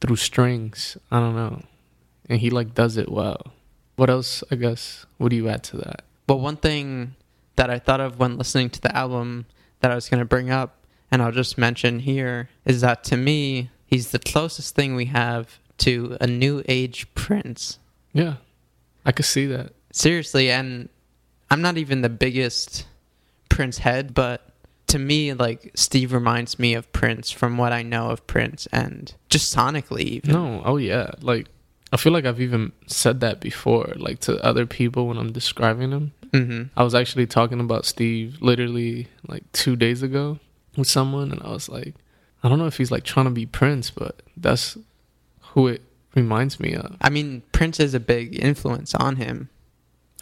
through 0.00 0.16
strings. 0.16 0.96
I 1.10 1.20
don't 1.20 1.36
know, 1.36 1.62
and 2.28 2.40
he 2.40 2.50
like 2.50 2.74
does 2.74 2.96
it 2.96 3.10
well. 3.10 3.52
What 3.96 4.10
else? 4.10 4.42
I 4.50 4.56
guess. 4.56 5.06
What 5.18 5.30
do 5.30 5.36
you 5.36 5.48
add 5.48 5.62
to 5.64 5.76
that? 5.78 6.02
But 6.26 6.36
one 6.36 6.56
thing 6.56 7.14
that 7.56 7.70
I 7.70 7.78
thought 7.78 8.00
of 8.00 8.18
when 8.18 8.36
listening 8.36 8.70
to 8.70 8.80
the 8.80 8.94
album 8.96 9.46
that 9.80 9.92
I 9.92 9.94
was 9.94 10.08
going 10.08 10.18
to 10.18 10.24
bring 10.24 10.50
up, 10.50 10.76
and 11.10 11.22
I'll 11.22 11.30
just 11.30 11.56
mention 11.56 12.00
here, 12.00 12.48
is 12.64 12.80
that 12.80 13.04
to 13.04 13.16
me, 13.16 13.70
he's 13.86 14.10
the 14.10 14.18
closest 14.18 14.74
thing 14.74 14.96
we 14.96 15.04
have 15.06 15.60
to 15.78 16.16
a 16.20 16.26
new 16.26 16.64
age 16.66 17.06
Prince. 17.14 17.78
Yeah, 18.12 18.36
I 19.04 19.12
could 19.12 19.24
see 19.26 19.46
that. 19.46 19.72
Seriously, 19.92 20.50
and 20.50 20.88
I'm 21.50 21.62
not 21.62 21.76
even 21.76 22.02
the 22.02 22.08
biggest 22.08 22.86
Prince 23.48 23.78
head, 23.78 24.14
but 24.14 24.48
to 24.88 24.98
me, 24.98 25.32
like, 25.32 25.70
Steve 25.74 26.12
reminds 26.12 26.58
me 26.58 26.74
of 26.74 26.92
Prince 26.92 27.30
from 27.30 27.56
what 27.58 27.72
I 27.72 27.82
know 27.82 28.10
of 28.10 28.26
Prince 28.26 28.66
and 28.72 29.12
just 29.28 29.54
sonically, 29.54 30.00
even. 30.00 30.32
No, 30.32 30.62
oh 30.64 30.76
yeah. 30.76 31.12
Like 31.20 31.48
I 31.92 31.96
feel 31.96 32.12
like 32.12 32.24
I've 32.24 32.40
even 32.40 32.72
said 32.88 33.20
that 33.20 33.40
before, 33.40 33.92
like 33.96 34.18
to 34.20 34.44
other 34.44 34.66
people 34.66 35.06
when 35.06 35.16
I'm 35.16 35.32
describing 35.32 35.92
him. 35.92 36.12
hmm 36.32 36.62
I 36.76 36.82
was 36.82 36.94
actually 36.94 37.26
talking 37.26 37.60
about 37.60 37.86
Steve 37.86 38.38
literally 38.40 39.06
like 39.28 39.44
two 39.52 39.76
days 39.76 40.02
ago 40.02 40.40
with 40.76 40.88
someone, 40.88 41.30
and 41.30 41.40
I 41.42 41.50
was 41.50 41.68
like, 41.68 41.94
I 42.42 42.48
don't 42.48 42.58
know 42.58 42.66
if 42.66 42.78
he's 42.78 42.90
like 42.90 43.04
trying 43.04 43.26
to 43.26 43.30
be 43.30 43.46
Prince, 43.46 43.90
but 43.90 44.22
that's 44.36 44.76
who 45.40 45.68
it 45.68 45.82
reminds 46.14 46.60
me 46.60 46.74
of. 46.74 46.96
I 47.00 47.10
mean, 47.10 47.42
Prince 47.52 47.80
is 47.80 47.94
a 47.94 48.00
big 48.00 48.38
influence 48.38 48.94
on 48.94 49.16
him. 49.16 49.48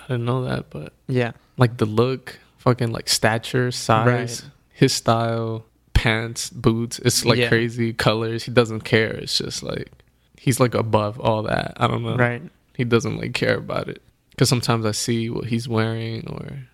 I 0.01 0.05
didn't 0.09 0.25
know 0.25 0.45
that, 0.45 0.71
but 0.71 0.93
Yeah. 1.09 1.33
like 1.57 1.77
the 1.79 1.87
look, 1.87 2.39
fucking 2.59 2.91
like 2.93 3.09
stature, 3.09 3.71
size, 3.71 4.07
Right. 4.07 4.51
his 4.73 4.93
style, 4.93 5.67
pants, 5.95 6.51
boots. 6.51 6.99
It's 7.01 7.25
like 7.25 7.39
Yeah. 7.39 7.49
crazy 7.49 7.93
colors. 7.93 8.45
He 8.45 8.51
doesn't 8.53 8.81
care. 8.83 9.11
It's 9.13 9.37
just 9.39 9.63
like 9.63 9.91
he's 10.37 10.59
like 10.59 10.75
above 10.75 11.21
all 11.21 11.43
that. 11.45 11.75
I 11.77 11.87
don't 11.87 12.03
know. 12.03 12.17
Right. 12.17 12.43
He 12.77 12.85
doesn't 12.85 13.19
like 13.19 13.35
care 13.35 13.57
about 13.59 13.89
it. 13.89 14.03
Cause 14.39 14.49
sometimes 14.49 14.87
I 14.87 14.93
see 14.93 15.29
what 15.31 15.45
he's 15.47 15.69
wearing 15.69 16.27
or 16.27 16.67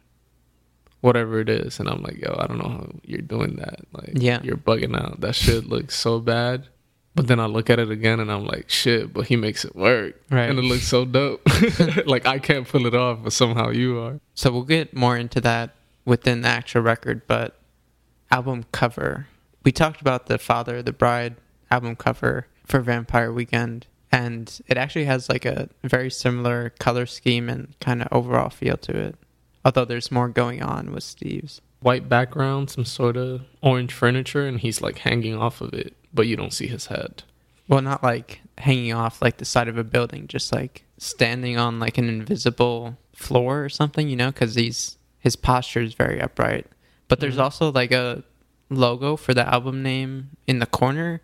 whatever 1.00 1.40
it 1.40 1.48
is, 1.48 1.78
and 1.80 1.88
I'm 1.88 2.02
like, 2.02 2.18
yo, 2.18 2.36
I 2.38 2.46
don't 2.46 2.58
know 2.58 2.68
how 2.68 2.90
you're 3.04 3.20
doing 3.20 3.56
that. 3.56 3.80
Like, 3.92 4.12
Yeah. 4.14 4.40
you're 4.42 4.56
bugging 4.56 4.96
out. 4.96 5.20
That 5.20 5.34
shit 5.34 5.66
looks 5.68 5.96
so 5.96 6.18
bad. 6.20 6.66
But 7.18 7.26
then 7.26 7.40
I 7.40 7.46
look 7.46 7.68
at 7.68 7.80
it 7.80 7.90
again 7.90 8.20
and 8.20 8.30
I'm 8.30 8.46
like, 8.46 8.70
shit, 8.70 9.12
but 9.12 9.26
he 9.26 9.34
makes 9.34 9.64
it 9.64 9.74
work. 9.74 10.14
Right. 10.30 10.48
And 10.48 10.56
it 10.56 10.62
looks 10.62 10.86
so 10.86 11.04
dope. 11.04 11.42
like 12.06 12.26
I 12.26 12.38
can't 12.38 12.68
pull 12.68 12.86
it 12.86 12.94
off, 12.94 13.24
but 13.24 13.32
somehow 13.32 13.70
you 13.70 13.98
are. 13.98 14.20
So 14.34 14.52
we'll 14.52 14.62
get 14.62 14.94
more 14.94 15.16
into 15.16 15.40
that 15.40 15.74
within 16.04 16.42
the 16.42 16.48
actual 16.48 16.82
record, 16.82 17.22
but 17.26 17.58
album 18.30 18.66
cover. 18.70 19.26
We 19.64 19.72
talked 19.72 20.00
about 20.00 20.26
the 20.26 20.38
Father 20.38 20.76
of 20.76 20.84
the 20.84 20.92
Bride 20.92 21.34
album 21.72 21.96
cover 21.96 22.46
for 22.64 22.78
Vampire 22.78 23.32
Weekend, 23.32 23.88
and 24.12 24.56
it 24.68 24.76
actually 24.76 25.06
has 25.06 25.28
like 25.28 25.44
a 25.44 25.68
very 25.82 26.12
similar 26.12 26.70
color 26.78 27.04
scheme 27.04 27.48
and 27.48 27.74
kind 27.80 28.00
of 28.00 28.06
overall 28.12 28.48
feel 28.48 28.76
to 28.76 28.96
it. 28.96 29.16
Although 29.64 29.86
there's 29.86 30.12
more 30.12 30.28
going 30.28 30.62
on 30.62 30.92
with 30.92 31.02
Steve's. 31.02 31.60
White 31.80 32.08
background, 32.08 32.70
some 32.70 32.84
sort 32.84 33.16
of 33.16 33.42
orange 33.60 33.92
furniture, 33.92 34.46
and 34.46 34.60
he's 34.60 34.80
like 34.80 34.98
hanging 34.98 35.34
off 35.36 35.60
of 35.60 35.74
it, 35.74 35.96
but 36.12 36.26
you 36.26 36.36
don't 36.36 36.52
see 36.52 36.66
his 36.66 36.86
head. 36.86 37.22
Well, 37.68 37.82
not 37.82 38.02
like 38.02 38.40
hanging 38.58 38.92
off 38.92 39.20
like 39.22 39.36
the 39.36 39.44
side 39.44 39.68
of 39.68 39.76
a 39.78 39.84
building, 39.84 40.26
just 40.26 40.52
like 40.52 40.84
standing 40.96 41.56
on 41.58 41.78
like 41.78 41.98
an 41.98 42.08
invisible 42.08 42.96
floor 43.14 43.64
or 43.64 43.68
something, 43.68 44.08
you 44.08 44.16
know, 44.16 44.30
because 44.30 44.54
he's 44.54 44.96
his 45.20 45.36
posture 45.36 45.80
is 45.80 45.94
very 45.94 46.20
upright. 46.20 46.66
But 47.08 47.20
there's 47.20 47.36
Mhm. 47.36 47.42
also 47.42 47.72
like 47.72 47.92
a 47.92 48.22
logo 48.70 49.16
for 49.16 49.34
the 49.34 49.46
album 49.46 49.82
name 49.82 50.30
in 50.46 50.58
the 50.60 50.66
corner 50.66 51.20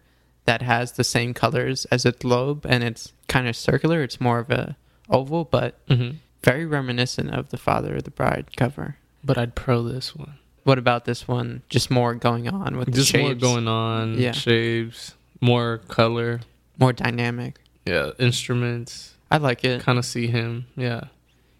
that 0.46 0.62
has 0.62 0.92
the 0.92 1.04
same 1.04 1.32
colors 1.34 1.84
as 1.86 2.04
its 2.04 2.18
globe, 2.18 2.66
and 2.68 2.84
it's 2.84 3.12
kind 3.28 3.48
of 3.48 3.56
circular. 3.56 4.02
It's 4.02 4.20
more 4.20 4.38
of 4.40 4.50
a 4.50 4.76
oval, 5.08 5.44
but 5.44 5.84
Mm-hmm. 5.88 6.16
very 6.42 6.66
reminiscent 6.66 7.30
of 7.30 7.48
the 7.50 7.56
Father 7.56 7.96
of 7.96 8.04
the 8.04 8.10
Bride 8.10 8.54
cover. 8.56 8.96
But 9.24 9.38
I'd 9.38 9.54
pro 9.54 9.82
this 9.82 10.14
one. 10.14 10.34
What 10.64 10.78
about 10.78 11.04
this 11.04 11.28
one? 11.28 11.62
Just 11.68 11.90
more 11.90 12.14
going 12.14 12.48
on 12.48 12.76
with 12.76 12.92
Just 12.94 13.12
the 13.12 13.22
more 13.22 13.34
going 13.34 13.68
on. 13.68 14.18
Yeah. 14.18 14.32
shapes, 14.32 15.14
more 15.40 15.78
color. 15.88 16.40
more 16.78 16.92
dynamic. 16.92 17.58
Yeah, 17.86 18.10
instruments. 18.18 19.14
I 19.30 19.36
like 19.36 19.64
it. 19.64 19.82
Kind 19.82 19.98
of 19.98 20.04
see 20.04 20.26
him. 20.26 20.66
Yeah. 20.76 21.04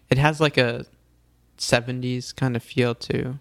it 0.09 0.17
has 0.17 0.39
like 0.41 0.57
a 0.57 0.85
70s 1.57 2.35
kind 2.35 2.55
of 2.55 2.63
feel 2.63 2.93
too 2.93 3.39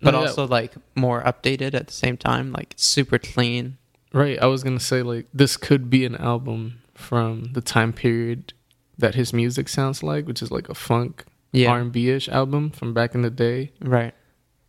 but 0.00 0.12
No, 0.12 0.20
yeah. 0.22 0.26
also 0.28 0.46
like 0.46 0.72
more 0.94 1.22
updated 1.22 1.74
at 1.74 1.86
the 1.86 1.92
same 1.92 2.16
time 2.16 2.52
like 2.52 2.74
super 2.76 3.18
clean 3.18 3.76
Right. 4.12 4.38
I 4.42 4.46
was 4.46 4.62
gonna 4.62 4.80
say 4.80 5.02
like 5.02 5.26
this 5.32 5.56
could 5.56 5.88
be 5.88 6.04
an 6.04 6.16
album 6.16 6.82
from 6.94 7.52
the 7.54 7.60
time 7.62 7.92
period 7.94 8.52
that 8.98 9.14
his 9.14 9.32
music 9.32 9.68
sounds 9.70 10.02
like, 10.02 10.26
which 10.26 10.42
is 10.42 10.50
like 10.50 10.68
a 10.68 10.74
funk 10.74 11.24
yeah 11.52 11.70
R 11.70 11.78
and 11.80 11.90
B 11.92 12.10
ish 12.10 12.28
album 12.28 12.70
from 12.70 12.92
back 12.94 13.14
in 13.14 13.22
the 13.22 13.30
day, 13.30 13.72
right 13.80 14.14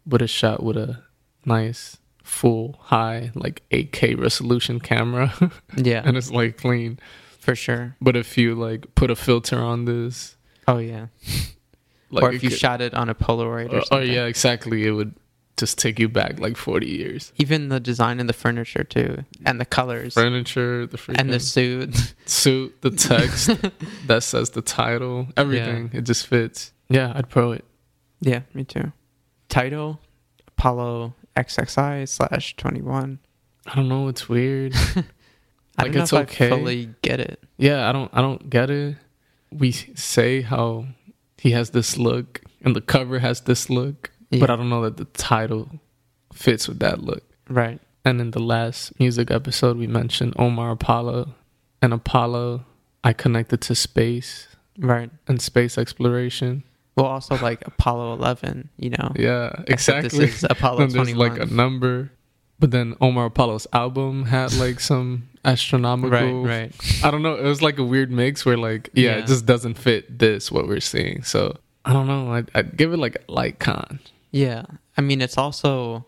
but 0.05 0.21
it's 0.21 0.31
shot 0.33 0.63
with 0.63 0.77
a 0.77 1.03
nice 1.45 1.97
full 2.23 2.77
high 2.83 3.31
like 3.35 3.61
8K 3.71 4.17
resolution 4.19 4.79
camera, 4.79 5.33
yeah 5.77 6.01
and 6.05 6.15
it's 6.17 6.31
like 6.31 6.57
clean. 6.57 6.99
for 7.39 7.55
sure 7.55 7.95
But 8.01 8.15
if 8.15 8.37
you 8.37 8.55
like 8.55 8.93
put 8.95 9.11
a 9.11 9.15
filter 9.15 9.59
on 9.59 9.85
this, 9.85 10.37
oh 10.67 10.77
yeah 10.77 11.07
like 12.09 12.23
or 12.23 12.31
if 12.31 12.43
you 12.43 12.49
could- 12.49 12.57
shot 12.59 12.81
it 12.81 12.93
on 12.93 13.09
a 13.09 13.15
polaroid 13.15 13.71
or 13.73 13.77
oh, 13.77 13.79
oh 13.79 13.83
something 13.85 14.11
yeah, 14.11 14.25
exactly, 14.25 14.85
it 14.85 14.91
would 14.91 15.13
just 15.57 15.77
take 15.77 15.99
you 15.99 16.09
back 16.09 16.39
like 16.39 16.57
40 16.57 16.87
years. 16.87 17.31
even 17.37 17.69
the 17.69 17.79
design 17.79 18.19
and 18.19 18.27
the 18.27 18.33
furniture 18.33 18.83
too 18.83 19.23
and 19.45 19.59
the 19.61 19.65
colors 19.65 20.13
Furniture, 20.15 20.87
the 20.87 20.97
freaking 20.97 21.19
and 21.19 21.31
the 21.31 21.39
suit 21.39 22.13
suit, 22.25 22.81
the 22.81 22.89
text 22.89 23.51
that 24.07 24.23
says 24.23 24.49
the 24.51 24.61
title, 24.63 25.27
everything. 25.37 25.91
It 25.93 26.03
just 26.05 26.25
fits. 26.27 26.71
Yeah, 26.89 27.11
I'd 27.15 27.29
pro 27.29 27.51
it. 27.51 27.65
yeah 28.21 28.41
me 28.53 28.63
too 28.63 28.91
title 29.53 29.99
apollo 30.49 31.13
xxi 31.37 32.07
slash 32.07 32.55
21 32.57 33.19
I 33.65 33.75
don't 33.75 33.87
know. 33.87 34.09
It's 34.09 34.27
weird. 34.27 34.73
i 34.75 35.83
Like, 35.83 35.93
don't 35.93 35.95
know 35.95 36.01
it's 36.03 36.13
if 36.13 36.19
okay. 36.23 36.47
i 36.47 36.49
fully 36.49 36.89
get 37.01 37.19
it 37.21 37.39
yeah, 37.57 37.87
I 37.87 37.91
don't. 37.93 38.09
I 38.13 38.19
don't 38.21 38.49
get 38.49 38.69
it. 38.69 38.97
We 39.51 39.71
say 39.71 40.41
how 40.41 40.87
he 41.37 41.51
has 41.51 41.69
this 41.69 41.97
look, 41.97 42.41
and 42.61 42.75
the 42.75 42.81
cover 42.81 43.19
has 43.19 43.41
this 43.41 43.69
look, 43.69 44.11
but 44.31 44.49
I 44.49 44.55
don't 44.57 44.69
know 44.69 44.81
that 44.83 44.97
the 44.97 45.05
title 45.05 45.69
fits 46.33 46.67
with 46.67 46.79
that 46.79 47.01
look. 47.03 47.23
right 47.47 47.79
And 48.03 48.19
in 48.19 48.31
the 48.31 48.41
last 48.41 48.99
music 48.99 49.31
episode, 49.31 49.77
we 49.77 49.87
mentioned 49.87 50.33
Omar 50.37 50.71
Apollo, 50.71 51.35
and 51.81 51.93
Apollo. 51.93 52.65
I 53.03 53.13
connected 53.13 53.61
to 53.61 53.75
space 53.75 54.47
right 54.77 55.09
and 55.27 55.41
space 55.41 55.77
exploration. 55.77 56.63
Well 56.95 57.05
also 57.07 57.37
like 57.37 57.65
apollo 57.67 58.13
11 58.13 58.69
you 58.77 58.89
know 58.91 59.11
Yeah, 59.15 59.51
Except 59.67 60.05
exactly. 60.05 60.25
this 60.25 60.35
is 60.37 60.43
apollo 60.49 60.81
And 60.83 60.91
there's 60.91 61.07
21 61.11 61.29
like 61.29 61.39
a 61.41 61.45
number. 61.53 62.11
But 62.59 62.71
then 62.71 62.95
Omar 63.01 63.25
Apollo's 63.25 63.67
album 63.73 64.25
had 64.25 64.53
like 64.53 64.79
some 64.79 65.27
astronomical. 65.45 66.43
right 66.43 66.71
right 66.71 67.03
I 67.03 67.11
don't 67.11 67.21
know. 67.23 67.35
It 67.35 67.43
was 67.43 67.61
like 67.61 67.77
a 67.77 67.83
weird 67.83 68.09
mix 68.11 68.45
where 68.45 68.55
like, 68.57 68.89
yeah, 68.93 69.17
Yeah. 69.17 69.17
it 69.23 69.27
just 69.27 69.45
doesn't 69.45 69.73
fit 69.77 70.19
this 70.19 70.49
what 70.51 70.67
we're 70.67 70.79
seeing. 70.79 71.23
So 71.23 71.57
I 71.83 71.91
don't 71.91 72.07
know. 72.07 72.31
I'd, 72.33 72.49
I'd 72.55 72.77
give 72.77 72.93
it 72.93 72.97
like 72.97 73.17
a 73.27 73.31
light 73.31 73.59
con. 73.59 73.99
Yeah. 74.31 74.63
I 74.95 75.01
mean, 75.01 75.19
it's 75.19 75.37
also, 75.37 76.05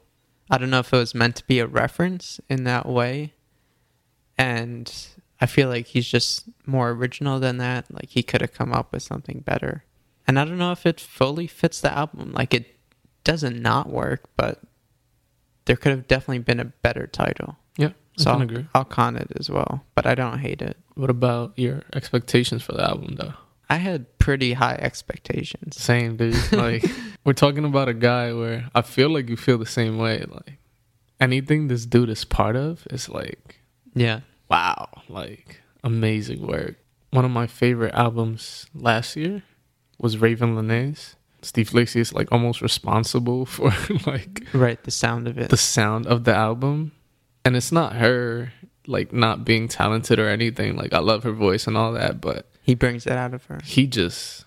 I 0.49 0.57
don't 0.57 0.69
know 0.69 0.79
if 0.79 0.93
it 0.93 0.97
was 0.97 1.13
meant 1.15 1.35
to 1.37 1.47
be 1.47 1.59
a 1.59 1.67
reference 1.67 2.39
in 2.49 2.63
that 2.65 2.85
way. 2.85 3.33
And 4.37 4.91
I 5.41 5.45
feel 5.47 5.67
like 5.69 5.87
he's 5.87 6.07
just 6.07 6.45
more 6.65 6.91
original 6.91 7.39
than 7.39 7.57
that. 7.57 7.85
Like 7.91 8.09
he 8.09 8.23
could 8.23 8.41
have 8.41 8.53
come 8.53 8.71
up 8.73 8.91
with 8.93 9.03
something 9.03 9.39
better. 9.39 9.83
And 10.27 10.39
I 10.39 10.45
don't 10.45 10.57
know 10.57 10.71
if 10.71 10.85
it 10.85 10.99
fully 10.99 11.47
fits 11.47 11.81
the 11.81 11.95
album. 11.95 12.31
Like 12.33 12.53
it 12.53 12.77
doesn't 13.23 13.61
not 13.61 13.89
work, 13.89 14.29
but 14.37 14.61
there 15.65 15.75
could 15.75 15.91
have 15.91 16.07
definitely 16.07 16.39
been 16.39 16.59
a 16.59 16.65
better 16.65 17.07
title. 17.07 17.57
Yeah, 17.77 17.87
I 17.89 17.93
So 18.17 18.31
can 18.31 18.35
I'll, 18.35 18.41
agree. 18.41 18.65
I'll 18.75 18.85
con 18.85 19.15
it 19.15 19.31
as 19.39 19.49
well, 19.49 19.83
but 19.95 20.05
I 20.05 20.15
don't 20.15 20.39
hate 20.39 20.61
it. 20.61 20.77
What 20.95 21.09
about 21.09 21.53
your 21.57 21.81
expectations 21.93 22.63
for 22.63 22.71
the 22.73 22.83
album, 22.83 23.15
though? 23.15 23.33
I 23.69 23.77
had 23.77 24.17
pretty 24.19 24.53
high 24.53 24.75
expectations. 24.75 25.75
Same, 25.81 26.17
dude. 26.17 26.35
Like, 26.51 26.85
we're 27.23 27.33
talking 27.33 27.65
about 27.65 27.87
a 27.89 27.93
guy 27.95 28.31
where 28.31 28.69
I 28.75 28.81
feel 28.83 29.09
like 29.09 29.27
you 29.27 29.35
feel 29.37 29.57
the 29.57 29.65
same 29.65 29.97
way. 29.97 30.23
Like, 30.27 30.59
anything 31.19 31.67
this 31.67 31.85
dude 31.87 32.09
is 32.09 32.25
part 32.25 32.55
of 32.55 32.85
is 32.91 33.09
like, 33.09 33.59
Yeah. 33.95 34.19
wow, 34.49 34.89
like, 35.09 35.61
amazing 35.83 36.45
work. 36.45 36.75
One 37.09 37.25
of 37.25 37.31
my 37.31 37.47
favorite 37.47 37.95
albums 37.95 38.67
last 38.75 39.15
year 39.15 39.41
was 39.99 40.17
Ravyn 40.17 40.55
Lenae's. 40.55 41.15
Steve 41.41 41.73
Lacy 41.73 41.99
is 41.99 42.11
like 42.13 42.31
almost 42.31 42.61
responsible 42.61 43.45
for 43.55 43.71
like 44.07 44.43
Right, 44.53 44.81
the 44.83 44.91
sound 44.91 45.27
of 45.27 45.37
it. 45.37 45.49
the 45.49 45.57
sound 45.57 46.07
of 46.07 46.23
the 46.23 46.33
album. 46.33 46.91
And 47.43 47.55
it's 47.55 47.71
not 47.71 47.95
her 47.97 48.51
like 48.87 49.13
not 49.13 49.45
being 49.45 49.67
talented 49.67 50.19
or 50.19 50.27
anything. 50.29 50.75
Like 50.75 50.93
I 50.93 50.99
love 50.99 51.23
her 51.23 51.31
voice 51.31 51.67
and 51.67 51.77
all 51.77 51.93
that, 51.93 52.19
but 52.21 52.47
he 52.61 52.73
brings 52.75 53.05
it 53.05 53.13
out 53.13 53.33
of 53.33 53.45
her. 53.45 53.59
he 53.63 53.85
just 53.87 54.45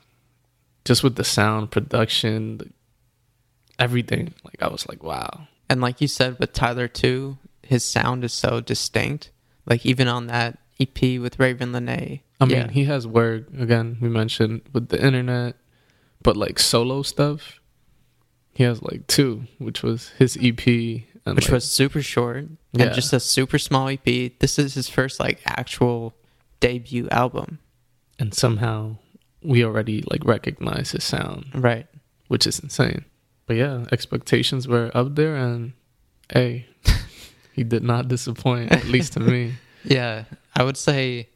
just 0.85 1.05
with 1.05 1.15
the 1.17 1.25
sound 1.25 1.71
production 1.71 2.59
the, 2.59 2.69
everything 3.79 4.33
like 4.45 4.61
i 4.63 4.69
was 4.69 4.89
like 4.89 5.03
wow 5.03 5.47
And 5.71 5.81
like 5.81 6.01
you 6.01 6.09
said 6.09 6.39
with 6.41 6.53
Tyler 6.55 6.89
too, 6.89 7.37
his 7.63 7.85
sound 7.85 8.25
is 8.25 8.33
so 8.33 8.61
distinct. 8.61 9.31
Like 9.67 9.85
even 9.85 10.09
on 10.09 10.27
that 10.29 10.59
EP 10.81 10.99
with 11.21 11.37
Ravyn 11.39 11.73
Lenae. 11.77 12.21
I 12.41 12.45
mean 12.45 12.57
yeah. 12.57 12.69
he 12.71 12.85
has 12.85 13.07
work 13.07 13.45
again 13.59 13.97
we 14.01 14.09
mentioned 14.09 14.61
with 14.73 14.89
the 14.89 15.05
internet 15.05 15.57
but 16.23 16.37
like 16.37 16.59
solo 16.59 17.03
stuff 17.03 17.61
he 18.55 18.65
has 18.65 18.83
like 18.83 19.07
two 19.07 19.45
which 19.59 19.83
was 19.83 20.09
his 20.19 20.37
ep 20.41 20.67
and 20.67 21.35
which 21.37 21.47
like- 21.49 21.53
was 21.55 21.71
super 21.71 22.03
short 22.03 22.47
Yeah. 22.73 22.87
and 22.87 22.95
just 22.95 23.13
a 23.13 23.21
super 23.21 23.59
small 23.59 23.89
EP. 23.89 24.05
This 24.39 24.59
is 24.59 24.75
his 24.75 24.89
first 24.89 25.21
like 25.21 25.41
actual 25.47 26.15
debut 26.61 27.09
album. 27.11 27.59
and 28.19 28.33
somehow 28.35 28.97
we 29.43 29.65
already 29.65 30.03
like 30.11 30.25
recognize 30.25 30.91
his 30.93 31.05
sound 31.05 31.47
Right. 31.55 31.87
which 32.29 32.47
is 32.47 32.59
insane 32.61 33.05
but 33.47 33.57
yeah 33.57 33.85
expectations 33.93 34.67
were 34.67 34.91
up 34.95 35.15
there 35.15 35.37
and 35.37 35.73
hey 36.33 36.67
he 37.53 37.63
did 37.63 37.83
not 37.85 38.09
disappoint 38.09 38.73
at 38.73 38.85
least 38.87 39.13
to 39.15 39.21
me 39.21 39.55
Yeah, 39.85 40.25
I 40.57 40.65
would 40.65 40.77
say 40.77 41.29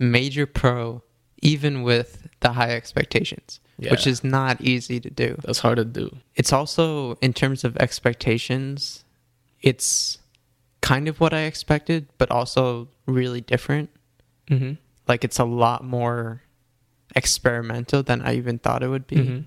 major 0.00 0.46
pro 0.46 1.02
even 1.42 1.82
with 1.82 2.26
the 2.40 2.52
high 2.52 2.70
expectations, 2.70 3.60
which 3.78 4.06
is 4.06 4.24
not 4.24 4.60
easy 4.60 4.98
to 5.00 5.08
do. 5.08 5.36
that's 5.44 5.60
hard 5.60 5.76
to 5.76 5.84
do 5.84 6.14
It's 6.34 6.52
also 6.52 7.14
in 7.22 7.32
terms 7.32 7.64
of 7.64 7.76
expectations, 7.78 9.04
it's 9.62 10.18
kind 10.82 11.08
of 11.08 11.20
what 11.20 11.32
I 11.32 11.42
expected, 11.42 12.08
but 12.18 12.30
also 12.30 12.88
really 13.06 13.40
different. 13.40 13.90
mm-hmm. 14.50 14.72
Like 15.06 15.24
it's 15.24 15.38
a 15.38 15.44
lot 15.44 15.84
more 15.84 16.42
experimental 17.16 18.02
than 18.02 18.22
I 18.22 18.34
even 18.36 18.58
thought 18.58 18.82
it 18.82 18.88
would 18.88 19.06
be. 19.06 19.16
Mhm. 19.16 19.44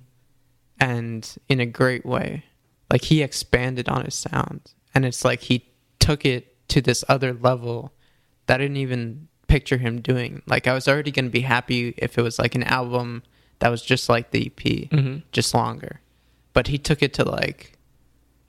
and 0.80 1.36
in 1.48 1.60
a 1.60 1.66
great 1.66 2.06
way. 2.06 2.44
Like 2.92 3.04
he 3.06 3.22
expanded 3.24 3.88
on 3.88 4.04
his 4.06 4.16
sound, 4.16 4.74
and 4.94 5.06
it's 5.06 5.24
like 5.24 5.42
he 5.42 5.70
took 6.00 6.26
it 6.26 6.68
to 6.70 6.82
this 6.82 7.04
other 7.08 7.34
level 7.34 7.94
that 8.48 8.56
I 8.60 8.64
didn't 8.66 8.78
even 8.78 9.28
picture 9.48 9.78
him 9.78 10.02
doing. 10.02 10.42
Like 10.48 10.68
I 10.68 10.74
was 10.74 10.88
already 10.88 11.12
gonna 11.12 11.30
be 11.30 11.42
happy 11.42 11.94
if 11.98 12.18
it 12.18 12.22
was 12.22 12.40
like 12.40 12.56
an 12.56 12.64
album 12.64 13.24
that 13.60 13.70
was 13.70 13.82
just 13.82 14.10
like 14.10 14.32
the 14.32 14.48
EP, 14.48 14.90
Mhm. 14.90 15.24
just 15.32 15.54
longer. 15.54 16.00
But 16.54 16.68
he 16.68 16.78
took 16.78 17.02
it 17.02 17.14
to 17.16 17.24
like, 17.24 17.78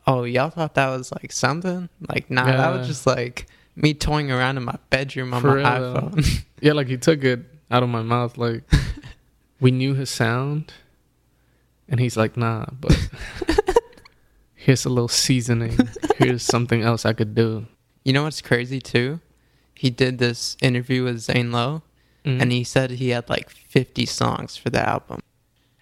oh 0.07 0.25
y'all 0.25 0.51
thought 0.51 0.75
that 0.75 0.89
was 0.89 1.13
like 1.13 1.33
something? 1.33 1.89
Like 2.09 2.31
nah, 2.31 2.45
that 2.47 2.71
was 2.79 2.87
just 2.87 3.07
like 3.07 3.47
me 3.77 3.93
toying 3.95 4.31
around 4.31 4.57
in 4.57 4.63
my 4.65 4.77
bedroom 4.91 5.35
on 5.35 5.41
For 5.43 5.49
my 5.49 5.55
real, 5.79 5.95
iPhone. 5.95 6.45
Yeah, 6.61 6.73
like 6.73 6.87
he 6.89 6.97
took 6.97 7.23
it 7.25 7.41
out 7.71 7.83
of 7.83 7.89
my 7.89 8.03
mouth. 8.03 8.39
Like 8.39 8.63
we 9.61 9.71
knew 9.71 9.95
his 9.95 10.11
sound, 10.11 10.73
and 11.89 12.01
he's 12.01 12.17
like, 12.17 12.37
"Nah, 12.37 12.67
but 12.81 12.97
here's 14.55 14.85
a 14.85 14.89
little 14.89 15.09
seasoning. 15.09 15.77
Here's 16.17 16.43
something 16.43 16.83
else 16.83 17.05
I 17.05 17.13
could 17.13 17.35
do." 17.35 17.67
you 18.05 18.13
know 18.13 18.25
what's 18.25 18.43
crazy 18.43 18.81
too? 18.81 19.19
He 19.75 19.91
did 19.91 20.19
this 20.19 20.57
interview 20.63 21.05
with 21.05 21.19
Zane 21.21 21.53
Lowe. 21.53 21.83
Mhm. 22.25 22.41
and 22.41 22.53
he 22.53 22.65
said 22.65 22.93
he 22.93 23.11
had 23.11 23.29
like 23.29 23.51
50 23.51 24.07
songs 24.07 24.57
for 24.57 24.71
the 24.71 24.81
album 24.81 25.21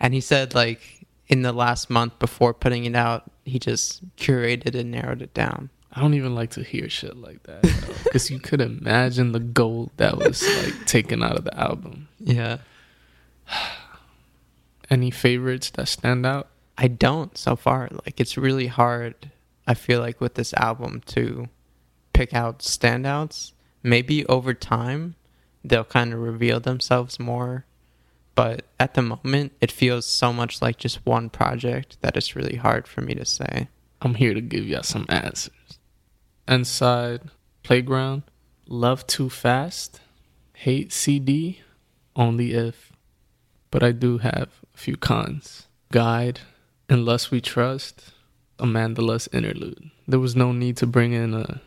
and 0.00 0.12
he 0.12 0.20
said 0.20 0.56
like 0.56 1.06
in 1.28 1.42
the 1.42 1.52
last 1.52 1.88
month 1.88 2.18
before 2.18 2.52
putting 2.52 2.84
it 2.84 2.96
out 2.96 3.30
he 3.44 3.60
just 3.60 4.02
curated 4.16 4.74
and 4.74 4.90
narrowed 4.90 5.22
it 5.22 5.32
down 5.34 5.70
I 5.92 6.00
don't 6.00 6.14
even 6.14 6.34
like 6.34 6.50
to 6.58 6.64
hear 6.64 6.88
shit 6.88 7.16
like 7.16 7.44
that 7.44 7.62
because 8.02 8.28
you 8.28 8.40
could 8.40 8.60
imagine 8.60 9.30
the 9.30 9.38
gold 9.38 9.92
that 9.98 10.16
was 10.18 10.42
like 10.64 10.84
taken 10.86 11.22
out 11.22 11.36
of 11.36 11.44
the 11.44 11.56
album. 11.56 12.08
yeah 12.18 12.58
Any 14.90 15.10
favorites 15.10 15.70
that 15.70 15.86
stand 15.88 16.26
out? 16.26 16.48
i 16.78 16.88
don't 16.88 17.36
so 17.38 17.54
far 17.54 17.88
like 18.04 18.18
it's 18.18 18.36
really 18.38 18.66
hard 18.66 19.30
i 19.66 19.74
feel 19.74 20.00
like 20.00 20.20
with 20.20 20.34
this 20.34 20.52
album 20.54 21.02
to 21.06 21.48
pick 22.14 22.32
out 22.34 22.60
standouts 22.60 23.52
maybe 23.82 24.24
over 24.26 24.54
time 24.54 25.14
they'll 25.64 25.84
kind 25.84 26.12
of 26.12 26.18
reveal 26.18 26.60
themselves 26.60 27.18
more 27.18 27.64
but 28.34 28.64
at 28.80 28.94
the 28.94 29.02
moment 29.02 29.52
it 29.60 29.70
feels 29.70 30.06
so 30.06 30.32
much 30.32 30.62
like 30.62 30.78
just 30.78 31.04
one 31.04 31.28
project 31.28 31.96
that 32.00 32.16
it's 32.16 32.34
really 32.34 32.56
hard 32.56 32.88
for 32.88 33.00
me 33.00 33.14
to 33.14 33.24
say 33.24 33.68
I'm 34.04 34.16
here 34.16 34.34
to 34.34 34.40
give 34.40 34.66
y'all 34.66 34.82
some 34.82 35.06
answers. 35.08 35.78
Inside 36.48 37.20
Playground, 37.62 38.24
Love 38.66 39.06
Too 39.06 39.30
Fast, 39.30 40.00
Hate 40.54 40.92
CD, 40.92 41.60
Only 42.16 42.52
If. 42.52 42.92
But 43.70 43.84
I 43.84 43.92
do 43.92 44.18
have 44.18 44.48
a 44.74 44.76
few 44.76 44.96
cons. 44.96 45.68
Guide, 45.92 46.40
In 46.90 47.04
Lust 47.04 47.30
We 47.30 47.40
Trust, 47.40 48.12
Amandla's 48.58 49.28
interlude. 49.32 49.92
There 50.08 50.18
was 50.18 50.34
no 50.34 50.50
need 50.50 50.76
to 50.78 50.86
bring 50.86 51.12
in 51.12 51.32
a 51.32 51.60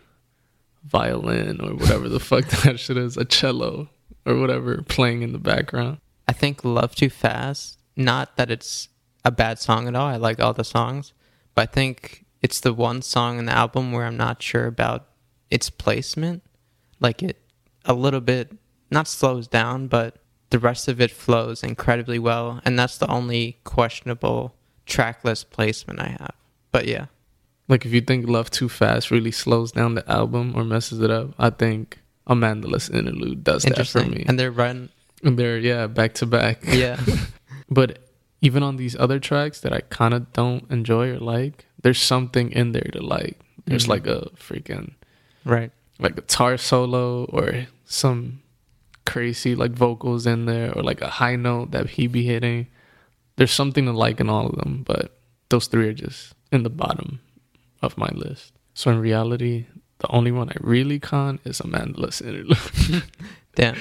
violin 0.85 1.59
or 1.61 1.75
whatever 1.75 2.09
the 2.09 2.19
fuck 2.19 2.45
that 2.63 2.79
shit 2.79 2.97
is, 2.97 3.17
a 3.17 3.25
cello 3.25 3.89
or 4.25 4.35
whatever 4.35 4.81
playing 4.83 5.21
in 5.21 5.31
the 5.31 5.39
background. 5.39 5.99
I 6.27 6.33
think 6.33 6.63
Love 6.63 6.95
Too 6.95 7.09
Fast, 7.09 7.79
not 7.95 8.37
that 8.37 8.49
it's 8.49 8.89
a 9.23 9.31
bad 9.31 9.59
song 9.59 9.87
at 9.87 9.95
all. 9.95 10.07
I 10.07 10.17
like 10.17 10.39
all 10.39 10.53
the 10.53 10.63
songs, 10.63 11.13
but 11.53 11.69
I 11.69 11.71
think 11.71 12.25
it's 12.41 12.59
the 12.59 12.73
one 12.73 13.01
song 13.01 13.39
in 13.39 13.45
the 13.45 13.51
album 13.51 13.91
where 13.91 14.05
I'm 14.05 14.17
not 14.17 14.41
sure 14.41 14.67
about 14.67 15.07
its 15.49 15.69
placement. 15.69 16.43
Like 16.99 17.21
it 17.21 17.41
a 17.85 17.93
little 17.93 18.21
bit 18.21 18.51
not 18.89 19.07
slows 19.07 19.47
down, 19.47 19.87
but 19.87 20.17
the 20.49 20.59
rest 20.59 20.87
of 20.87 21.01
it 21.01 21.11
flows 21.11 21.63
incredibly 21.63 22.19
well, 22.19 22.61
and 22.63 22.77
that's 22.77 22.97
the 22.97 23.09
only 23.09 23.59
questionable 23.63 24.55
track 24.85 25.23
list 25.23 25.49
placement 25.51 25.99
I 25.99 26.15
have. 26.19 26.35
But 26.71 26.87
yeah. 26.87 27.07
Like 27.67 27.85
if 27.85 27.93
you 27.93 28.01
think 28.01 28.27
Love 28.27 28.51
Too 28.51 28.69
Fast 28.69 29.09
really 29.11 29.31
slows 29.31 29.71
down 29.71 29.95
the 29.95 30.09
album 30.11 30.53
or 30.55 30.63
messes 30.63 31.01
it 31.01 31.09
up, 31.09 31.33
I 31.39 31.49
think 31.49 31.99
Amandla's 32.27 32.89
interlude 32.89 33.43
does 33.43 33.63
that 33.63 33.87
for 33.87 34.03
me. 34.05 34.23
And 34.27 34.39
they're 34.39 34.51
run 34.51 34.89
And 35.23 35.37
they're 35.39 35.57
yeah 35.57 35.87
back 35.87 36.13
to 36.15 36.25
back. 36.25 36.59
yeah. 36.67 36.99
But 37.69 37.97
even 38.41 38.61
on 38.61 38.77
these 38.77 38.95
other 38.95 39.19
tracks 39.19 39.61
that 39.61 39.73
I 39.73 39.81
kind 39.89 40.13
of 40.13 40.31
don't 40.33 40.69
enjoy 40.69 41.09
or 41.09 41.19
like, 41.19 41.65
there's 41.81 41.99
something 41.99 42.51
in 42.51 42.73
there 42.73 42.89
to 42.93 43.01
like. 43.01 43.39
There's 43.65 43.85
Mhm. 43.85 43.89
like 43.89 44.05
a 44.07 44.29
freaking 44.37 44.93
right. 45.45 45.71
like 45.97 46.15
guitar 46.15 46.57
solo 46.57 47.25
or 47.25 47.65
some 47.85 48.41
crazy 49.05 49.55
like 49.55 49.71
vocals 49.71 50.25
in 50.27 50.45
there 50.45 50.71
or 50.75 50.83
like 50.83 51.01
a 51.01 51.09
high 51.09 51.35
note 51.35 51.71
that 51.71 51.89
he 51.97 52.05
be 52.07 52.23
hitting. 52.25 52.67
There's 53.37 53.51
something 53.51 53.85
to 53.85 53.91
like 53.91 54.19
in 54.19 54.29
all 54.29 54.45
of 54.47 54.55
them, 54.57 54.83
but 54.85 55.17
those 55.49 55.65
three 55.67 55.87
are 55.89 55.93
just 55.93 56.33
in 56.51 56.61
the 56.63 56.69
bottom 56.69 57.19
of 57.85 57.97
my 57.97 58.09
list. 58.13 58.53
So 58.73 58.91
in 58.91 58.99
reality, 58.99 59.67
the 59.99 60.09
only 60.09 60.31
one 60.31 60.49
I 60.49 60.55
really 60.59 60.99
con 60.99 61.39
is 61.45 61.61
Amandla's 61.61 62.21
interlude. 62.21 63.03
Damn. 63.55 63.77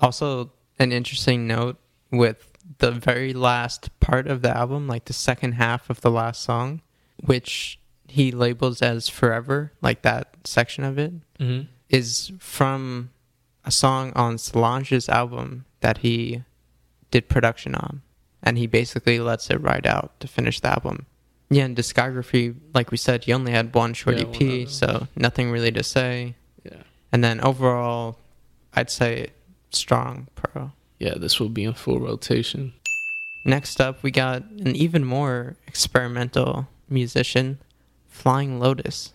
Also, 0.00 0.52
an 0.78 0.92
interesting 0.92 1.46
note 1.46 1.76
with 2.10 2.50
the 2.78 2.90
very 2.90 3.32
last 3.32 3.98
part 4.00 4.26
of 4.26 4.42
the 4.42 4.56
album, 4.56 4.88
like 4.88 5.04
the 5.04 5.12
second 5.12 5.52
half 5.52 5.90
of 5.90 6.00
the 6.00 6.10
last 6.10 6.42
song, 6.42 6.80
which 7.24 7.78
he 8.08 8.32
labels 8.32 8.82
as 8.82 9.08
Forever, 9.08 9.72
like 9.80 10.02
that 10.02 10.34
section 10.44 10.84
of 10.84 10.98
it, 10.98 11.12
mm-hmm. 11.38 11.66
is 11.88 12.32
from 12.38 13.10
a 13.64 13.70
song 13.70 14.12
on 14.16 14.38
Solange's 14.38 15.08
album 15.08 15.64
that 15.80 15.98
he 15.98 16.42
did 17.10 17.28
production 17.28 17.74
on. 17.74 18.02
And 18.42 18.56
he 18.56 18.66
basically 18.66 19.20
lets 19.20 19.50
it 19.50 19.60
ride 19.60 19.86
out 19.86 20.18
to 20.20 20.26
finish 20.26 20.60
the 20.60 20.68
album. 20.68 21.06
Yeah, 21.50 21.64
in 21.64 21.74
discography, 21.74 22.54
like 22.74 22.90
we 22.92 22.96
said, 22.96 23.24
he 23.24 23.32
only 23.32 23.50
had 23.52 23.74
one 23.74 23.92
short 23.92 24.16
Yeah, 24.16 24.22
EP, 24.28 24.40
album. 24.40 24.66
so 24.68 25.08
nothing 25.16 25.50
really 25.50 25.72
to 25.72 25.82
say. 25.82 26.36
Yeah. 26.64 26.82
And 27.12 27.24
then 27.24 27.40
overall, 27.40 28.18
I'd 28.72 28.90
say 28.90 29.30
strong 29.70 30.28
pro. 30.36 30.70
Yeah, 31.00 31.14
this 31.16 31.40
will 31.40 31.48
be 31.48 31.64
in 31.64 31.74
full 31.74 31.98
rotation. 31.98 32.72
Next 33.44 33.80
up, 33.80 34.02
we 34.02 34.10
got 34.10 34.42
an 34.42 34.76
even 34.76 35.04
more 35.04 35.56
experimental 35.66 36.68
musician, 36.88 37.58
Flying 38.08 38.60
Lotus, 38.60 39.12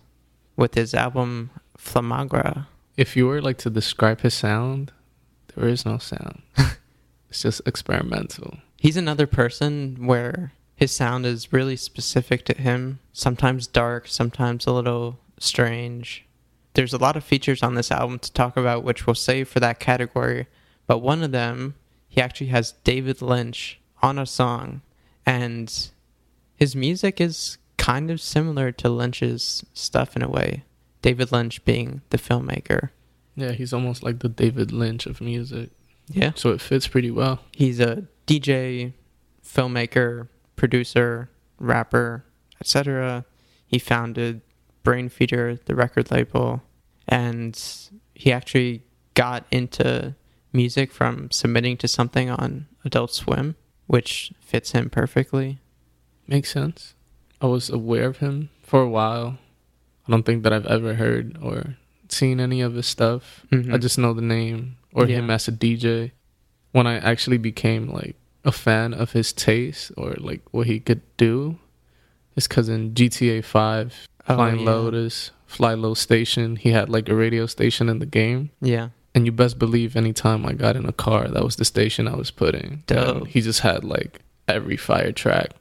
with 0.58 0.74
his 0.74 0.94
album 0.94 1.52
Flamagra. 1.78 2.66
If 2.98 3.16
you 3.16 3.28
were 3.28 3.42
like 3.42 3.60
to 3.60 3.70
describe 3.70 4.22
his 4.22 4.34
sound, 4.34 4.92
there 5.56 5.68
is 5.70 5.86
no 5.86 6.00
sound. 6.00 6.42
it's 7.30 7.42
just 7.44 7.62
experimental. 7.66 8.58
He's 8.78 8.98
another 8.98 9.28
person 9.28 10.06
where 10.08 10.52
his 10.76 10.92
sound 10.92 11.26
is 11.26 11.54
really 11.54 11.76
specific 11.76 12.46
to 12.46 12.54
him, 12.54 13.00
sometimes 13.14 13.68
dark, 13.68 14.08
sometimes 14.08 14.66
a 14.66 14.72
little 14.72 15.20
strange. 15.40 16.26
There's 16.74 16.94
a 16.94 16.98
lot 16.98 17.16
of 17.16 17.24
features 17.24 17.64
on 17.64 17.76
this 17.76 17.92
album 17.92 18.20
to 18.20 18.34
talk 18.34 18.58
about, 18.58 18.84
which 18.84 19.08
we'll 19.08 19.16
save 19.16 19.48
for 19.48 19.62
that 19.62 19.80
category. 19.80 20.48
But 20.88 21.00
one 21.00 21.24
of 21.24 21.32
them, 21.32 21.76
he 22.10 22.22
actually 22.22 22.48
has 22.48 22.74
David 22.84 23.22
Lynch 23.22 23.80
on 24.02 24.20
a 24.20 24.26
song, 24.26 24.82
and 25.26 25.90
his 26.56 26.76
music 26.76 27.22
is 27.22 27.58
kind 27.78 28.12
of 28.12 28.20
similar 28.20 28.72
to 28.74 28.90
Lynch's 28.90 29.66
stuff 29.74 30.16
in 30.16 30.22
a 30.22 30.30
way. 30.30 30.64
David 31.02 31.32
Lynch 31.32 31.64
being 31.66 32.02
the 32.10 32.18
filmmaker. 32.18 32.90
Yeah, 33.36 33.52
he's 33.52 33.74
almost 33.74 34.04
like 34.04 34.20
the 34.20 34.30
David 34.30 34.72
Lynch 34.72 35.06
of 35.06 35.22
music. 35.22 35.70
Yeah. 36.08 36.32
So 36.36 36.50
it 36.52 36.62
fits 36.62 36.88
pretty 36.88 37.12
well. 37.12 37.40
He's 37.52 37.80
a 37.80 38.08
DJ, 38.28 38.94
filmmaker, 39.46 40.28
producer, 40.66 41.30
rapper, 41.60 42.26
etc. 42.60 43.24
He 43.68 43.78
founded 43.78 44.42
Brainfeeder, 44.84 45.64
the 45.66 45.76
record 45.76 46.10
label, 46.10 46.64
and 47.08 47.54
he 48.16 48.32
actually 48.32 48.82
got 49.14 49.46
into 49.52 50.16
music 50.52 50.92
from 50.92 51.30
submitting 51.30 51.78
to 51.78 51.88
something 51.88 52.32
on 52.32 52.66
Adult 52.84 53.12
Swim, 53.14 53.56
which 53.86 54.32
fits 54.42 54.72
him 54.72 54.90
perfectly. 54.90 55.60
Makes 56.28 56.52
sense. 56.52 56.96
I 57.40 57.46
was 57.46 57.70
aware 57.70 58.08
of 58.08 58.18
him 58.18 58.50
for 58.64 58.82
a 58.82 58.90
while. 58.90 59.38
I 60.08 60.12
don't 60.12 60.24
think 60.26 60.42
that 60.44 60.54
I've 60.54 60.66
ever 60.66 60.96
heard 60.96 61.38
or 61.44 61.78
seen 62.10 62.40
any 62.40 62.62
of 62.62 62.74
his 62.74 62.88
stuff. 62.88 63.46
Mhm. 63.52 63.72
I 63.74 63.78
just 63.78 64.00
know 64.00 64.14
the 64.14 64.22
name 64.24 64.78
or 64.94 65.06
Yeah. 65.06 65.18
him 65.18 65.30
as 65.30 65.48
a 65.48 65.52
DJ. 65.52 66.12
When 66.72 66.88
I 66.88 66.96
actually 66.98 67.38
became 67.38 67.88
like 67.88 68.16
a 68.46 68.52
fan 68.52 68.94
of 68.94 69.12
his 69.12 69.34
taste 69.34 69.92
or 69.98 70.16
like 70.20 70.42
what 70.52 70.68
he 70.68 70.80
could 70.80 71.02
do, 71.18 71.58
is 72.36 72.48
because 72.48 72.70
in 72.70 72.94
GTA 72.94 73.44
5, 73.44 74.08
Oh, 74.28 74.36
Flying 74.36 74.60
yeah. 74.62 74.66
Lotus, 74.72 75.32
FlyLo 75.48 75.96
Station, 75.96 76.56
he 76.56 76.72
had 76.72 76.90
like 76.90 77.08
a 77.10 77.16
radio 77.16 77.46
station 77.46 77.90
in 77.90 78.00
the 78.00 78.08
game. 78.08 78.50
Yeah. 78.60 78.90
And 79.14 79.26
you 79.28 79.32
best 79.32 79.60
believe 79.60 79.96
anytime 79.96 80.46
I 80.48 80.54
got 80.54 80.76
in 80.76 80.86
a 80.88 80.92
car, 80.92 81.28
that 81.28 81.44
was 81.44 81.58
the 81.58 81.66
station 81.66 82.08
I 82.08 82.16
was 82.16 82.32
putting. 82.32 82.84
Dope. 82.88 83.28
He 83.28 83.42
just 83.42 83.60
had 83.62 83.84
like 83.84 84.22
every 84.48 84.78
fire 84.78 85.12
track. 85.12 85.52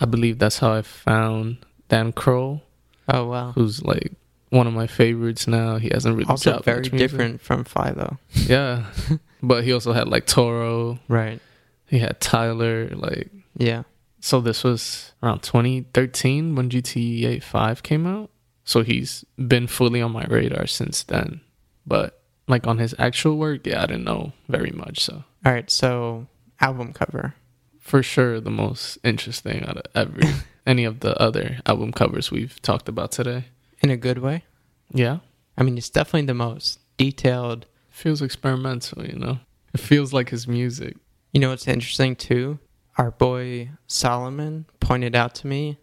I 0.00 0.06
believe 0.06 0.38
that's 0.38 0.58
how 0.58 0.72
I 0.72 0.82
found 0.82 1.58
Dan 1.88 2.12
Kroll, 2.12 2.62
Oh 3.08 3.26
wow. 3.26 3.52
who's 3.52 3.82
like 3.84 4.12
one 4.50 4.66
of 4.66 4.72
my 4.72 4.86
favorites 4.86 5.46
now. 5.46 5.76
He 5.76 5.90
hasn't 5.92 6.16
really 6.16 6.28
Also 6.28 6.58
very 6.60 6.88
different 6.88 7.40
from 7.42 7.64
FlyLo. 7.64 8.18
Yeah. 8.32 8.86
but 9.42 9.62
he 9.64 9.72
also 9.72 9.92
had 9.92 10.08
like 10.08 10.26
Toro. 10.26 10.98
Right. 11.06 11.40
He 11.86 11.98
had 12.00 12.20
Tyler. 12.20 12.88
Like 12.88 13.30
Yeah. 13.56 13.82
so 14.20 14.40
this 14.40 14.64
was 14.64 15.12
around 15.22 15.40
2013 15.42 16.54
when 16.54 16.70
GTA 16.70 17.42
5 17.42 17.82
came 17.82 18.06
out. 18.06 18.30
So 18.64 18.82
he's 18.82 19.24
been 19.38 19.66
fully 19.68 20.02
on 20.02 20.12
my 20.12 20.24
radar 20.28 20.66
since 20.66 21.02
then. 21.04 21.40
But 21.86 22.20
like 22.48 22.66
on 22.66 22.78
his 22.78 22.94
actual 22.98 23.36
work, 23.38 23.66
yeah, 23.66 23.82
I 23.82 23.86
didn't 23.86 24.04
know 24.04 24.32
very 24.48 24.70
much. 24.72 25.00
So 25.00 25.24
All 25.44 25.52
right. 25.52 25.70
So 25.70 26.26
album 26.60 26.92
cover. 26.92 27.34
for 27.78 28.02
sure 28.02 28.40
the 28.40 28.50
most 28.50 28.98
interesting 29.04 29.64
out 29.64 29.76
of 29.76 29.84
every 29.94 30.28
any 30.66 30.84
of 30.84 31.00
the 31.00 31.16
other 31.22 31.58
album 31.66 31.92
covers 31.92 32.30
we've 32.32 32.60
talked 32.62 32.88
about 32.88 33.12
today. 33.12 33.44
In 33.80 33.90
a 33.90 33.96
good 33.96 34.18
way. 34.18 34.44
Yeah. 34.92 35.18
I 35.56 35.62
mean, 35.62 35.78
it's 35.78 35.90
definitely 35.90 36.26
the 36.26 36.34
most 36.34 36.80
detailed. 36.96 37.66
Feels 37.90 38.20
experimental, 38.22 39.06
you 39.06 39.16
know. 39.18 39.38
It 39.72 39.80
feels 39.80 40.12
like 40.12 40.30
his 40.30 40.48
music. 40.48 40.96
You 41.36 41.40
know 41.40 41.50
what's 41.50 41.68
interesting 41.68 42.16
too? 42.16 42.60
Our 42.96 43.10
boy 43.10 43.68
Solomon 43.86 44.64
pointed 44.80 45.14
out 45.14 45.34
to 45.34 45.46
me 45.46 45.76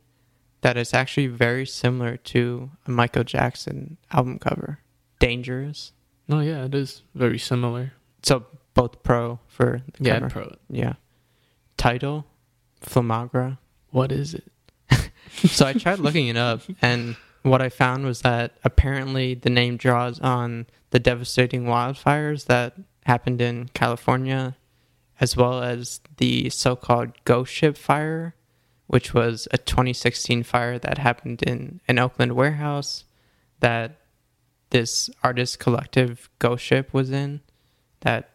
that 0.61 0.77
it's 0.77 0.95
actually 0.95 1.27
very 1.27 1.67
similar 1.67 2.17
to 2.17 2.71
a 2.87 2.89
Michael 2.89 3.23
Jackson 3.23 3.97
album 4.11 4.39
cover. 4.39 4.79
Dangerous. 5.19 5.91
No, 6.27 6.39
yeah, 6.39 6.65
it 6.65 6.73
is 6.73 7.03
very 7.13 7.37
similar. 7.37 7.93
So 8.23 8.47
both 8.73 9.03
pro 9.03 9.37
for 9.45 9.83
the 9.93 10.03
Yeah, 10.03 10.21
cover. 10.21 10.29
pro. 10.31 10.55
Yeah. 10.71 10.93
Title, 11.77 12.25
Flamagra. 12.81 13.59
What 13.91 14.11
is 14.11 14.33
it? 14.33 14.51
so 15.51 15.67
I 15.67 15.73
tried 15.73 15.99
looking 15.99 16.29
it 16.29 16.35
up, 16.35 16.61
and 16.81 17.15
what 17.43 17.61
I 17.61 17.69
found 17.69 18.05
was 18.05 18.21
that 18.21 18.57
apparently 18.63 19.35
the 19.35 19.51
name 19.51 19.77
draws 19.77 20.19
on 20.19 20.65
the 20.89 20.97
devastating 20.97 21.65
wildfires 21.65 22.47
that 22.47 22.73
happened 23.05 23.39
in 23.39 23.69
California, 23.75 24.55
as 25.19 25.37
well 25.37 25.61
as 25.61 26.01
the 26.17 26.49
so 26.49 26.75
called 26.75 27.11
Ghost 27.25 27.53
Ship 27.53 27.77
Fire, 27.77 28.35
which 28.87 29.13
was 29.13 29.47
a 29.51 29.57
2016 29.57 30.43
fire 30.43 30.77
that 30.79 30.97
happened 30.97 31.43
in 31.43 31.81
an 31.87 31.99
Oakland 31.99 32.33
warehouse 32.33 33.05
that 33.59 33.99
this 34.71 35.09
artist 35.23 35.59
collective 35.59 36.29
Ghost 36.39 36.63
Ship 36.63 36.91
was 36.93 37.11
in 37.11 37.41
that 38.01 38.31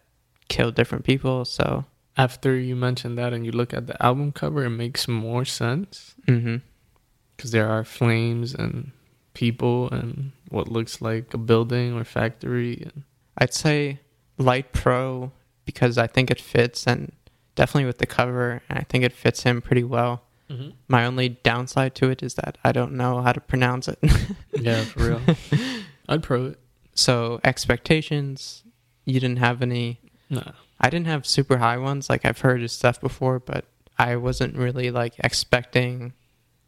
killed 0.49 0.75
different 0.75 1.05
people. 1.05 1.45
So, 1.45 1.85
After 2.17 2.57
you 2.59 2.75
mention 2.75 3.15
that 3.15 3.33
and 3.33 3.47
you 3.47 3.53
look 3.53 3.73
at 3.73 3.87
the 3.87 4.03
album 4.03 4.33
cover, 4.33 4.65
it 4.65 4.71
makes 4.71 5.07
more 5.07 5.45
sense 5.45 6.17
mm-hmm. 6.27 6.57
because 7.37 7.53
there 7.53 7.69
are 7.69 7.85
flames 7.85 8.55
and 8.55 8.91
people 9.35 9.89
and 9.91 10.33
what 10.49 10.67
looks 10.67 11.01
like 11.01 11.33
a 11.33 11.39
building 11.39 11.95
or 11.95 12.03
factory. 12.03 12.83
And 12.83 13.05
I'd 13.37 13.55
say 13.55 14.01
light 14.37 14.73
pro 14.73 15.31
because 15.69 15.99
I 15.99 16.07
think 16.07 16.31
it 16.31 16.41
fits 16.41 16.87
and 16.87 17.13
definitely 17.55 17.85
with 17.85 17.99
the 17.99 18.07
cover 18.07 18.63
and 18.71 18.79
I 18.79 18.85
think 18.85 19.05
it 19.05 19.13
fits 19.13 19.43
him 19.43 19.61
pretty 19.61 19.85
well. 19.85 20.23
Mm-hmm. 20.49 20.71
My 20.89 21.05
only 21.05 21.29
downside 21.29 21.95
to 21.97 22.09
it 22.09 22.23
is 22.23 22.35
that 22.35 22.57
I 22.65 22.73
don't 22.73 22.93
know 22.93 23.21
how 23.21 23.33
to 23.33 23.41
pronounce 23.41 23.87
it. 23.87 23.99
yeah, 24.59 24.83
for 24.85 25.01
real. 25.01 25.21
I'd 26.09 26.23
pro 26.23 26.47
it. 26.47 26.59
so 26.95 27.39
expectations, 27.45 28.63
you 29.05 29.21
didn't 29.21 29.41
have 29.41 29.61
any 29.61 30.01
Nah. 30.31 30.53
I 30.81 30.89
didn't 30.89 31.07
have 31.07 31.27
super 31.27 31.59
high 31.59 31.77
ones 31.77 32.09
like 32.09 32.25
I've 32.25 32.41
heard 32.41 32.63
his 32.63 32.73
stuff 32.73 32.99
before, 32.99 33.39
but 33.41 33.67
I 33.99 34.17
wasn't 34.17 34.57
really 34.57 34.91
like 34.91 35.15
expecting 35.19 36.15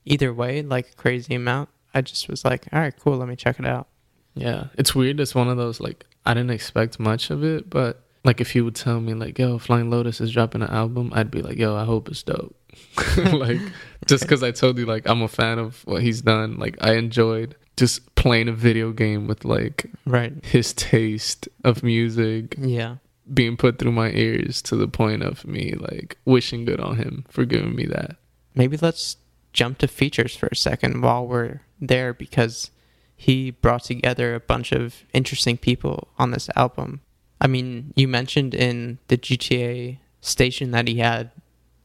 either 0.04 0.34
way 0.34 0.60
like 0.60 0.90
a 0.90 0.94
crazy 0.96 1.34
amount. 1.34 1.70
I 1.94 2.02
just 2.02 2.28
was 2.28 2.44
like, 2.44 2.66
all 2.72 2.80
right, 2.80 2.94
cool, 2.98 3.16
let 3.16 3.28
me 3.28 3.36
check 3.36 3.58
it 3.58 3.66
out. 3.66 3.88
Yeah, 4.34 4.66
it's 4.74 4.94
weird. 4.94 5.20
It's 5.20 5.34
one 5.34 5.48
of 5.48 5.56
those 5.56 5.80
like 5.80 6.04
I 6.26 6.34
didn't 6.34 6.50
expect 6.50 7.00
much 7.00 7.30
of 7.30 7.42
it, 7.42 7.70
but 7.70 8.02
like 8.24 8.40
if 8.40 8.54
you 8.54 8.64
would 8.64 8.74
tell 8.74 9.00
me 9.00 9.14
like, 9.14 9.38
"Yo, 9.38 9.58
Flying 9.58 9.90
Lotus 9.90 10.20
is 10.20 10.32
dropping 10.32 10.62
an 10.62 10.70
album," 10.70 11.10
I'd 11.14 11.30
be 11.30 11.42
like, 11.42 11.56
"Yo, 11.56 11.74
I 11.76 11.84
hope 11.84 12.08
it's 12.08 12.22
dope." 12.22 12.54
like 13.32 13.60
just 14.06 14.22
because 14.24 14.42
I 14.42 14.50
told 14.52 14.78
you 14.78 14.86
like 14.86 15.08
I'm 15.08 15.22
a 15.22 15.28
fan 15.28 15.58
of 15.58 15.84
what 15.86 16.02
he's 16.02 16.22
done. 16.22 16.56
Like 16.58 16.76
I 16.80 16.94
enjoyed 16.94 17.56
just 17.76 18.14
playing 18.14 18.48
a 18.48 18.52
video 18.52 18.92
game 18.92 19.26
with 19.26 19.44
like 19.44 19.86
Right. 20.06 20.32
his 20.44 20.72
taste 20.74 21.48
of 21.64 21.82
music 21.82 22.54
Yeah. 22.58 22.96
being 23.32 23.56
put 23.56 23.78
through 23.78 23.92
my 23.92 24.10
ears 24.10 24.60
to 24.62 24.76
the 24.76 24.86
point 24.88 25.22
of 25.22 25.46
me 25.46 25.74
like 25.78 26.18
wishing 26.26 26.64
good 26.64 26.78
on 26.80 26.96
him 26.96 27.24
for 27.28 27.44
giving 27.44 27.74
me 27.74 27.86
that. 27.86 28.16
maybe 28.54 28.76
let's 28.76 29.16
jump 29.52 29.78
to 29.78 29.88
features 29.88 30.36
for 30.36 30.48
a 30.52 30.56
second 30.56 31.00
while 31.02 31.26
we're 31.26 31.60
there 31.80 32.12
because 32.12 32.70
he 33.16 33.50
brought 33.50 33.84
together 33.84 34.34
a 34.34 34.40
bunch 34.40 34.72
of 34.72 35.04
interesting 35.14 35.56
people 35.56 36.08
on 36.18 36.30
this 36.30 36.48
album. 36.56 37.00
I 37.40 37.46
mean, 37.46 37.92
you 37.96 38.06
mentioned 38.08 38.54
in 38.54 38.98
the 39.08 39.16
GTA 39.16 39.98
station 40.20 40.70
that 40.72 40.86
he 40.88 40.96
had 40.98 41.30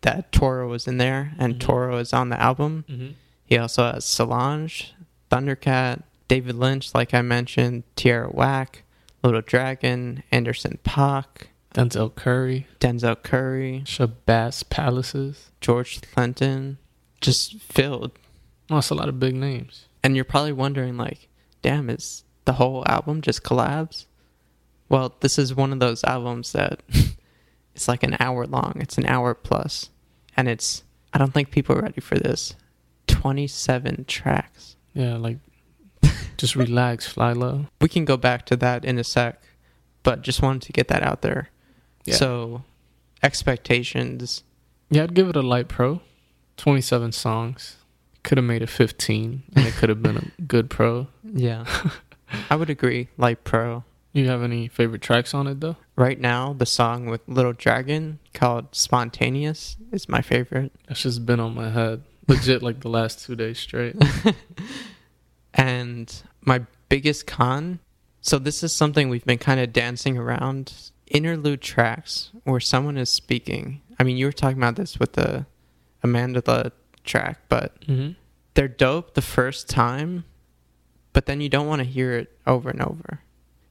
that 0.01 0.31
Toro 0.31 0.67
was 0.67 0.87
in 0.87 0.97
there 0.97 1.33
and 1.39 1.55
Mhm. 1.55 1.59
Toro 1.59 1.97
is 1.97 2.13
on 2.13 2.29
the 2.29 2.39
album. 2.39 2.83
Mm-hmm. 2.89 3.07
He 3.45 3.57
also 3.57 3.91
has 3.91 4.05
Solange, 4.05 4.93
Thundercat, 5.31 6.03
David 6.27 6.55
Lynch, 6.55 6.93
like 6.93 7.13
I 7.13 7.21
mentioned, 7.21 7.83
Tierra 7.95 8.27
Whack, 8.29 8.83
Little 9.23 9.41
Dragon, 9.41 10.23
Anderson 10.31 10.79
Paak, 10.83 11.47
Denzel 11.73 12.13
Curry, 12.13 12.67
Denzel 12.79 13.21
Curry, 13.21 13.83
Shabazz 13.85 14.67
Palaces. 14.69 15.51
George 15.61 16.01
Clinton, 16.01 16.77
just 17.21 17.55
filled 17.59 18.11
Oh, 18.69 18.75
that's 18.75 18.89
a 18.89 18.95
lot 18.95 19.09
of 19.09 19.19
big 19.19 19.35
names. 19.35 19.85
And 20.03 20.15
you're 20.15 20.25
probably 20.25 20.51
wondering, 20.51 20.97
like, 20.97 21.27
damn, 21.61 21.87
is 21.89 22.23
the 22.45 22.53
whole 22.53 22.83
album 22.87 23.21
just 23.21 23.43
collabs? 23.43 24.05
Well, 24.89 25.15
this 25.19 25.37
is 25.39 25.55
one 25.55 25.73
of 25.73 25.79
those 25.79 26.03
albums 26.03 26.51
that 26.53 26.81
it's 27.75 27.87
like 27.87 28.03
an 28.03 28.17
hour 28.19 28.45
long. 28.45 28.73
It's 28.79 28.97
an 28.97 29.05
hour 29.05 29.33
plus, 29.33 29.89
and 30.37 30.47
it's 30.47 30.83
I 31.13 31.17
don't 31.17 31.33
think 31.33 31.51
people 31.51 31.77
are 31.77 31.81
ready 31.81 32.01
for 32.01 32.15
this. 32.17 32.55
Twenty-seven 33.07 34.05
tracks. 34.05 34.75
Yeah, 34.93 35.17
like 35.17 35.37
just 36.37 36.55
relax, 36.55 37.13
FlyLo. 37.13 37.67
We 37.81 37.89
can 37.89 38.05
go 38.05 38.17
back 38.17 38.45
to 38.47 38.55
that 38.57 38.85
in 38.85 38.97
a 38.99 39.03
sec, 39.03 39.41
but 40.03 40.21
just 40.21 40.41
wanted 40.41 40.61
to 40.63 40.73
get 40.73 40.87
that 40.89 41.03
out 41.03 41.21
there. 41.21 41.49
Yeah. 42.05 42.15
So, 42.15 42.63
expectations. 43.23 44.43
Yeah, 44.89 45.03
I'd 45.03 45.13
give 45.15 45.27
it 45.29 45.35
a 45.35 45.41
light 45.41 45.67
pro. 45.67 46.01
27 46.57 47.11
songs. 47.11 47.77
Could 48.23 48.37
have 48.37 48.45
made 48.45 48.61
it 48.61 48.69
15 48.69 49.43
and 49.55 49.67
it 49.67 49.73
could 49.73 49.89
have 49.89 50.01
been 50.01 50.17
a 50.17 50.41
good 50.47 50.69
pro. 50.69 51.07
Yeah. 51.23 51.65
I 52.49 52.55
would 52.55 52.69
agree. 52.69 53.09
Light 53.17 53.43
Pro. 53.43 53.83
You 54.15 54.29
have 54.29 54.41
any 54.43 54.67
favorite 54.69 55.01
tracks 55.01 55.33
on 55.33 55.45
it 55.45 55.59
though? 55.59 55.75
Right 55.97 56.19
now, 56.19 56.53
the 56.53 56.65
song 56.65 57.05
with 57.05 57.21
Little 57.27 57.53
Dragon 57.53 58.19
called 58.33 58.73
Spontaneous 58.73 59.75
is 59.91 60.07
my 60.09 60.21
favorite. 60.21 60.71
That's 60.87 61.01
just 61.03 61.25
been 61.25 61.39
on 61.39 61.53
my 61.53 61.69
head. 61.69 62.01
Legit 62.27 62.63
like 62.63 62.79
the 62.79 62.89
last 62.89 63.25
two 63.25 63.35
days 63.35 63.59
straight. 63.59 63.95
And 65.53 66.13
my 66.41 66.65
biggest 66.89 67.27
con 67.27 67.79
so, 68.21 68.39
this 68.39 68.63
is 68.63 68.73
something 68.73 69.09
we've 69.09 69.23
been 69.23 69.37
kind 69.37 69.59
of 69.59 69.71
dancing 69.71 70.17
around 70.17 70.73
interlude 71.11 71.61
tracks 71.61 72.31
where 72.43 72.59
someone 72.59 72.97
is 72.97 73.11
speaking. 73.11 73.81
I 73.99 74.03
mean, 74.03 74.17
you 74.17 74.25
were 74.25 74.31
talking 74.31 74.57
about 74.57 74.77
this 74.77 74.97
with 74.97 75.13
the 75.13 75.45
Amanda 76.01 76.41
the 76.41 76.71
track, 77.03 77.41
but 77.49 77.79
Mm-hmm. 77.81 78.13
they're 78.55 78.67
dope 78.67 79.13
the 79.13 79.21
first 79.21 79.69
time, 79.69 80.25
but 81.13 81.27
then 81.27 81.39
you 81.39 81.49
don't 81.49 81.67
want 81.67 81.79
to 81.81 81.85
hear 81.87 82.13
it 82.13 82.35
over 82.47 82.71
and 82.71 82.81
over. 82.81 83.19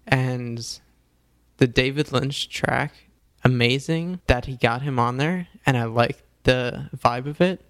And 0.06 0.78
the 1.56 1.66
David 1.66 2.12
Lynch 2.12 2.48
track, 2.48 2.92
amazing 3.44 4.20
that 4.26 4.46
he 4.46 4.56
got 4.56 4.82
him 4.82 4.98
on 4.98 5.16
there, 5.16 5.48
and 5.66 5.76
I 5.76 5.84
like 5.84 6.22
the 6.44 6.88
vibe 6.96 7.26
of 7.26 7.40
it. 7.40 7.64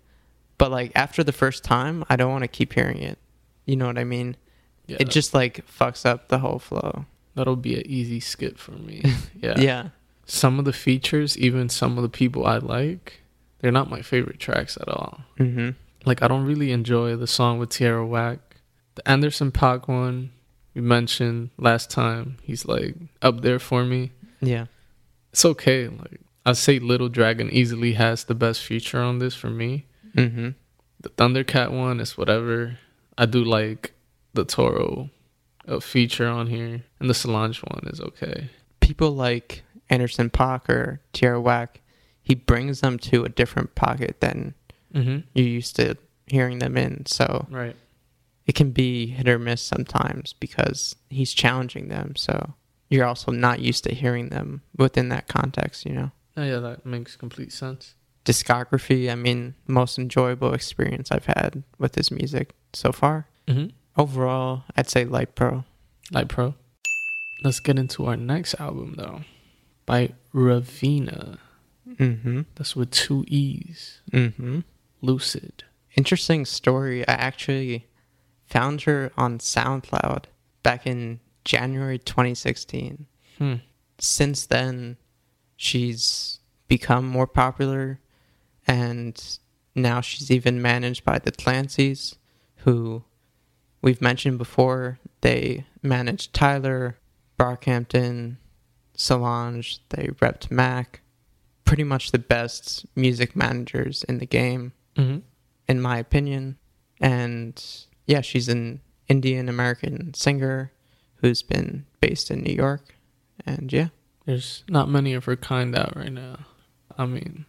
But 0.58 0.70
like 0.70 0.92
after 0.94 1.22
the 1.24 1.32
first 1.32 1.64
time, 1.64 2.04
I 2.08 2.16
don't 2.16 2.30
want 2.30 2.42
to 2.42 2.48
keep 2.48 2.72
hearing 2.72 2.98
it. 2.98 3.18
You 3.66 3.76
know 3.76 3.86
what 3.86 3.98
I 3.98 4.04
mean? 4.04 4.36
Yeah, 4.86 4.98
It 5.00 5.10
just 5.10 5.34
like 5.34 5.66
fucks 5.66 6.04
up 6.06 6.28
the 6.28 6.38
whole 6.38 6.58
flow. 6.58 7.06
that'll 7.34 7.56
be 7.56 7.74
an 7.76 7.86
easy 7.86 8.20
skip 8.20 8.58
for 8.58 8.72
me. 8.72 9.02
Yeah. 9.40 9.58
Yeah. 9.58 9.88
Some 10.26 10.58
of 10.58 10.64
the 10.64 10.72
features, 10.72 11.36
even 11.36 11.68
some 11.68 11.98
of 11.98 12.02
the 12.02 12.08
people 12.08 12.46
I 12.46 12.56
like, 12.58 13.20
they're 13.58 13.72
not 13.72 13.90
my 13.90 14.00
favorite 14.02 14.38
tracks 14.38 14.76
at 14.80 14.88
all. 14.88 15.20
Mm-hmm. 15.38 15.70
Like 16.06 16.22
I 16.22 16.28
don't 16.28 16.44
really 16.46 16.70
enjoy 16.72 17.16
the 17.16 17.26
song 17.26 17.58
with 17.58 17.68
Tierra 17.70 18.06
Whack. 18.06 18.38
The 18.94 19.06
Anderson 19.08 19.50
Paak 19.52 19.88
one 19.88 20.30
we 20.74 20.80
mentioned 20.80 21.50
last 21.56 21.90
time, 21.90 22.36
he's 22.42 22.66
like 22.66 22.94
up 23.22 23.40
there 23.42 23.58
for 23.58 23.84
me. 23.84 24.12
Yeah. 24.40 24.66
It's 25.32 25.44
okay. 25.44 25.88
Like 25.88 26.20
I'd 26.46 26.56
say 26.56 26.78
Little 26.78 27.08
Dragon 27.08 27.50
easily 27.50 27.92
has 27.94 28.24
the 28.24 28.34
best 28.34 28.62
feature 28.62 29.00
on 29.00 29.18
this 29.18 29.34
for 29.34 29.50
me. 29.50 29.86
Mm-hmm. 30.16 30.50
The 31.00 31.08
Thundercat 31.10 31.70
one 31.70 32.00
is 32.00 32.16
whatever. 32.18 32.78
I 33.18 33.26
do 33.26 33.44
like 33.44 33.92
the 34.34 34.44
Toro 34.44 35.10
uh, 35.68 35.80
feature 35.80 36.26
on 36.28 36.48
here, 36.48 36.82
and 37.00 37.08
the 37.10 37.14
Solange 37.14 37.58
one 37.62 37.88
is 37.92 38.00
okay. 38.00 38.50
People 38.80 39.12
like 39.14 39.62
Anderson 39.88 40.30
Paak 40.30 40.68
or 40.68 41.00
Tierra 41.12 41.40
Whack, 41.40 41.80
he 42.22 42.34
brings 42.34 42.80
them 42.80 42.98
to 42.98 43.24
a 43.24 43.28
different 43.28 43.74
pocket 43.74 44.16
than 44.20 44.54
Mm-hmm. 44.94 45.26
you're 45.34 45.48
used 45.48 45.74
to 45.76 45.96
hearing 46.28 46.60
them 46.60 46.76
in. 46.76 47.04
So 47.06 47.48
Right. 47.50 47.74
It 48.46 48.54
can 48.54 48.70
be 48.70 49.06
hit 49.06 49.28
or 49.28 49.38
miss 49.38 49.62
sometimes 49.62 50.34
because 50.34 50.96
he's 51.08 51.32
challenging 51.32 51.88
them. 51.88 52.14
So 52.16 52.54
you're 52.88 53.06
also 53.06 53.32
not 53.32 53.60
used 53.60 53.84
to 53.84 53.94
hearing 53.94 54.28
them 54.28 54.62
within 54.76 55.08
that 55.08 55.28
context, 55.28 55.86
you 55.86 55.92
know? 55.92 56.10
Yeah, 56.36 56.44
yeah, 56.44 56.58
that 56.58 56.84
makes 56.86 57.16
complete 57.16 57.52
sense. 57.52 57.94
Discography, 58.24 59.10
I 59.10 59.14
mean, 59.14 59.54
most 59.66 59.98
enjoyable 59.98 60.54
experience 60.54 61.10
I've 61.10 61.26
had 61.26 61.62
with 61.78 61.94
his 61.94 62.10
music 62.10 62.54
so 62.72 62.92
far. 62.92 63.28
Mm-hmm. 63.46 63.68
Overall, 63.96 64.64
I'd 64.76 64.88
say 64.88 65.04
Light 65.04 65.34
Pro. 65.34 65.64
Light 66.10 66.28
Pro. 66.28 66.54
Let's 67.42 67.60
get 67.60 67.78
into 67.78 68.06
our 68.06 68.16
next 68.16 68.54
album 68.58 68.94
though, 68.96 69.20
by 69.86 70.14
Raveena. 70.34 71.38
Mm-hmm. 71.88 72.42
That's 72.54 72.74
with 72.74 72.90
two 72.90 73.24
E's. 73.28 74.00
Mm-hmm. 74.10 74.60
Lucid. 75.02 75.64
Interesting 75.96 76.44
story. 76.44 77.06
I 77.06 77.12
actually 77.12 77.86
found 78.46 78.82
her 78.82 79.10
on 79.16 79.38
SoundCloud 79.38 80.24
back 80.62 80.86
in 80.86 81.20
January 81.44 81.98
2016. 81.98 83.06
Hmm. 83.38 83.54
Since 83.98 84.46
then, 84.46 84.96
she's 85.56 86.40
become 86.68 87.06
more 87.06 87.26
popular, 87.26 88.00
and 88.66 89.38
now 89.74 90.00
she's 90.00 90.30
even 90.30 90.60
managed 90.62 91.04
by 91.04 91.18
the 91.18 91.32
Clancys, 91.32 92.16
who 92.58 93.04
we've 93.82 94.00
mentioned 94.02 94.38
before. 94.38 94.98
They 95.20 95.64
managed 95.82 96.32
Tyler, 96.34 96.98
Brockhampton, 97.38 98.36
Solange, 98.96 99.80
they 99.90 100.08
repped 100.20 100.50
Mac. 100.50 101.00
Pretty 101.64 101.84
much 101.84 102.12
the 102.12 102.18
best 102.18 102.84
music 102.94 103.34
managers 103.34 104.04
in 104.04 104.18
the 104.18 104.26
game 104.26 104.72
Mm-hmm. 104.96 105.18
in 105.66 105.80
my 105.80 105.98
opinion. 105.98 106.56
And 107.00 107.60
yeah, 108.06 108.20
she's 108.20 108.48
an 108.48 108.80
Indian 109.08 109.48
American 109.48 110.14
singer 110.14 110.72
who's 111.16 111.42
been 111.42 111.86
based 112.00 112.30
in 112.30 112.42
New 112.42 112.54
York. 112.54 112.94
And 113.46 113.72
yeah, 113.72 113.88
There's 114.26 114.64
not 114.68 114.88
many 114.88 115.14
of 115.14 115.24
her 115.24 115.36
kind 115.36 115.76
out 115.76 115.96
right 115.96 116.12
now. 116.12 116.38
I 116.96 117.06
mean, 117.06 117.46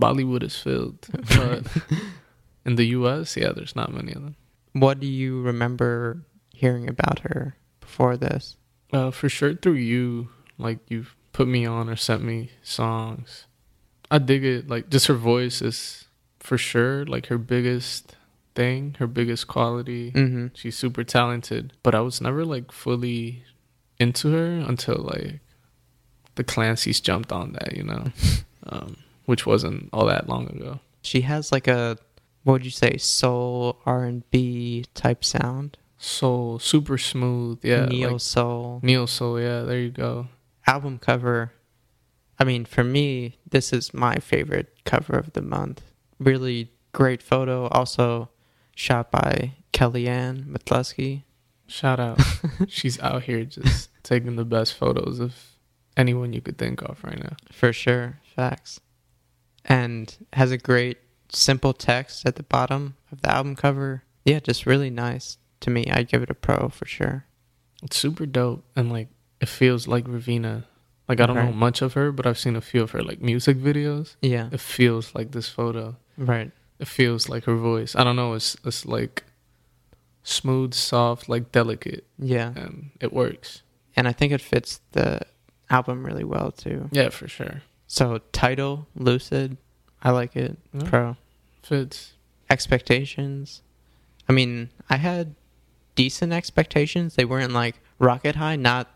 Bollywood 0.00 0.42
is 0.42 0.56
filled, 0.56 1.06
but 1.28 1.66
in 2.64 2.76
the 2.76 2.86
U.S., 2.86 3.36
yeah, 3.36 3.52
there's 3.52 3.76
not 3.76 3.92
many 3.92 4.12
of 4.12 4.22
them. 4.22 4.36
what 4.72 4.98
do 5.00 5.06
you 5.06 5.40
remember 5.42 6.22
hearing 6.52 6.88
about 6.88 7.20
her 7.20 7.56
before 7.80 8.16
this? 8.16 8.56
Uh, 8.92 9.10
for 9.10 9.28
sure, 9.28 9.54
through 9.54 9.72
you, 9.74 10.28
like 10.56 10.78
you've 10.88 11.14
put 11.32 11.46
me 11.48 11.66
on 11.66 11.88
or 11.90 11.96
sent 11.96 12.22
me 12.22 12.50
songs. 12.62 13.46
I 14.10 14.18
dig 14.18 14.44
it. 14.44 14.68
Like 14.68 14.88
just 14.88 15.08
her 15.08 15.14
voice 15.14 15.60
is 15.60 16.06
for 16.38 16.56
sure 16.58 17.04
like 17.06 17.26
her 17.26 17.38
biggest 17.38 18.16
thing, 18.54 18.96
her 18.98 19.06
biggest 19.06 19.48
quality. 19.48 20.12
Mm-hmm. 20.12 20.48
She's 20.54 20.76
super 20.76 21.04
talented, 21.04 21.72
but 21.82 21.94
I 21.94 22.00
was 22.00 22.20
never 22.20 22.44
like 22.44 22.72
fully 22.72 23.44
into 23.98 24.32
her 24.32 24.46
until 24.66 24.96
like 24.96 25.40
the 26.34 26.44
Clancy's 26.44 27.00
jumped 27.00 27.32
on 27.32 27.52
that, 27.52 27.76
you 27.76 27.82
know, 27.84 28.06
um, 28.68 28.96
which 29.26 29.46
wasn't 29.46 29.88
all 29.92 30.06
that 30.06 30.28
long 30.28 30.48
ago. 30.48 30.80
She 31.02 31.22
has 31.22 31.52
like 31.52 31.68
a 31.68 31.96
what 32.44 32.54
would 32.54 32.64
you 32.64 32.70
say 32.70 32.96
soul 32.98 33.78
R 33.86 34.04
and 34.04 34.28
B 34.30 34.84
type 34.94 35.24
sound, 35.24 35.78
Soul, 35.96 36.58
super 36.58 36.98
smooth, 36.98 37.60
yeah. 37.62 37.86
neo 37.86 38.12
like 38.12 38.20
soul 38.20 38.80
neo 38.82 39.06
soul, 39.06 39.40
yeah. 39.40 39.62
There 39.62 39.78
you 39.78 39.90
go. 39.90 40.28
album 40.66 40.98
cover. 40.98 41.52
I 42.38 42.44
mean, 42.44 42.64
for 42.64 42.82
me, 42.82 43.38
this 43.48 43.72
is 43.72 43.94
my 43.94 44.16
favorite 44.16 44.84
cover 44.84 45.16
of 45.16 45.32
the 45.34 45.40
month. 45.40 45.82
Really 46.18 46.72
great 46.92 47.22
photo. 47.22 47.68
Also 47.68 48.28
shot 48.74 49.10
by 49.10 49.54
Kelia 49.72 50.08
Anne 50.08 50.44
MacCluskey. 50.50 51.22
Shout 51.66 51.98
out. 52.00 52.20
She's 52.68 53.00
out 53.00 53.24
here 53.24 53.44
just 53.44 53.90
taking 54.02 54.36
the 54.36 54.44
best 54.44 54.74
photos 54.74 55.18
of 55.18 55.34
anyone 55.96 56.32
you 56.32 56.40
could 56.40 56.58
think 56.58 56.82
of 56.82 57.02
right 57.04 57.18
now. 57.18 57.36
For 57.50 57.72
sure. 57.72 58.20
Facts. 58.34 58.80
And 59.64 60.14
has 60.34 60.50
a 60.50 60.58
great 60.58 60.98
simple 61.30 61.72
text 61.72 62.26
at 62.26 62.36
the 62.36 62.42
bottom 62.42 62.96
of 63.10 63.22
the 63.22 63.30
album 63.30 63.56
cover. 63.56 64.02
Yeah, 64.24 64.40
just 64.40 64.66
really 64.66 64.90
nice. 64.90 65.38
To 65.60 65.70
me, 65.70 65.86
I'd 65.90 66.08
give 66.08 66.22
it 66.22 66.30
a 66.30 66.34
pro 66.34 66.68
for 66.68 66.84
sure. 66.86 67.24
It's 67.82 67.96
super 67.96 68.26
dope 68.26 68.64
and 68.76 68.92
like 68.92 69.08
it 69.40 69.48
feels 69.48 69.88
like 69.88 70.04
Raveena. 70.04 70.64
Like 71.08 71.20
I 71.20 71.26
don't 71.26 71.36
know 71.36 71.52
much 71.52 71.82
of 71.82 71.94
her, 71.94 72.12
but 72.12 72.26
I've 72.26 72.38
seen 72.38 72.56
a 72.56 72.62
few 72.62 72.82
of 72.82 72.92
her 72.92 73.02
like 73.02 73.20
music 73.20 73.58
videos. 73.58 74.16
Yeah. 74.22 74.48
It 74.52 74.60
feels 74.60 75.14
like 75.14 75.32
this 75.32 75.48
photo. 75.48 75.96
Right. 76.16 76.50
It 76.78 76.88
feels 76.88 77.28
like 77.28 77.44
her 77.44 77.56
voice. 77.56 77.94
I 77.94 78.04
don't 78.04 78.16
know, 78.16 78.34
it's 78.34 78.56
it's 78.64 78.84
like 78.86 79.24
smooth, 80.22 80.74
soft, 80.74 81.28
like 81.28 81.52
delicate 81.52 82.04
Yeah. 82.18 82.52
and 82.56 82.90
it 83.00 83.12
works. 83.12 83.62
And 83.96 84.08
I 84.08 84.12
think 84.12 84.32
it 84.32 84.40
fits 84.40 84.80
the 84.92 85.20
album 85.70 86.04
really 86.04 86.24
well 86.24 86.50
too. 86.50 86.88
Yeah, 86.92 87.10
for 87.10 87.28
sure. 87.28 87.62
So 87.86 88.18
title, 88.32 88.86
Lucid. 88.96 89.56
I 90.02 90.10
like 90.10 90.34
it. 90.36 90.56
Yeah. 90.72 90.88
Pro. 90.88 91.16
Fits. 91.62 92.12
expectations. 92.50 93.62
I 94.28 94.32
mean, 94.32 94.70
I 94.90 94.96
had 94.96 95.34
decent 95.94 96.32
expectations. 96.32 97.14
They 97.14 97.24
weren't 97.24 97.52
like 97.52 97.76
rocket 97.98 98.36
high, 98.36 98.56
not 98.56 98.90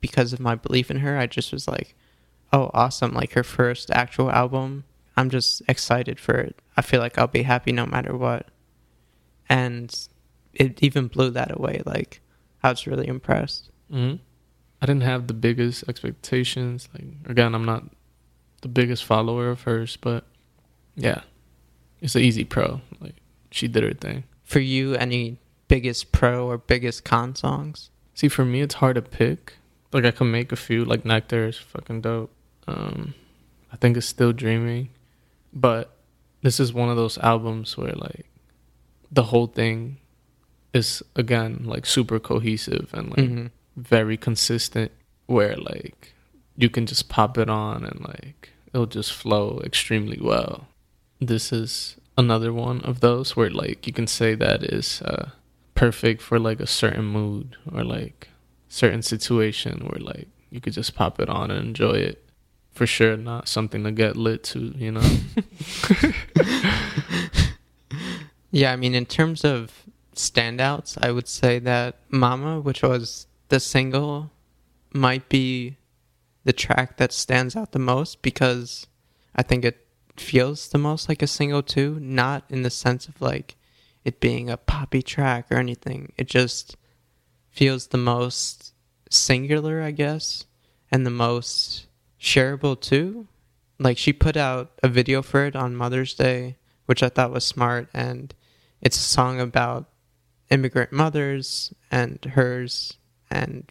because 0.00 0.32
of 0.32 0.40
my 0.40 0.54
belief 0.54 0.90
in 0.90 0.98
her. 0.98 1.18
I 1.18 1.26
just 1.26 1.52
was 1.52 1.66
like, 1.66 1.94
oh, 2.52 2.70
awesome. 2.72 3.12
Like 3.12 3.32
her 3.32 3.42
first 3.42 3.90
actual 3.90 4.30
album. 4.30 4.84
I'm 5.16 5.30
just 5.30 5.62
excited 5.68 6.20
for 6.20 6.34
it. 6.34 6.58
I 6.76 6.82
feel 6.82 7.00
like 7.00 7.18
I'll 7.18 7.26
be 7.26 7.42
happy 7.42 7.72
no 7.72 7.86
matter 7.86 8.16
what. 8.16 8.48
And 9.48 9.94
it 10.52 10.82
even 10.82 11.06
blew 11.08 11.30
that 11.30 11.56
away. 11.56 11.82
Like, 11.86 12.20
I 12.62 12.70
was 12.70 12.86
really 12.86 13.06
impressed. 13.08 13.70
hmm 13.90 14.14
I 14.82 14.84
didn't 14.84 15.04
have 15.04 15.26
the 15.26 15.34
biggest 15.34 15.84
expectations. 15.88 16.88
Like 16.92 17.04
again, 17.30 17.54
I'm 17.54 17.64
not 17.64 17.84
the 18.60 18.68
biggest 18.68 19.04
follower 19.04 19.48
of 19.48 19.62
hers, 19.62 19.96
but 19.96 20.24
yeah, 20.94 21.22
it's 22.02 22.14
an 22.14 22.20
easy 22.22 22.44
pro. 22.44 22.82
Like 23.00 23.14
she 23.50 23.68
did 23.68 23.82
her 23.84 23.94
thing. 23.94 24.24
For 24.44 24.58
you, 24.58 24.94
any 24.96 25.38
biggest 25.68 26.12
pro 26.12 26.46
or 26.46 26.58
biggest 26.58 27.04
con 27.04 27.34
songs? 27.34 27.88
See, 28.14 28.28
for 28.28 28.44
me, 28.44 28.60
it's 28.60 28.74
hard 28.74 28.96
to 28.96 29.02
pick. 29.02 29.54
Like 29.92 30.04
I 30.04 30.10
can 30.10 30.30
make 30.30 30.52
a 30.52 30.56
few. 30.56 30.84
Like 30.84 31.06
Nectar 31.06 31.48
is 31.48 31.56
fucking 31.56 32.02
dope. 32.02 32.32
Um, 32.68 33.14
I 33.72 33.76
think 33.76 33.96
it's 33.96 34.06
still 34.06 34.32
dreaming. 34.32 34.90
But 35.52 35.96
this 36.42 36.60
is 36.60 36.72
one 36.72 36.88
of 36.90 36.96
those 36.96 37.18
albums 37.18 37.76
where 37.76 37.92
like 37.92 38.26
the 39.10 39.24
whole 39.24 39.46
thing 39.46 39.98
is 40.72 41.02
again 41.14 41.62
like 41.64 41.86
super 41.86 42.18
cohesive 42.18 42.90
and 42.92 43.10
like 43.10 43.28
Mhm. 43.30 43.50
very 43.76 44.16
consistent 44.16 44.92
where 45.26 45.56
like 45.56 46.12
you 46.56 46.68
can 46.68 46.86
just 46.86 47.08
pop 47.08 47.38
it 47.38 47.48
on 47.48 47.84
and 47.84 48.00
like 48.00 48.50
it'll 48.72 48.86
just 48.86 49.12
flow 49.12 49.60
extremely 49.64 50.18
well. 50.20 50.68
This 51.20 51.52
is 51.52 51.96
another 52.18 52.52
one 52.52 52.80
of 52.82 53.00
those 53.00 53.36
where 53.36 53.50
like 53.50 53.86
you 53.86 53.92
can 53.92 54.06
say 54.06 54.34
that 54.34 54.62
is 54.62 55.02
uh 55.02 55.30
perfect 55.74 56.22
for 56.22 56.38
like 56.38 56.60
a 56.60 56.66
certain 56.66 57.04
mood 57.04 57.56
or 57.72 57.84
like 57.84 58.28
certain 58.68 59.02
situation 59.02 59.80
where 59.86 60.00
like 60.00 60.28
you 60.50 60.60
could 60.60 60.72
just 60.72 60.94
pop 60.94 61.20
it 61.20 61.28
on 61.28 61.50
and 61.50 61.66
enjoy 61.68 61.92
it. 61.92 62.22
For 62.76 62.86
sure 62.86 63.16
not 63.16 63.48
something 63.48 63.82
to 63.82 63.90
get 63.90 64.16
lit 64.16 64.44
to, 64.44 64.72
you 64.76 64.92
know. 64.92 65.02
Yeah, 68.56 68.72
I 68.72 68.76
mean, 68.76 68.94
in 68.94 69.04
terms 69.04 69.44
of 69.44 69.84
standouts, 70.14 70.96
I 71.02 71.10
would 71.10 71.28
say 71.28 71.58
that 71.58 71.96
Mama, 72.08 72.58
which 72.58 72.82
was 72.82 73.26
the 73.50 73.60
single, 73.60 74.30
might 74.94 75.28
be 75.28 75.76
the 76.44 76.54
track 76.54 76.96
that 76.96 77.12
stands 77.12 77.54
out 77.54 77.72
the 77.72 77.78
most 77.78 78.22
because 78.22 78.86
I 79.34 79.42
think 79.42 79.66
it 79.66 79.86
feels 80.16 80.68
the 80.68 80.78
most 80.78 81.06
like 81.06 81.20
a 81.20 81.26
single, 81.26 81.62
too. 81.62 81.98
Not 82.00 82.44
in 82.48 82.62
the 82.62 82.70
sense 82.70 83.08
of 83.08 83.20
like 83.20 83.56
it 84.06 84.20
being 84.20 84.48
a 84.48 84.56
poppy 84.56 85.02
track 85.02 85.48
or 85.50 85.58
anything. 85.58 86.14
It 86.16 86.26
just 86.26 86.78
feels 87.50 87.88
the 87.88 87.98
most 87.98 88.72
singular, 89.10 89.82
I 89.82 89.90
guess, 89.90 90.46
and 90.90 91.04
the 91.04 91.10
most 91.10 91.88
shareable, 92.26 92.78
too. 92.78 93.28
Like 93.78 93.98
she 93.98 94.12
put 94.12 94.36
out 94.36 94.72
a 94.82 94.88
video 94.88 95.22
for 95.22 95.44
it 95.44 95.54
on 95.56 95.76
Mother's 95.76 96.14
Day, 96.14 96.56
which 96.86 97.02
I 97.02 97.08
thought 97.08 97.32
was 97.32 97.44
smart. 97.44 97.88
And 97.94 98.34
it's 98.80 98.96
a 98.96 99.00
song 99.00 99.40
about 99.40 99.88
immigrant 100.50 100.92
mothers 100.92 101.72
and 101.90 102.22
hers 102.24 102.96
and 103.30 103.70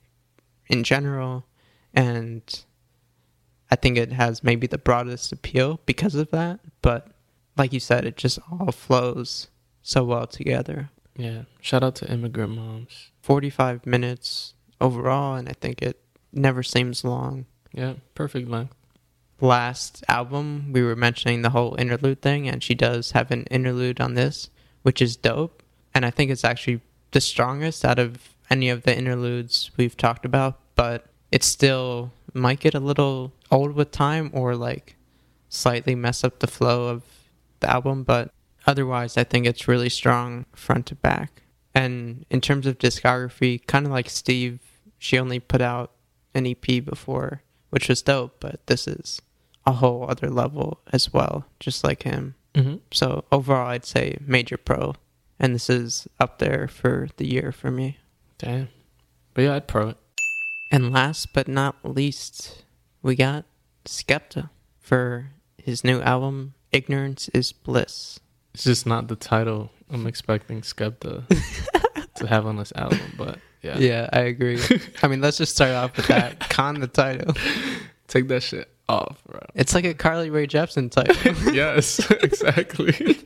in 0.67 0.83
general. 0.83 1.45
And 1.93 2.43
I 3.71 3.75
think 3.75 3.97
it 3.97 4.11
has 4.11 4.43
maybe 4.43 4.67
the 4.67 4.77
broadest 4.77 5.31
appeal 5.31 5.79
because 5.85 6.15
of 6.15 6.29
that. 6.31 6.59
But 6.81 7.07
like 7.57 7.73
you 7.73 7.79
said, 7.79 8.05
it 8.05 8.17
just 8.17 8.37
all 8.51 8.71
flows 8.71 9.47
so 9.81 10.03
well 10.03 10.27
together. 10.27 10.89
yeah. 11.15 11.43
Shout 11.61 11.83
out 11.83 11.95
to 11.95 12.11
immigrant 12.11 12.55
moms. 12.55 13.11
45 13.21 13.85
minutes 13.85 14.53
overall, 14.79 15.35
and 15.35 15.47
I 15.49 15.53
think 15.53 15.81
it 15.81 15.99
never 16.31 16.61
seems 16.61 17.03
long. 17.03 17.45
Yeah, 17.75 17.95
perfect 18.15 18.47
length. 18.49 18.73
last 19.41 20.01
album 20.07 20.71
we 20.71 20.81
were 20.81 20.95
mentioning 20.95 21.41
the 21.41 21.49
whole 21.49 21.75
interlude 21.75 22.21
thing 22.21 22.47
and 22.47 22.63
she 22.63 22.73
does 22.73 23.11
have 23.11 23.31
an 23.31 23.43
interlude 23.51 23.99
on 23.99 24.13
this 24.13 24.49
which 24.83 25.01
is 25.01 25.17
dope 25.17 25.61
and 25.93 26.05
i 26.05 26.09
think 26.09 26.31
it's 26.31 26.45
actually 26.45 26.79
the 27.11 27.19
strongest 27.19 27.83
out 27.83 27.99
of 27.99 28.33
any 28.49 28.69
of 28.69 28.83
the 28.83 28.97
interludes 28.97 29.71
we've 29.75 29.97
talked 29.97 30.23
about 30.25 30.57
but 30.75 31.07
it 31.33 31.43
still 31.43 32.13
might 32.33 32.61
get 32.61 32.73
a 32.73 32.79
little 32.79 33.33
old 33.51 33.73
with 33.75 33.91
time 33.91 34.29
or 34.33 34.55
like 34.55 34.95
slightly 35.49 35.95
mess 35.95 36.23
up 36.23 36.39
the 36.39 36.47
flow 36.47 36.87
of 36.87 37.03
the 37.59 37.69
album 37.69 38.03
but 38.03 38.31
otherwise 38.65 39.17
i 39.17 39.23
think 39.25 39.45
it's 39.45 39.67
really 39.67 39.89
strong 39.89 40.45
front 40.53 40.85
to 40.85 40.95
back 40.95 41.41
and 41.73 42.25
in 42.29 42.39
terms 42.39 42.65
of 42.65 42.77
discography 42.77 43.59
kind 43.67 43.85
of 43.85 43.91
like 43.91 44.09
steve 44.09 44.59
she 44.97 45.19
only 45.19 45.41
put 45.41 45.59
out 45.61 45.91
an 46.33 46.45
ep 46.47 46.65
before 46.85 47.41
which 47.75 47.89
was 47.89 48.01
dope 48.01 48.37
but 48.39 48.65
this 48.67 48.87
is 48.87 49.21
a 49.65 49.73
whole 49.73 50.09
other 50.09 50.29
level 50.29 50.79
as 50.93 51.11
well, 51.11 51.45
just 51.59 51.83
like 51.83 52.03
him. 52.03 52.35
Mm-hmm. 52.53 52.75
So 52.91 53.25
overall, 53.33 53.67
I'd 53.67 53.83
say 53.83 54.17
major 54.25 54.55
pro, 54.55 54.95
and 55.39 55.53
this 55.53 55.69
is 55.69 56.07
up 56.17 56.39
there 56.39 56.69
for 56.69 57.09
the 57.17 57.27
year 57.27 57.51
for 57.51 57.71
me. 57.71 57.97
Damn. 58.37 58.69
But 59.33 59.41
yeah, 59.41 59.55
I'd 59.55 59.67
pro 59.67 59.89
it. 59.89 59.97
And 60.71 60.93
last 60.93 61.33
but 61.33 61.49
not 61.49 61.75
least, 61.83 62.63
we 63.01 63.15
got 63.15 63.43
Skepta 63.83 64.49
for 64.79 65.31
his 65.57 65.83
new 65.83 65.99
album, 65.99 66.53
Ignorance 66.71 67.27
is 67.29 67.51
Bliss. 67.51 68.21
It's 68.53 68.63
just 68.63 68.85
not 68.85 69.09
the 69.09 69.17
title 69.17 69.71
I'm 69.89 70.07
expecting 70.07 70.61
Skepta 70.61 71.27
to 72.15 72.27
have 72.27 72.45
on 72.45 72.55
this 72.55 72.71
album, 72.75 73.13
but 73.17 73.39
yeah. 73.65 73.77
Yeah, 73.77 74.09
I 74.13 74.21
agree. 74.21 74.59
I 75.03 75.07
mean, 75.07 75.21
let's 75.21 75.37
just 75.37 75.55
start 75.55 75.71
off 75.71 75.97
with 75.97 76.07
that. 76.07 76.39
Con 76.49 76.79
the 76.79 76.87
title. 76.87 77.33
Take 78.07 78.27
that 78.27 78.43
shit 78.43 78.69
off, 78.87 79.23
bro. 79.25 79.39
It's 79.55 79.73
like 79.73 79.85
a 79.85 79.93
Carly 79.93 80.29
Rae 80.29 80.47
Jepsen 80.47 80.91
title. 80.91 81.15
yes, 81.53 81.99
exactly. 82.11 83.17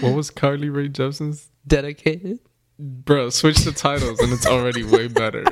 what 0.00 0.14
was 0.14 0.30
Carly 0.30 0.68
Rae 0.68 0.88
Jepsen's? 0.88 1.48
Dedicated. 1.66 2.38
Bro, 2.78 3.30
switch 3.30 3.58
the 3.58 3.72
titles 3.72 4.20
and 4.20 4.32
it's 4.32 4.46
already 4.46 4.84
way 4.84 5.08
better. 5.08 5.44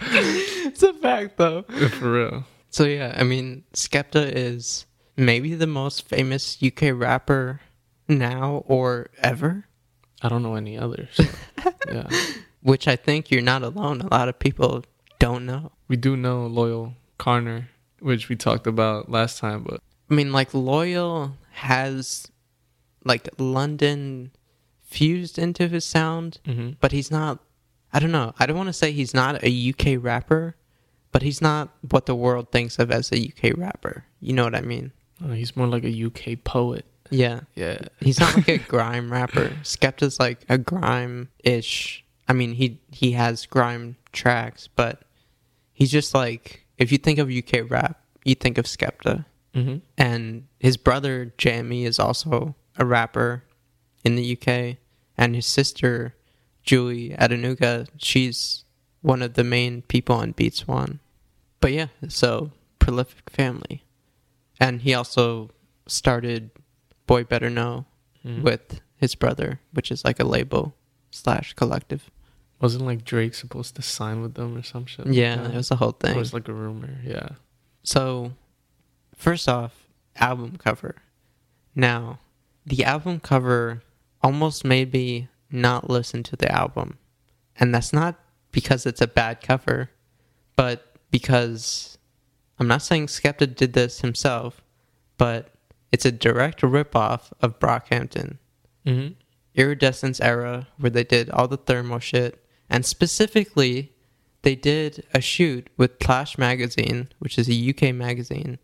It's 0.00 0.82
a 0.82 0.92
fact, 0.94 1.36
though. 1.36 1.62
For 1.62 2.12
real. 2.12 2.44
So 2.70 2.84
yeah, 2.84 3.14
I 3.16 3.24
mean, 3.24 3.64
Skepta 3.72 4.30
is 4.32 4.86
maybe 5.16 5.54
the 5.54 5.66
most 5.66 6.06
famous 6.06 6.58
UK 6.62 6.92
rapper 6.92 7.60
now 8.08 8.62
or 8.66 9.08
ever, 9.18 9.66
I 10.22 10.28
don't 10.28 10.42
know 10.42 10.54
any 10.54 10.78
others. 10.78 11.08
so, 11.14 11.24
yeah. 11.90 12.08
Which 12.66 12.88
I 12.88 12.96
think 12.96 13.30
you're 13.30 13.42
not 13.42 13.62
alone. 13.62 14.00
A 14.00 14.08
lot 14.12 14.28
of 14.28 14.38
people 14.40 14.84
don't 15.20 15.46
know. 15.46 15.70
We 15.88 15.96
do 15.96 16.16
know 16.16 16.46
Loyle 16.46 16.94
Carner, 17.18 17.66
which 18.00 18.28
we 18.28 18.34
talked 18.34 18.66
about 18.66 19.08
last 19.08 19.38
time, 19.38 19.62
but 19.62 19.80
I 20.10 20.14
mean, 20.14 20.32
like 20.32 20.52
Loyle 20.52 21.36
has 21.52 22.26
like 23.04 23.28
London 23.38 24.32
fused 24.82 25.38
into 25.38 25.68
his 25.68 25.84
sound, 25.84 26.38
hmm 26.44 26.70
but 26.80 26.90
he's 26.92 27.10
not. 27.10 27.38
I 27.92 28.00
don't 28.00 28.10
know. 28.12 28.34
I 28.38 28.46
don't 28.46 28.56
want 28.56 28.68
to 28.68 28.72
say 28.82 28.90
he's 28.90 29.14
not 29.14 29.42
a 29.44 29.70
UK 29.70 30.02
rapper, 30.02 30.56
but 31.12 31.22
he's 31.22 31.40
not 31.40 31.68
what 31.88 32.06
the 32.06 32.16
world 32.16 32.50
thinks 32.50 32.78
of 32.80 32.90
as 32.90 33.12
a 33.12 33.16
UK 33.28 33.56
rapper. 33.56 34.04
You 34.20 34.32
know 34.32 34.44
what 34.44 34.56
I 34.56 34.60
mean? 34.62 34.90
uh, 35.24 35.28
he's 35.28 35.56
more 35.56 35.68
like 35.68 35.84
a 35.84 36.04
UK 36.06 36.42
poet. 36.44 36.84
Yeah. 37.10 37.40
Yeah. 37.54 37.78
He's 38.00 38.18
not 38.18 38.34
like 38.36 38.48
a 38.48 38.58
grime 38.74 39.10
rapper. 39.12 39.50
Skepta's 39.62 40.18
like 40.18 40.44
a 40.48 40.58
grime 40.58 41.28
ish. 41.44 42.04
I 42.28 42.32
mean, 42.32 42.54
he 42.54 42.80
he 42.90 43.12
has 43.12 43.46
grime 43.46 43.96
tracks, 44.12 44.68
but 44.74 45.02
he's 45.72 45.90
just 45.90 46.14
like 46.14 46.64
if 46.78 46.90
you 46.92 46.98
think 46.98 47.18
of 47.18 47.30
UK 47.30 47.70
rap, 47.70 48.00
you 48.24 48.34
think 48.34 48.58
of 48.58 48.64
Skepta. 48.66 49.24
hmm 49.54 49.76
And 49.96 50.46
his 50.60 50.76
brother 50.76 51.32
Jamie 51.38 51.84
is 51.84 51.98
also 51.98 52.54
a 52.78 52.84
rapper 52.84 53.44
in 54.04 54.16
the 54.16 54.32
UK, 54.36 54.76
and 55.16 55.34
his 55.34 55.46
sister 55.46 56.14
Julie 56.62 57.10
Adenuga, 57.10 57.86
she's 57.96 58.64
one 59.02 59.22
of 59.22 59.34
the 59.34 59.44
main 59.44 59.82
people 59.82 60.16
on 60.16 60.32
Beats 60.32 60.66
One. 60.66 60.98
But 61.60 61.72
yeah, 61.72 61.86
so 62.08 62.50
prolific 62.80 63.30
family, 63.30 63.84
and 64.60 64.82
he 64.82 64.92
also 64.94 65.50
started 65.86 66.50
Boy 67.06 67.22
Better 67.24 67.48
Know 67.50 67.86
Mhm. 68.24 68.42
with 68.42 68.80
his 68.96 69.14
brother, 69.14 69.60
which 69.72 69.90
is 69.92 70.04
like 70.04 70.18
a 70.18 70.24
label 70.24 70.74
slash 71.10 71.52
collective. 71.54 72.10
Wasn't 72.60 72.84
like 72.84 73.04
Drake 73.04 73.34
supposed 73.34 73.76
to 73.76 73.82
sign 73.82 74.22
with 74.22 74.34
them 74.34 74.56
or 74.56 74.62
some 74.62 74.86
shit? 74.86 75.06
Yeah, 75.08 75.36
that? 75.36 75.52
it 75.52 75.56
was 75.56 75.70
a 75.70 75.76
whole 75.76 75.92
thing. 75.92 76.16
It 76.16 76.18
was 76.18 76.32
like 76.32 76.48
a 76.48 76.54
rumor. 76.54 76.98
Yeah. 77.04 77.28
So, 77.82 78.32
first 79.14 79.48
off, 79.48 79.86
album 80.16 80.56
cover. 80.56 80.96
Now, 81.74 82.20
the 82.64 82.84
album 82.84 83.20
cover 83.20 83.82
almost 84.22 84.64
made 84.64 84.92
me 84.92 85.28
not 85.50 85.90
listen 85.90 86.22
to 86.24 86.36
the 86.36 86.50
album. 86.50 86.98
And 87.58 87.74
that's 87.74 87.92
not 87.92 88.18
because 88.52 88.86
it's 88.86 89.00
a 89.00 89.06
bad 89.06 89.40
cover, 89.40 89.90
but 90.56 90.96
because 91.10 91.98
I'm 92.58 92.66
not 92.66 92.82
saying 92.82 93.06
Skepta 93.06 93.54
did 93.54 93.74
this 93.74 94.00
himself, 94.00 94.62
but 95.18 95.50
it's 95.92 96.04
a 96.04 96.12
direct 96.12 96.62
ripoff 96.62 97.32
of 97.40 97.58
Brockhampton. 97.58 98.38
hmm 98.84 99.08
Iridescence 99.54 100.20
era 100.20 100.68
where 100.76 100.90
they 100.90 101.04
did 101.04 101.30
all 101.30 101.48
the 101.48 101.56
thermal 101.56 101.98
shit, 101.98 102.44
and 102.68 102.84
specifically, 102.84 103.92
they 104.42 104.54
did 104.54 105.04
a 105.12 105.20
shoot 105.20 105.68
with 105.76 105.98
Clash 105.98 106.38
magazine, 106.38 107.08
which 107.18 107.38
is 107.38 107.48
a 107.48 107.70
UK 107.70 107.94
magazine, 107.94 108.58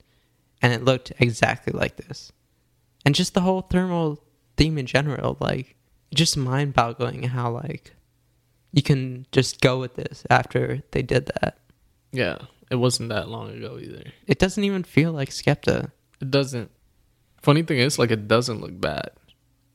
and 0.61 0.73
it 0.73 0.85
looked 0.85 1.13
exactly 1.19 1.73
like 1.73 1.97
this. 1.97 2.33
And 3.05 3.15
just 3.15 3.35
the 3.35 3.41
whole 3.41 3.63
thermal 3.63 4.23
theme 4.57 4.79
in 4.79 4.87
general, 4.87 5.37
like, 5.41 5.77
just 6.15 6.37
mind 6.37 6.75
boggling 6.75 7.25
how, 7.25 7.51
like, 7.51 7.95
you 8.73 8.83
can 8.83 9.27
just 9.33 9.61
go 9.61 9.81
with 9.81 9.95
this 9.95 10.25
after 10.31 10.83
they 10.93 11.03
did 11.03 11.27
that. 11.27 11.59
Yeah. 12.13 12.39
It 12.71 12.77
wasn't 12.77 13.11
that 13.11 13.29
long 13.29 13.51
ago 13.51 13.79
either. 13.79 14.05
It 14.27 14.39
doesn't 14.39 14.65
even 14.65 14.83
feel 14.83 15.13
like 15.13 15.29
Skepta. 15.29 15.91
It 16.23 16.31
doesn't. 16.31 16.71
Funny 17.43 17.63
thing 17.63 17.79
is, 17.79 17.99
like, 17.99 18.11
it 18.11 18.29
doesn't 18.29 18.63
look 18.63 18.81
bad. 18.81 19.11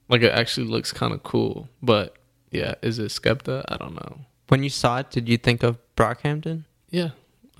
Like, 0.10 0.22
it 0.22 0.32
actually 0.32 0.68
looks 0.68 0.92
kind 0.92 1.14
of 1.14 1.22
cool. 1.22 1.70
But 1.84 2.17
yeah, 2.52 2.76
is 2.82 3.00
it 3.00 3.10
Skepta? 3.12 3.64
I 3.70 3.78
don't 3.78 3.96
know. 3.96 4.20
When 4.50 4.64
you 4.64 4.70
saw 4.70 5.00
it, 5.00 5.10
did 5.12 5.28
you 5.28 5.38
think 5.38 5.64
of 5.64 5.78
Brockhampton? 5.96 6.64
Yeah. 6.90 7.10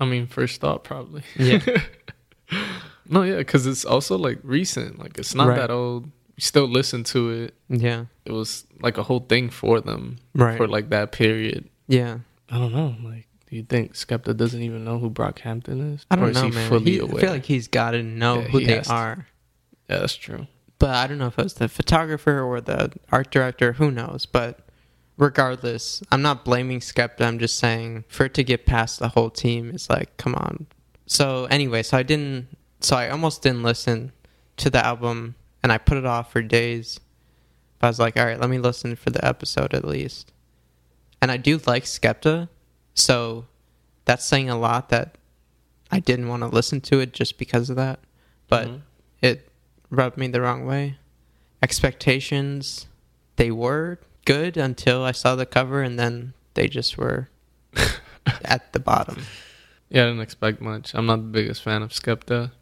I 0.00 0.04
mean, 0.06 0.26
first 0.26 0.60
thought, 0.60 0.84
probably. 0.84 1.22
Yeah. 1.36 1.60
No, 3.10 3.22
yeah, 3.22 3.36
because 3.36 3.66
it's 3.66 3.84
also 3.86 4.18
like 4.18 4.38
recent. 4.42 4.98
Like 4.98 5.18
it's 5.18 5.34
not 5.34 5.48
Right. 5.48 5.56
that 5.56 5.70
old. 5.70 6.04
We 6.36 6.40
still 6.42 6.66
listen 6.68 7.04
to 7.04 7.30
it. 7.30 7.54
Yeah. 7.68 8.04
It 8.26 8.32
was 8.32 8.66
like 8.82 8.98
a 8.98 9.02
whole 9.02 9.20
thing 9.20 9.48
for 9.48 9.80
them 9.80 10.18
Right. 10.34 10.56
for 10.58 10.68
like 10.68 10.90
that 10.90 11.12
period. 11.12 11.68
yeah. 11.86 12.18
I 12.50 12.56
don't 12.58 12.72
know. 12.72 12.96
Like, 13.02 13.26
do 13.50 13.56
you 13.56 13.62
think 13.62 13.92
Skepta 13.94 14.34
doesn't 14.34 14.62
even 14.62 14.82
know 14.84 14.98
who 14.98 15.10
Brockhampton 15.10 15.94
is? 15.94 16.06
I 16.10 16.16
don't 16.16 16.32
know, 16.32 16.44
he 16.44 16.50
man. 16.50 16.68
fully 16.70 16.92
He- 16.92 17.02
I 17.02 17.06
feel 17.06 17.30
like 17.30 17.44
he's 17.44 17.68
got 17.68 17.90
to 17.90 18.02
know 18.02 18.40
Yeah, 18.40 18.48
who 18.48 18.60
they 18.64 18.76
has 18.76 18.86
to. 18.88 18.92
are. 18.94 19.26
yeah, 19.88 19.98
that's 20.00 20.14
true. 20.16 20.46
But 20.78 20.90
I 20.94 21.06
don't 21.06 21.18
know 21.18 21.26
if 21.26 21.38
it 21.38 21.42
was 21.44 21.54
the 21.54 21.68
photographer 21.68 22.40
or 22.40 22.60
the 22.62 22.92
art 23.12 23.30
director. 23.30 23.74
Who 23.74 23.90
knows? 23.90 24.24
But 24.26 24.60
regardless, 25.18 26.02
I'm 26.10 26.22
not 26.22 26.44
blaming 26.44 26.80
Skepta. 26.80 27.22
I'm 27.22 27.38
just 27.38 27.58
saying 27.58 28.04
for 28.08 28.26
it 28.26 28.34
to 28.34 28.44
get 28.44 28.64
past 28.64 28.98
the 29.00 29.08
whole 29.08 29.28
team, 29.30 29.70
is 29.74 29.90
like, 29.90 30.16
come 30.16 30.34
on. 30.34 30.66
So 31.06 31.44
anyway, 31.46 31.82
so 31.82 31.98
I 31.98 32.02
didn't. 32.02 32.48
So 32.80 32.96
I 32.96 33.08
almost 33.10 33.42
didn't 33.42 33.64
listen 33.64 34.12
to 34.58 34.70
the 34.70 34.84
album, 34.84 35.34
and 35.62 35.72
I 35.72 35.78
put 35.78 35.98
it 35.98 36.06
off 36.06 36.32
for 36.32 36.40
days. 36.40 37.00
But 37.78 37.88
I 37.88 37.90
was 37.90 37.98
like, 37.98 38.16
all 38.16 38.24
right, 38.24 38.40
let 38.40 38.48
me 38.50 38.58
listen 38.58 38.96
for 38.96 39.10
the 39.10 39.24
episode 39.24 39.74
at 39.74 39.84
least. 39.84 40.32
And 41.20 41.30
I 41.30 41.36
do 41.36 41.60
like 41.66 41.84
Skepta, 41.84 42.48
so 42.94 43.46
that's 44.04 44.24
saying 44.24 44.48
a 44.48 44.58
lot 44.58 44.88
that 44.90 45.16
I 45.90 45.98
didn't 46.00 46.28
want 46.28 46.42
to 46.42 46.48
listen 46.48 46.80
to 46.82 47.00
it 47.00 47.12
just 47.12 47.38
because 47.38 47.70
of 47.70 47.76
that. 47.76 47.98
But 48.48 48.68
Mhm. 48.68 48.80
it 49.20 49.50
rubbed 49.90 50.16
me 50.16 50.28
the 50.28 50.40
wrong 50.40 50.64
way. 50.64 50.98
Expectations, 51.62 52.86
they 53.36 53.50
were 53.50 53.98
good 54.28 54.58
until 54.58 55.04
I 55.04 55.12
saw 55.12 55.34
the 55.34 55.46
cover, 55.46 55.80
and 55.82 55.98
then 55.98 56.34
they 56.52 56.68
just 56.68 56.98
were 56.98 57.30
at 58.44 58.74
the 58.74 58.78
bottom. 58.78 59.22
yeah, 59.88 60.02
I 60.02 60.06
didn't 60.08 60.20
expect 60.20 60.60
much. 60.60 60.94
I'm 60.94 61.06
not 61.06 61.16
the 61.16 61.32
biggest 61.32 61.62
fan 61.62 61.82
of 61.82 61.92
Skepta. 61.92 62.52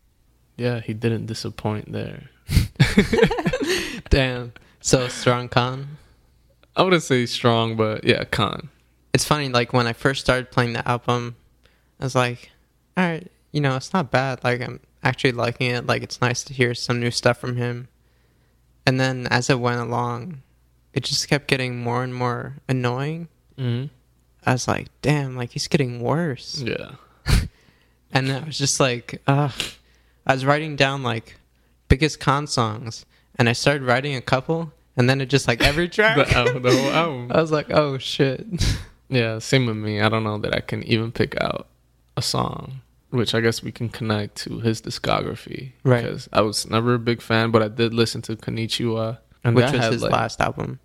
Yeah, 0.56 0.78
he 0.78 0.94
didn't 0.94 1.26
disappoint 1.26 1.90
there. 1.90 2.30
Damn. 4.10 4.52
So 4.80 5.08
strong 5.08 5.48
con. 5.48 5.98
I 6.76 6.84
wouldn't 6.84 7.02
say 7.02 7.26
strong, 7.26 7.76
but 7.76 8.04
yeah, 8.04 8.22
con. 8.22 8.68
It's 9.12 9.24
funny, 9.24 9.48
like 9.48 9.72
when 9.72 9.88
I 9.88 9.92
first 9.92 10.20
started 10.20 10.52
playing 10.52 10.74
the 10.74 10.88
album, 10.88 11.34
I 11.98 12.04
was 12.04 12.14
like, 12.14 12.52
all 12.96 13.04
right, 13.04 13.26
you 13.50 13.60
know, 13.60 13.74
it's 13.74 13.92
not 13.92 14.12
bad. 14.12 14.44
Like 14.44 14.60
I'm 14.60 14.78
actually 15.02 15.32
liking 15.32 15.70
it. 15.70 15.84
Like 15.84 16.04
it's 16.04 16.20
nice 16.20 16.44
to 16.44 16.54
hear 16.54 16.74
some 16.74 17.00
new 17.00 17.10
stuff 17.10 17.38
from 17.38 17.56
him. 17.56 17.88
And 18.86 19.00
then 19.00 19.26
as 19.26 19.50
it 19.50 19.58
went 19.58 19.80
along, 19.80 20.42
it 20.96 21.04
just 21.04 21.28
kept 21.28 21.46
getting 21.46 21.78
more 21.78 22.02
and 22.02 22.12
more 22.12 22.56
annoying. 22.68 23.28
Mm-hmm. 23.56 23.86
I 24.44 24.52
was 24.52 24.66
like, 24.66 24.88
damn, 25.02 25.36
like 25.36 25.50
he's 25.52 25.68
getting 25.68 26.00
worse. 26.00 26.60
Yeah. 26.64 26.92
And 28.12 28.32
I 28.32 28.44
was 28.44 28.56
just 28.56 28.80
like, 28.80 29.20
ugh. 29.26 29.52
I 30.26 30.32
was 30.32 30.44
writing 30.46 30.74
down 30.76 31.02
like 31.02 31.36
biggest 31.88 32.18
con 32.18 32.46
songs, 32.46 33.04
and 33.36 33.48
I 33.48 33.52
started 33.52 33.82
writing 33.82 34.16
a 34.16 34.20
couple, 34.22 34.72
and 34.96 35.10
then 35.10 35.20
it 35.20 35.26
just 35.26 35.46
like 35.46 35.60
every 35.62 35.88
track. 35.96 36.16
The, 36.16 36.58
the 36.58 36.70
whole 36.74 36.90
album. 36.92 37.32
I 37.34 37.40
was 37.40 37.52
like, 37.52 37.70
oh 37.70 37.98
shit. 37.98 38.46
Yeah, 39.08 39.38
same 39.40 39.66
with 39.66 39.76
me. 39.76 40.00
I 40.00 40.08
don't 40.08 40.24
know 40.24 40.38
that 40.38 40.54
I 40.54 40.60
can 40.60 40.82
even 40.84 41.12
pick 41.12 41.38
out 41.40 41.68
a 42.16 42.22
song, 42.22 42.80
which 43.10 43.34
I 43.34 43.40
guess 43.40 43.62
we 43.62 43.70
can 43.70 43.88
connect 43.90 44.36
to 44.46 44.60
his 44.60 44.80
discography. 44.80 45.72
Right. 45.84 46.02
Because 46.04 46.28
I 46.32 46.40
was 46.40 46.68
never 46.70 46.94
a 46.94 46.98
big 46.98 47.20
fan, 47.20 47.50
but 47.50 47.62
I 47.62 47.68
did 47.68 47.92
listen 47.92 48.22
to 48.22 48.36
Konnichiwa. 48.36 49.18
And 49.44 49.54
Which 49.54 49.70
was 49.72 49.84
his 49.86 50.02
like- 50.02 50.12
last 50.12 50.40
album. 50.40 50.80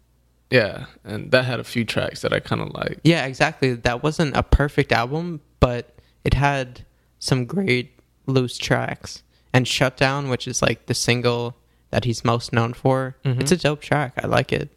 Yeah, 0.52 0.86
and 1.04 1.32
that 1.32 1.46
had 1.46 1.60
a 1.60 1.64
few 1.64 1.86
tracks 1.86 2.22
that 2.22 2.34
I 2.34 2.40
kind 2.40 2.62
of 2.62 2.74
like. 2.74 3.00
Yeah, 3.04 3.26
exactly. 3.26 3.74
That 3.74 4.04
wasn't 4.04 4.36
a 4.36 4.44
perfect 4.44 4.92
album, 4.92 5.42
but 5.60 5.96
it 6.26 6.34
had 6.36 6.86
some 7.20 7.46
great 7.46 7.94
loose 8.28 8.58
tracks. 8.58 9.24
And 9.54 9.68
Shutdown, 9.68 10.30
which 10.30 10.48
is 10.48 10.62
like 10.62 10.86
the 10.86 10.94
single 10.94 11.56
that 11.90 12.04
he's 12.06 12.24
most 12.24 12.54
known 12.54 12.74
for, 12.74 13.16
Mhm. 13.26 13.42
it's 13.42 13.52
a 13.52 13.58
dope 13.58 13.82
track. 13.82 14.14
I 14.24 14.28
like 14.28 14.52
it. 14.54 14.70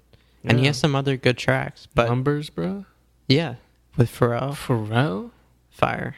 And 0.44 0.58
he 0.60 0.66
has 0.66 0.78
some 0.78 0.94
other 0.94 1.16
good 1.16 1.38
tracks. 1.38 1.88
But 1.94 2.08
Numbers, 2.08 2.50
bro. 2.50 2.84
yeah, 3.28 3.54
with 3.96 4.10
Pharrell, 4.10 4.52
Pharrell, 4.52 5.30
fire. 5.70 6.16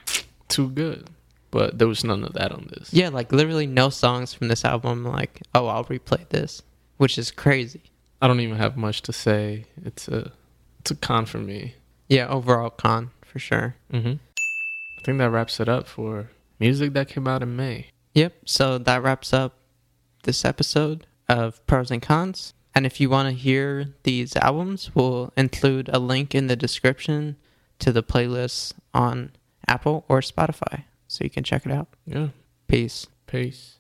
too 0.49 0.69
good. 0.71 1.09
But 1.51 1.79
there 1.79 1.87
was 1.89 2.03
none 2.05 2.25
of 2.25 2.33
that 2.35 2.53
on 2.53 2.69
this. 2.73 2.93
Yeah, 2.93 3.09
like 3.09 3.31
literally 3.33 3.67
no 3.67 3.89
songs 3.89 4.35
from 4.35 4.49
this 4.49 4.65
album. 4.65 5.05
Like, 5.05 5.41
oh, 5.55 5.67
I'll 5.69 5.85
replay 5.85 6.29
this, 6.29 6.63
which 6.99 7.17
is 7.19 7.31
crazy. 7.31 7.83
I 8.21 8.27
don't 8.27 8.41
even 8.41 8.57
have 8.57 8.77
much 8.77 9.03
to 9.03 9.13
say. 9.13 9.67
It's 9.85 10.09
a, 10.09 10.33
it's 10.81 10.91
a 10.91 10.97
con 10.97 11.27
for 11.27 11.39
me. 11.39 11.75
Yeah, 12.09 12.29
overall 12.29 12.71
con 12.71 13.11
for 13.25 13.39
sure. 13.39 13.77
Mm-hmm. 13.93 14.15
I 14.15 15.03
think 15.05 15.19
that 15.19 15.31
wraps 15.31 15.61
it 15.61 15.69
up 15.69 15.87
for 15.87 16.31
music 16.59 16.93
that 16.95 17.09
came 17.09 17.29
out 17.29 17.43
in 17.43 17.57
May. 17.57 17.89
Yep. 18.15 18.35
So 18.47 18.79
that 18.79 19.03
wraps 19.03 19.33
up 19.33 19.55
this 20.23 20.45
episode 20.45 21.07
of 21.29 21.65
pros 21.67 21.91
and 21.91 22.03
cons. 22.03 22.55
And 22.75 22.85
if 22.87 23.01
you 23.01 23.09
want 23.09 23.29
to 23.29 23.35
hear 23.35 23.95
these 24.03 24.37
albums, 24.37 24.91
we'll 24.95 25.33
include 25.37 25.89
a 25.93 25.99
link 25.99 26.35
in 26.35 26.47
the 26.47 26.57
description 26.57 27.37
to 27.79 27.93
the 27.93 28.03
playlists 28.03 28.73
on 28.93 29.33
Apple 29.67 30.05
or 30.09 30.21
Spotify, 30.21 30.85
so 31.09 31.25
you 31.25 31.31
can 31.31 31.45
check 31.45 31.67
it 31.67 31.73
out. 31.73 31.89
Yeah. 32.07 32.29
Peace. 32.69 33.07
Peace. 33.27 33.76